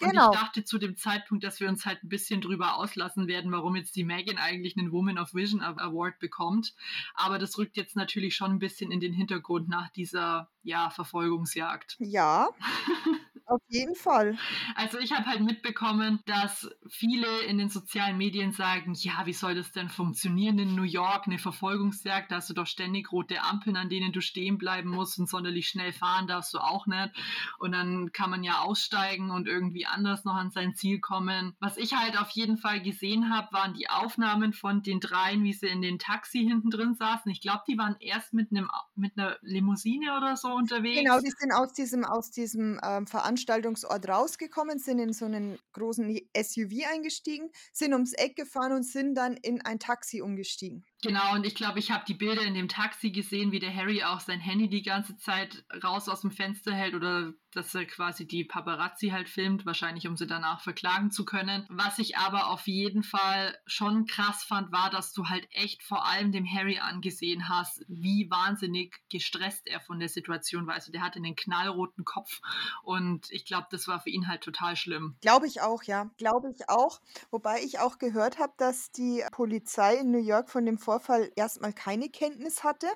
Und 0.00 0.10
genau. 0.10 0.30
ich 0.32 0.38
dachte 0.38 0.64
zu 0.64 0.78
dem 0.78 0.96
Zeitpunkt, 0.96 1.44
dass 1.44 1.60
wir 1.60 1.68
uns 1.68 1.84
halt 1.86 2.02
ein 2.02 2.08
bisschen 2.08 2.40
drüber 2.40 2.76
auslassen 2.76 3.26
werden, 3.26 3.52
warum 3.52 3.76
jetzt 3.76 3.96
die 3.96 4.04
Megan 4.04 4.38
eigentlich 4.38 4.76
einen 4.76 4.92
Woman 4.92 5.18
of 5.18 5.34
Vision 5.34 5.62
Award 5.62 6.18
bekommt. 6.18 6.74
Aber 7.14 7.38
das 7.38 7.58
rückt 7.58 7.76
jetzt 7.76 7.96
natürlich 7.96 8.34
schon 8.34 8.52
ein 8.52 8.58
bisschen 8.58 8.90
in 8.90 9.00
den 9.00 9.12
Hintergrund 9.12 9.68
nach 9.68 9.90
dieser 9.90 10.48
ja, 10.62 10.90
Verfolgungsjagd. 10.90 11.96
Ja. 11.98 12.48
Auf 13.46 13.60
jeden 13.68 13.94
Fall. 13.94 14.36
Also 14.74 14.98
ich 14.98 15.12
habe 15.12 15.26
halt 15.26 15.40
mitbekommen, 15.40 16.20
dass 16.26 16.70
viele 16.88 17.26
in 17.42 17.58
den 17.58 17.68
sozialen 17.68 18.16
Medien 18.16 18.52
sagen, 18.52 18.94
ja, 18.94 19.26
wie 19.26 19.32
soll 19.32 19.54
das 19.54 19.72
denn 19.72 19.88
funktionieren 19.88 20.58
in 20.58 20.74
New 20.74 20.82
York, 20.84 21.26
eine 21.26 21.38
Verfolgungsjagd, 21.38 22.30
da 22.30 22.36
hast 22.36 22.50
du 22.50 22.54
doch 22.54 22.66
ständig 22.66 23.12
rote 23.12 23.42
Ampeln, 23.42 23.76
an 23.76 23.88
denen 23.88 24.12
du 24.12 24.20
stehen 24.20 24.58
bleiben 24.58 24.90
musst 24.90 25.18
und 25.18 25.28
sonderlich 25.28 25.68
schnell 25.68 25.92
fahren 25.92 26.26
darfst 26.26 26.54
du 26.54 26.58
auch 26.58 26.86
nicht. 26.86 27.10
Und 27.58 27.72
dann 27.72 28.12
kann 28.12 28.30
man 28.30 28.44
ja 28.44 28.60
aussteigen 28.60 29.30
und 29.30 29.48
irgendwie 29.48 29.86
anders 29.86 30.24
noch 30.24 30.34
an 30.34 30.50
sein 30.50 30.74
Ziel 30.74 31.00
kommen. 31.00 31.54
Was 31.60 31.76
ich 31.76 31.94
halt 31.94 32.18
auf 32.18 32.30
jeden 32.30 32.56
Fall 32.56 32.80
gesehen 32.80 33.34
habe, 33.34 33.52
waren 33.52 33.74
die 33.74 33.90
Aufnahmen 33.90 34.52
von 34.52 34.82
den 34.82 35.00
dreien, 35.00 35.42
wie 35.44 35.52
sie 35.52 35.66
in 35.66 35.82
den 35.82 35.98
Taxi 35.98 36.38
hinten 36.38 36.70
drin 36.70 36.94
saßen. 36.94 37.30
Ich 37.30 37.40
glaube, 37.40 37.62
die 37.68 37.76
waren 37.76 37.96
erst 38.00 38.32
mit 38.32 38.50
einem 38.50 38.70
mit 38.94 39.18
einer 39.18 39.36
Limousine 39.42 40.16
oder 40.16 40.36
so 40.36 40.48
unterwegs. 40.48 41.00
Genau, 41.00 41.18
die 41.18 41.30
sind 41.30 41.52
aus 41.52 41.72
diesem 41.72 42.04
aus 42.04 42.30
diesem 42.30 42.80
ähm, 42.82 43.06
Veranstaltung 43.06 43.31
Veranstaltungsort 43.32 44.08
rausgekommen, 44.08 44.78
sind 44.78 44.98
in 44.98 45.12
so 45.14 45.24
einen 45.24 45.58
großen 45.72 46.20
SUV 46.36 46.86
eingestiegen, 46.92 47.50
sind 47.72 47.94
ums 47.94 48.12
Eck 48.12 48.36
gefahren 48.36 48.72
und 48.72 48.82
sind 48.82 49.14
dann 49.14 49.36
in 49.36 49.62
ein 49.62 49.78
Taxi 49.78 50.20
umgestiegen. 50.20 50.84
Genau, 51.02 51.34
und 51.34 51.44
ich 51.44 51.56
glaube, 51.56 51.80
ich 51.80 51.90
habe 51.90 52.04
die 52.06 52.14
Bilder 52.14 52.42
in 52.42 52.54
dem 52.54 52.68
Taxi 52.68 53.10
gesehen, 53.10 53.50
wie 53.50 53.58
der 53.58 53.74
Harry 53.74 54.04
auch 54.04 54.20
sein 54.20 54.38
Handy 54.38 54.68
die 54.68 54.82
ganze 54.82 55.16
Zeit 55.16 55.64
raus 55.82 56.08
aus 56.08 56.20
dem 56.20 56.30
Fenster 56.30 56.72
hält 56.72 56.94
oder 56.94 57.34
dass 57.54 57.74
er 57.74 57.84
quasi 57.84 58.26
die 58.26 58.44
Paparazzi 58.44 59.08
halt 59.08 59.28
filmt, 59.28 59.66
wahrscheinlich 59.66 60.08
um 60.08 60.16
sie 60.16 60.26
danach 60.26 60.60
verklagen 60.60 61.10
zu 61.10 61.24
können. 61.24 61.66
Was 61.68 61.98
ich 61.98 62.16
aber 62.16 62.48
auf 62.48 62.66
jeden 62.66 63.02
Fall 63.02 63.56
schon 63.66 64.06
krass 64.06 64.42
fand, 64.42 64.72
war, 64.72 64.90
dass 64.90 65.12
du 65.12 65.26
halt 65.26 65.46
echt 65.50 65.82
vor 65.82 66.06
allem 66.06 66.32
dem 66.32 66.46
Harry 66.46 66.78
angesehen 66.78 67.48
hast, 67.48 67.84
wie 67.88 68.30
wahnsinnig 68.30 68.96
gestresst 69.10 69.66
er 69.66 69.80
von 69.80 69.98
der 69.98 70.08
Situation 70.08 70.66
war. 70.66 70.74
Also 70.74 70.92
der 70.92 71.02
hatte 71.02 71.18
einen 71.18 71.36
knallroten 71.36 72.04
Kopf 72.04 72.40
und 72.82 73.30
ich 73.30 73.44
glaube, 73.44 73.66
das 73.70 73.86
war 73.86 74.00
für 74.00 74.10
ihn 74.10 74.28
halt 74.28 74.42
total 74.42 74.76
schlimm. 74.76 75.16
Glaube 75.20 75.46
ich 75.46 75.60
auch, 75.60 75.82
ja. 75.82 76.10
Glaube 76.16 76.52
ich 76.56 76.68
auch. 76.68 77.00
Wobei 77.30 77.62
ich 77.62 77.80
auch 77.80 77.98
gehört 77.98 78.38
habe, 78.38 78.52
dass 78.56 78.90
die 78.92 79.22
Polizei 79.32 79.96
in 79.96 80.10
New 80.10 80.22
York 80.22 80.48
von 80.48 80.64
dem 80.64 80.78
Vorfall 80.92 81.32
erstmal 81.36 81.72
keine 81.72 82.10
Kenntnis 82.10 82.64
hatte. 82.64 82.86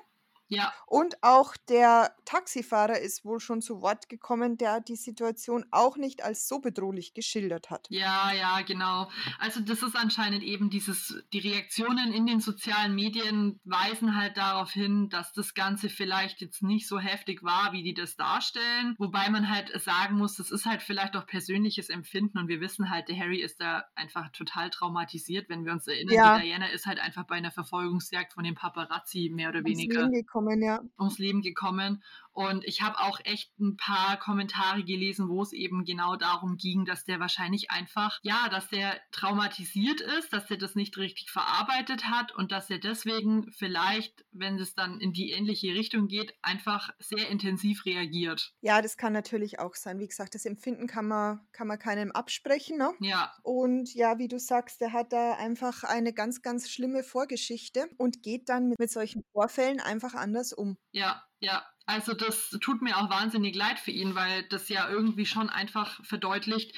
Ja. 0.49 0.73
Und 0.85 1.21
auch 1.23 1.55
der 1.69 2.15
Taxifahrer 2.25 2.99
ist 2.99 3.25
wohl 3.25 3.39
schon 3.39 3.61
zu 3.61 3.81
Wort 3.81 4.09
gekommen, 4.09 4.57
der 4.57 4.79
die 4.79 4.95
Situation 4.95 5.65
auch 5.71 5.97
nicht 5.97 6.23
als 6.23 6.47
so 6.47 6.59
bedrohlich 6.59 7.13
geschildert 7.13 7.69
hat. 7.69 7.87
Ja, 7.89 8.31
ja, 8.31 8.61
genau. 8.61 9.09
Also 9.39 9.59
das 9.59 9.83
ist 9.83 9.95
anscheinend 9.95 10.43
eben 10.43 10.69
dieses, 10.69 11.21
die 11.33 11.39
Reaktionen 11.39 12.13
in 12.13 12.25
den 12.25 12.39
sozialen 12.39 12.95
Medien 12.95 13.59
weisen 13.65 14.15
halt 14.15 14.37
darauf 14.37 14.71
hin, 14.71 15.09
dass 15.09 15.33
das 15.33 15.53
Ganze 15.53 15.89
vielleicht 15.89 16.41
jetzt 16.41 16.63
nicht 16.63 16.87
so 16.87 16.99
heftig 16.99 17.43
war, 17.43 17.73
wie 17.73 17.83
die 17.83 17.93
das 17.93 18.15
darstellen. 18.15 18.95
Wobei 18.97 19.29
man 19.29 19.49
halt 19.49 19.71
sagen 19.81 20.17
muss, 20.17 20.35
das 20.35 20.51
ist 20.51 20.65
halt 20.65 20.81
vielleicht 20.81 21.15
auch 21.15 21.25
persönliches 21.25 21.89
Empfinden 21.89 22.37
und 22.37 22.47
wir 22.47 22.61
wissen 22.61 22.89
halt, 22.89 23.09
der 23.09 23.17
Harry 23.17 23.41
ist 23.41 23.59
da 23.59 23.85
einfach 23.95 24.29
total 24.31 24.69
traumatisiert, 24.69 25.49
wenn 25.49 25.65
wir 25.65 25.73
uns 25.73 25.87
erinnern, 25.87 26.15
Ja. 26.15 26.37
die 26.37 26.45
Diana 26.47 26.67
ist 26.67 26.85
halt 26.85 26.99
einfach 26.99 27.25
bei 27.25 27.35
einer 27.35 27.51
Verfolgungsjagd 27.51 28.33
von 28.33 28.43
den 28.43 28.55
Paparazzi 28.55 29.29
mehr 29.33 29.49
oder 29.49 29.63
weniger 29.65 30.09
gekommen, 30.37 30.61
ja. 30.61 30.81
ums 30.99 31.17
Leben 31.17 31.41
gekommen. 31.41 32.03
Und 32.37 32.65
ich 32.65 32.83
habe 32.83 32.99
auch 32.99 33.19
echt 33.23 33.57
ein 33.59 33.77
paar 33.77 34.15
Kommentare 34.19 34.83
gelesen, 34.83 35.27
wo 35.27 35.41
es 35.41 35.53
eben 35.53 35.85
genau 35.85 36.15
darum 36.17 36.57
ging, 36.57 36.85
dass 36.85 37.03
der 37.03 37.19
wahrscheinlich 37.19 37.71
einfach, 37.71 38.19
ja, 38.21 38.47
dass 38.49 38.67
der 38.67 39.01
traumatisiert 39.11 40.01
ist, 40.01 40.31
dass 40.31 40.45
der 40.45 40.57
das 40.57 40.75
nicht 40.75 40.99
richtig 40.99 41.31
verarbeitet 41.31 42.05
hat 42.11 42.35
und 42.35 42.51
dass 42.51 42.69
er 42.69 42.77
deswegen 42.77 43.51
vielleicht, 43.53 44.23
wenn 44.31 44.59
es 44.59 44.75
dann 44.75 44.99
in 44.99 45.13
die 45.13 45.31
ähnliche 45.31 45.73
Richtung 45.73 46.07
geht, 46.07 46.31
einfach 46.43 46.91
sehr 46.99 47.27
intensiv 47.29 47.85
reagiert. 47.85 48.53
Ja, 48.61 48.83
das 48.83 48.97
kann 48.97 49.13
natürlich 49.13 49.57
auch 49.57 49.73
sein. 49.73 49.97
Wie 49.97 50.07
gesagt, 50.07 50.35
das 50.35 50.45
Empfinden 50.45 50.85
kann 50.85 51.07
man, 51.07 51.39
kann 51.53 51.65
man 51.65 51.79
keinem 51.79 52.11
absprechen, 52.11 52.77
ne? 52.77 52.93
Ja, 52.99 53.33
Und 53.41 53.95
ja, 53.95 54.19
wie 54.19 54.27
du 54.27 54.37
sagst, 54.37 54.79
der 54.79 54.93
hat 54.93 55.11
da 55.11 55.33
einfach 55.33 55.83
eine 55.83 56.13
ganz, 56.13 56.43
ganz 56.43 56.69
schlimme 56.69 57.01
Vorgeschichte 57.01 57.89
und 57.97 58.21
geht 58.21 58.47
dann 58.49 58.69
mit, 58.69 58.77
mit 58.77 58.91
solchen 58.91 59.23
Vorfällen 59.31 59.79
einfach 59.79 60.13
anders 60.13 60.53
um. 60.53 60.77
ja, 60.91 61.23
ja. 61.39 61.65
Also 61.87 62.13
das 62.13 62.49
tut 62.61 62.81
mir 62.81 62.97
auch 62.97 63.09
wahnsinnig 63.09 63.55
leid 63.55 63.79
für 63.79 63.91
ihn, 63.91 64.13
weil 64.13 64.43
das 64.49 64.67
ja 64.67 64.89
irgendwie 64.89 65.25
schon 65.25 65.49
einfach 65.49 66.03
verdeutlicht, 66.05 66.75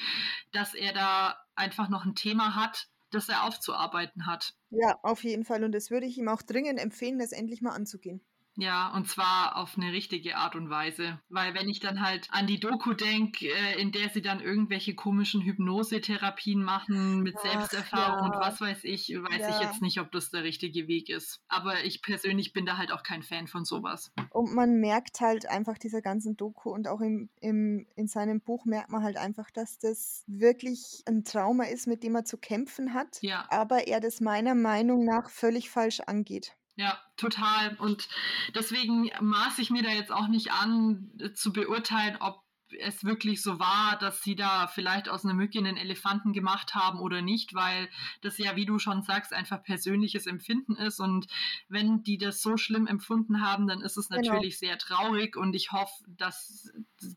dass 0.52 0.72
er 0.72 0.92
da 0.92 1.36
einfach 1.56 1.88
noch 1.88 2.04
ein 2.04 2.14
Thema 2.14 2.54
hat, 2.54 2.86
das 3.10 3.28
er 3.28 3.42
aufzuarbeiten 3.42 4.26
hat. 4.26 4.54
Ja, 4.70 4.98
auf 5.02 5.24
jeden 5.24 5.44
Fall. 5.44 5.64
Und 5.64 5.72
das 5.72 5.90
würde 5.90 6.06
ich 6.06 6.16
ihm 6.16 6.28
auch 6.28 6.42
dringend 6.42 6.78
empfehlen, 6.78 7.18
das 7.18 7.32
endlich 7.32 7.60
mal 7.60 7.72
anzugehen. 7.72 8.24
Ja, 8.56 8.92
und 8.94 9.08
zwar 9.08 9.56
auf 9.56 9.76
eine 9.76 9.92
richtige 9.92 10.36
Art 10.36 10.56
und 10.56 10.70
Weise. 10.70 11.20
Weil 11.28 11.54
wenn 11.54 11.68
ich 11.68 11.80
dann 11.80 12.00
halt 12.00 12.28
an 12.30 12.46
die 12.46 12.60
Doku 12.60 12.92
denke, 12.94 13.46
äh, 13.46 13.80
in 13.80 13.92
der 13.92 14.08
sie 14.10 14.22
dann 14.22 14.40
irgendwelche 14.40 14.94
komischen 14.94 15.42
Hypnosetherapien 15.42 16.62
machen 16.62 17.22
mit 17.22 17.36
Ach, 17.38 17.42
Selbsterfahrung 17.42 18.26
und 18.26 18.34
ja. 18.34 18.40
was 18.40 18.60
weiß 18.60 18.84
ich, 18.84 19.08
weiß 19.10 19.34
ich 19.34 19.40
Ja. 19.40 19.62
jetzt 19.62 19.82
nicht, 19.82 20.00
ob 20.00 20.10
das 20.12 20.30
der 20.30 20.42
richtige 20.42 20.88
Weg 20.88 21.08
ist. 21.08 21.40
Aber 21.48 21.84
ich 21.84 22.02
persönlich 22.02 22.52
bin 22.52 22.66
da 22.66 22.76
halt 22.76 22.92
auch 22.92 23.02
kein 23.02 23.22
Fan 23.22 23.46
von 23.46 23.64
sowas. 23.64 24.12
Und 24.30 24.54
man 24.54 24.80
merkt 24.80 25.20
halt 25.20 25.46
einfach 25.48 25.78
dieser 25.78 26.02
ganzen 26.02 26.36
Doku 26.36 26.70
und 26.70 26.88
auch 26.88 27.00
im, 27.00 27.30
im, 27.40 27.86
in 27.96 28.08
seinem 28.08 28.40
Buch 28.40 28.64
merkt 28.64 28.90
man 28.90 29.02
halt 29.02 29.16
einfach, 29.16 29.50
dass 29.50 29.78
das 29.78 30.24
wirklich 30.26 31.02
ein 31.06 31.24
Trauma 31.24 31.64
ist, 31.64 31.86
mit 31.86 32.02
dem 32.02 32.14
er 32.14 32.24
zu 32.24 32.36
kämpfen 32.36 32.94
hat. 32.94 33.18
Ja. 33.22 33.46
Aber 33.50 33.86
er 33.86 34.00
das 34.00 34.20
meiner 34.20 34.54
Meinung 34.54 35.04
nach 35.04 35.30
völlig 35.30 35.70
falsch 35.70 36.00
angeht. 36.00 36.56
Ja, 36.80 36.98
total. 37.18 37.76
Und 37.76 38.08
deswegen 38.54 39.10
maße 39.20 39.60
ich 39.60 39.68
mir 39.68 39.82
da 39.82 39.90
jetzt 39.90 40.10
auch 40.10 40.28
nicht 40.28 40.50
an, 40.50 41.10
äh, 41.18 41.34
zu 41.34 41.52
beurteilen, 41.52 42.16
ob 42.20 42.42
es 42.80 43.04
wirklich 43.04 43.42
so 43.42 43.58
war, 43.58 43.98
dass 43.98 44.22
sie 44.22 44.36
da 44.36 44.66
vielleicht 44.66 45.08
aus 45.08 45.24
einer 45.24 45.34
Mücke 45.34 45.58
einen 45.58 45.76
Elefanten 45.76 46.32
gemacht 46.32 46.74
haben 46.74 47.00
oder 47.00 47.22
nicht, 47.22 47.54
weil 47.54 47.88
das 48.22 48.38
ja, 48.38 48.56
wie 48.56 48.66
du 48.66 48.78
schon 48.78 49.02
sagst, 49.02 49.32
einfach 49.32 49.62
persönliches 49.62 50.26
Empfinden 50.26 50.76
ist. 50.76 51.00
Und 51.00 51.26
wenn 51.68 52.02
die 52.02 52.18
das 52.18 52.42
so 52.42 52.56
schlimm 52.56 52.86
empfunden 52.86 53.42
haben, 53.42 53.66
dann 53.66 53.80
ist 53.80 53.96
es 53.96 54.08
Genau. 54.08 54.32
natürlich 54.32 54.58
sehr 54.58 54.78
traurig 54.78 55.36
und 55.36 55.54
ich 55.54 55.72
hoffe, 55.72 55.92
dass 56.08 56.70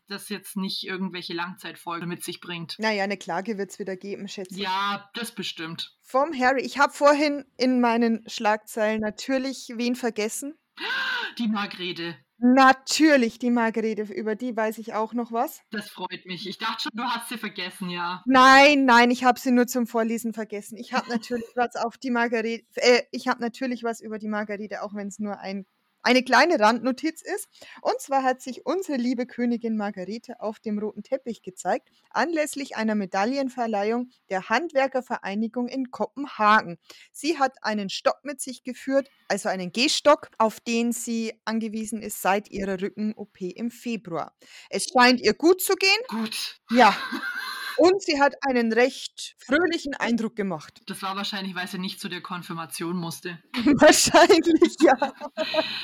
das 0.06 0.28
jetzt 0.28 0.56
nicht 0.56 0.84
irgendwelche 0.84 1.34
Langzeitfolgen 1.34 2.08
mit 2.08 2.24
sich 2.24 2.40
bringt. 2.40 2.76
Naja, 2.78 3.04
eine 3.04 3.16
Klage 3.16 3.58
wird 3.58 3.70
es 3.70 3.78
wieder 3.78 3.96
geben, 3.96 4.28
schätze 4.28 4.54
ich. 4.54 4.60
Ja, 4.60 5.10
das 5.14 5.32
bestimmt. 5.32 5.96
Vom 6.02 6.32
Harry. 6.38 6.62
Ich 6.62 6.78
habe 6.78 6.92
vorhin 6.92 7.44
in 7.56 7.80
meinen 7.80 8.24
Schlagzeilen 8.28 9.00
natürlich 9.00 9.72
wen 9.74 9.96
vergessen. 9.96 10.54
Die 11.38 11.48
Margrete, 11.48 12.16
Natürlich 12.38 13.38
die 13.38 13.50
Margarete, 13.50 14.02
über 14.02 14.34
die 14.34 14.56
weiß 14.56 14.78
ich 14.78 14.92
auch 14.92 15.14
noch 15.14 15.30
was. 15.32 15.62
das 15.70 15.88
freut 15.88 16.26
mich. 16.26 16.48
Ich 16.48 16.58
dachte 16.58 16.82
schon, 16.82 16.92
du 16.94 17.04
hast 17.04 17.28
sie 17.28 17.38
vergessen, 17.38 17.90
ja. 17.90 18.22
Nein, 18.26 18.84
nein, 18.84 19.10
ich 19.10 19.24
habe 19.24 19.38
sie 19.38 19.52
nur 19.52 19.66
zum 19.66 19.86
Vorlesen 19.86 20.32
vergessen. 20.32 20.76
Ich 20.76 20.92
habe 20.92 21.08
natürlich 21.08 21.44
was 21.54 21.76
auf 21.76 21.96
die 21.96 22.10
Margarete, 22.10 22.64
äh, 22.76 23.02
ich 23.12 23.28
habe 23.28 23.40
natürlich 23.40 23.84
was 23.84 24.00
über 24.00 24.18
die 24.18 24.28
Margarete, 24.28 24.82
auch 24.82 24.94
wenn 24.94 25.08
es 25.08 25.18
nur 25.18 25.38
ein, 25.38 25.66
eine 26.04 26.22
kleine 26.22 26.60
Randnotiz 26.60 27.22
ist. 27.22 27.48
Und 27.82 28.00
zwar 28.00 28.22
hat 28.22 28.40
sich 28.40 28.64
unsere 28.66 28.98
liebe 28.98 29.26
Königin 29.26 29.76
Margarete 29.76 30.40
auf 30.40 30.60
dem 30.60 30.78
roten 30.78 31.02
Teppich 31.02 31.42
gezeigt, 31.42 31.88
anlässlich 32.10 32.76
einer 32.76 32.94
Medaillenverleihung 32.94 34.10
der 34.30 34.48
Handwerkervereinigung 34.48 35.66
in 35.68 35.90
Kopenhagen. 35.90 36.78
Sie 37.12 37.38
hat 37.38 37.56
einen 37.62 37.88
Stock 37.88 38.20
mit 38.22 38.40
sich 38.40 38.62
geführt, 38.62 39.08
also 39.28 39.48
einen 39.48 39.72
Gehstock, 39.72 40.28
auf 40.38 40.60
den 40.60 40.92
sie 40.92 41.32
angewiesen 41.44 42.02
ist 42.02 42.22
seit 42.22 42.50
ihrer 42.50 42.80
Rücken-OP 42.80 43.40
im 43.40 43.70
Februar. 43.70 44.36
Es 44.70 44.86
scheint 44.92 45.20
ihr 45.20 45.34
gut 45.34 45.62
zu 45.62 45.74
gehen. 45.74 45.90
Gut. 46.08 46.60
Ja. 46.70 46.96
Und 47.76 48.02
sie 48.02 48.20
hat 48.20 48.34
einen 48.42 48.72
recht 48.72 49.36
fröhlichen 49.38 49.94
Eindruck 49.94 50.36
gemacht. 50.36 50.80
Das 50.86 51.02
war 51.02 51.16
wahrscheinlich, 51.16 51.54
weil 51.54 51.68
sie 51.68 51.78
nicht 51.78 52.00
zu 52.00 52.08
der 52.08 52.20
Konfirmation 52.20 52.96
musste. 52.96 53.38
Wahrscheinlich, 53.54 54.76
ja. 54.80 55.12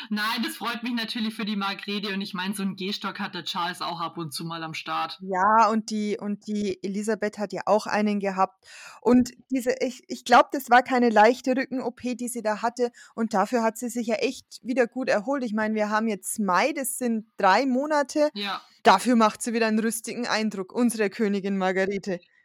Nein, 0.08 0.42
das 0.44 0.56
freut 0.56 0.82
mich 0.82 0.92
natürlich 0.92 1.34
für 1.34 1.44
die 1.44 1.56
Margrete 1.56 2.12
und 2.14 2.20
ich 2.20 2.34
meine, 2.34 2.54
so 2.54 2.62
einen 2.62 2.76
Gehstock 2.76 3.18
hat 3.20 3.34
der 3.34 3.44
Charles 3.44 3.80
auch 3.80 4.00
ab 4.00 4.18
und 4.18 4.32
zu 4.32 4.44
mal 4.44 4.62
am 4.62 4.74
Start. 4.74 5.18
Ja, 5.20 5.68
und 5.68 5.90
die, 5.90 6.18
und 6.18 6.46
die 6.46 6.78
Elisabeth 6.82 7.38
hat 7.38 7.52
ja 7.52 7.62
auch 7.66 7.86
einen 7.86 8.20
gehabt. 8.20 8.66
Und 9.00 9.32
diese, 9.50 9.74
ich, 9.80 10.02
ich 10.08 10.24
glaube, 10.24 10.48
das 10.52 10.70
war 10.70 10.82
keine 10.82 11.10
leichte 11.10 11.56
Rücken-OP, 11.56 12.00
die 12.14 12.28
sie 12.28 12.42
da 12.42 12.62
hatte. 12.62 12.90
Und 13.14 13.34
dafür 13.34 13.62
hat 13.62 13.78
sie 13.78 13.88
sich 13.88 14.06
ja 14.06 14.16
echt 14.16 14.60
wieder 14.62 14.86
gut 14.86 15.08
erholt. 15.08 15.44
Ich 15.44 15.52
meine, 15.52 15.74
wir 15.74 15.90
haben 15.90 16.08
jetzt 16.08 16.38
Mai, 16.38 16.72
das 16.72 16.98
sind 16.98 17.26
drei 17.36 17.66
Monate. 17.66 18.30
Ja. 18.34 18.60
Dafür 18.82 19.14
macht 19.14 19.42
sie 19.42 19.52
wieder 19.52 19.66
einen 19.66 19.78
rüstigen 19.78 20.26
Eindruck, 20.26 20.72
unsere 20.72 21.10
Königin 21.10 21.58
Margarete. 21.58 21.79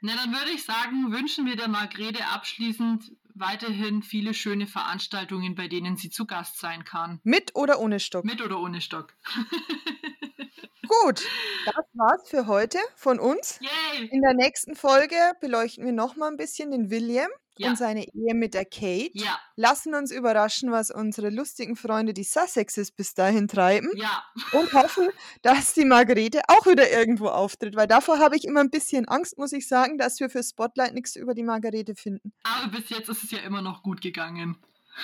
Na, 0.01 0.15
dann 0.15 0.31
würde 0.31 0.51
ich 0.51 0.63
sagen, 0.63 1.11
wünschen 1.11 1.45
wir 1.45 1.55
der 1.55 1.67
Margrete 1.67 2.25
abschließend 2.27 3.11
weiterhin 3.35 4.01
viele 4.01 4.33
schöne 4.33 4.67
Veranstaltungen, 4.67 5.55
bei 5.55 5.67
denen 5.67 5.97
sie 5.97 6.09
zu 6.09 6.25
Gast 6.25 6.59
sein 6.59 6.83
kann. 6.83 7.19
Mit 7.23 7.55
oder 7.55 7.79
ohne 7.79 7.99
Stock? 7.99 8.25
Mit 8.25 8.41
oder 8.41 8.59
ohne 8.59 8.81
Stock. 8.81 9.13
Gut, 10.87 11.23
das 11.65 11.85
war's 11.93 12.29
für 12.29 12.47
heute 12.47 12.77
von 12.95 13.19
uns. 13.19 13.59
Yay! 13.59 14.07
In 14.07 14.21
der 14.21 14.33
nächsten 14.33 14.75
Folge 14.75 15.15
beleuchten 15.41 15.85
wir 15.85 15.91
noch 15.91 16.15
mal 16.15 16.29
ein 16.29 16.37
bisschen 16.37 16.71
den 16.71 16.89
William 16.89 17.29
Ja. 17.57 17.69
und 17.69 17.77
seine 17.77 18.03
Ehe 18.03 18.33
mit 18.33 18.53
der 18.53 18.65
Kate. 18.65 19.11
Ja, 19.13 19.39
Lassen 19.55 19.93
uns 19.95 20.11
überraschen, 20.11 20.71
was 20.71 20.91
unsere 20.91 21.29
lustigen 21.29 21.75
Freunde, 21.75 22.13
die 22.13 22.23
Sussexes, 22.23 22.91
bis 22.91 23.13
dahin 23.13 23.47
treiben. 23.47 23.89
ja. 23.95 24.23
Und 24.51 24.73
hoffen, 24.73 25.09
dass 25.41 25.73
die 25.73 25.85
Margarete 25.85 26.41
auch 26.47 26.65
wieder 26.65 26.91
irgendwo 26.91 27.27
auftritt. 27.27 27.75
Weil 27.75 27.87
davor 27.87 28.19
habe 28.19 28.35
ich 28.35 28.45
immer 28.45 28.59
ein 28.59 28.69
bisschen 28.69 29.07
Angst, 29.07 29.37
muss 29.37 29.53
ich 29.53 29.67
sagen, 29.67 29.97
dass 29.97 30.19
wir 30.19 30.29
für 30.29 30.43
Spotlight 30.43 30.93
nichts 30.93 31.15
über 31.15 31.33
die 31.33 31.43
Margarete 31.43 31.95
finden. 31.95 32.33
Aber 32.43 32.71
bis 32.71 32.89
jetzt 32.89 33.09
ist 33.09 33.23
es 33.23 33.31
ja 33.31 33.39
immer 33.39 33.61
noch 33.61 33.83
gut 33.83 34.01
gegangen. 34.01 34.57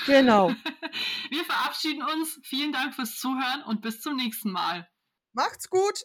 Genau. 0.06 0.50
Wir 1.30 1.44
verabschieden 1.44 2.02
uns. 2.02 2.40
Vielen 2.44 2.72
Dank 2.72 2.96
fürs 2.96 3.18
Zuhören 3.18 3.64
und 3.66 3.82
bis 3.82 4.00
zum 4.02 4.16
nächsten 4.16 4.52
Mal. 4.52 4.88
Macht's 5.34 5.70
gut. 5.70 6.04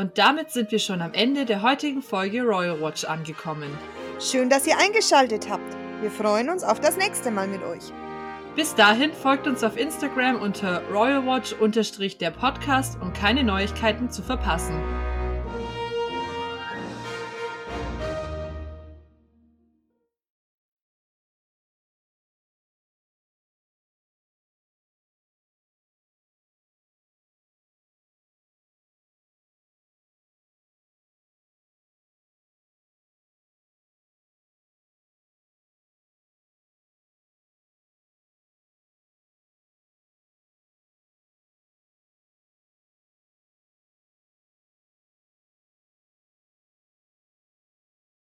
Und 0.00 0.16
damit 0.16 0.50
sind 0.50 0.72
wir 0.72 0.78
schon 0.78 1.02
am 1.02 1.12
Ende 1.12 1.44
der 1.44 1.60
heutigen 1.60 2.00
Folge 2.00 2.40
Royal 2.40 2.80
Watch 2.80 3.04
angekommen. 3.04 3.68
Schön, 4.18 4.48
dass 4.48 4.66
ihr 4.66 4.78
eingeschaltet 4.78 5.50
habt. 5.50 5.76
Wir 6.00 6.10
freuen 6.10 6.48
uns 6.48 6.64
auf 6.64 6.80
das 6.80 6.96
nächste 6.96 7.30
Mal 7.30 7.46
mit 7.46 7.62
euch. 7.62 7.92
Bis 8.56 8.74
dahin 8.74 9.12
folgt 9.12 9.46
uns 9.46 9.62
auf 9.62 9.76
Instagram 9.76 10.40
unter 10.40 10.80
royalwatch-der 10.90 12.30
Podcast, 12.30 12.96
um 13.02 13.12
keine 13.12 13.44
Neuigkeiten 13.44 14.10
zu 14.10 14.22
verpassen. 14.22 14.74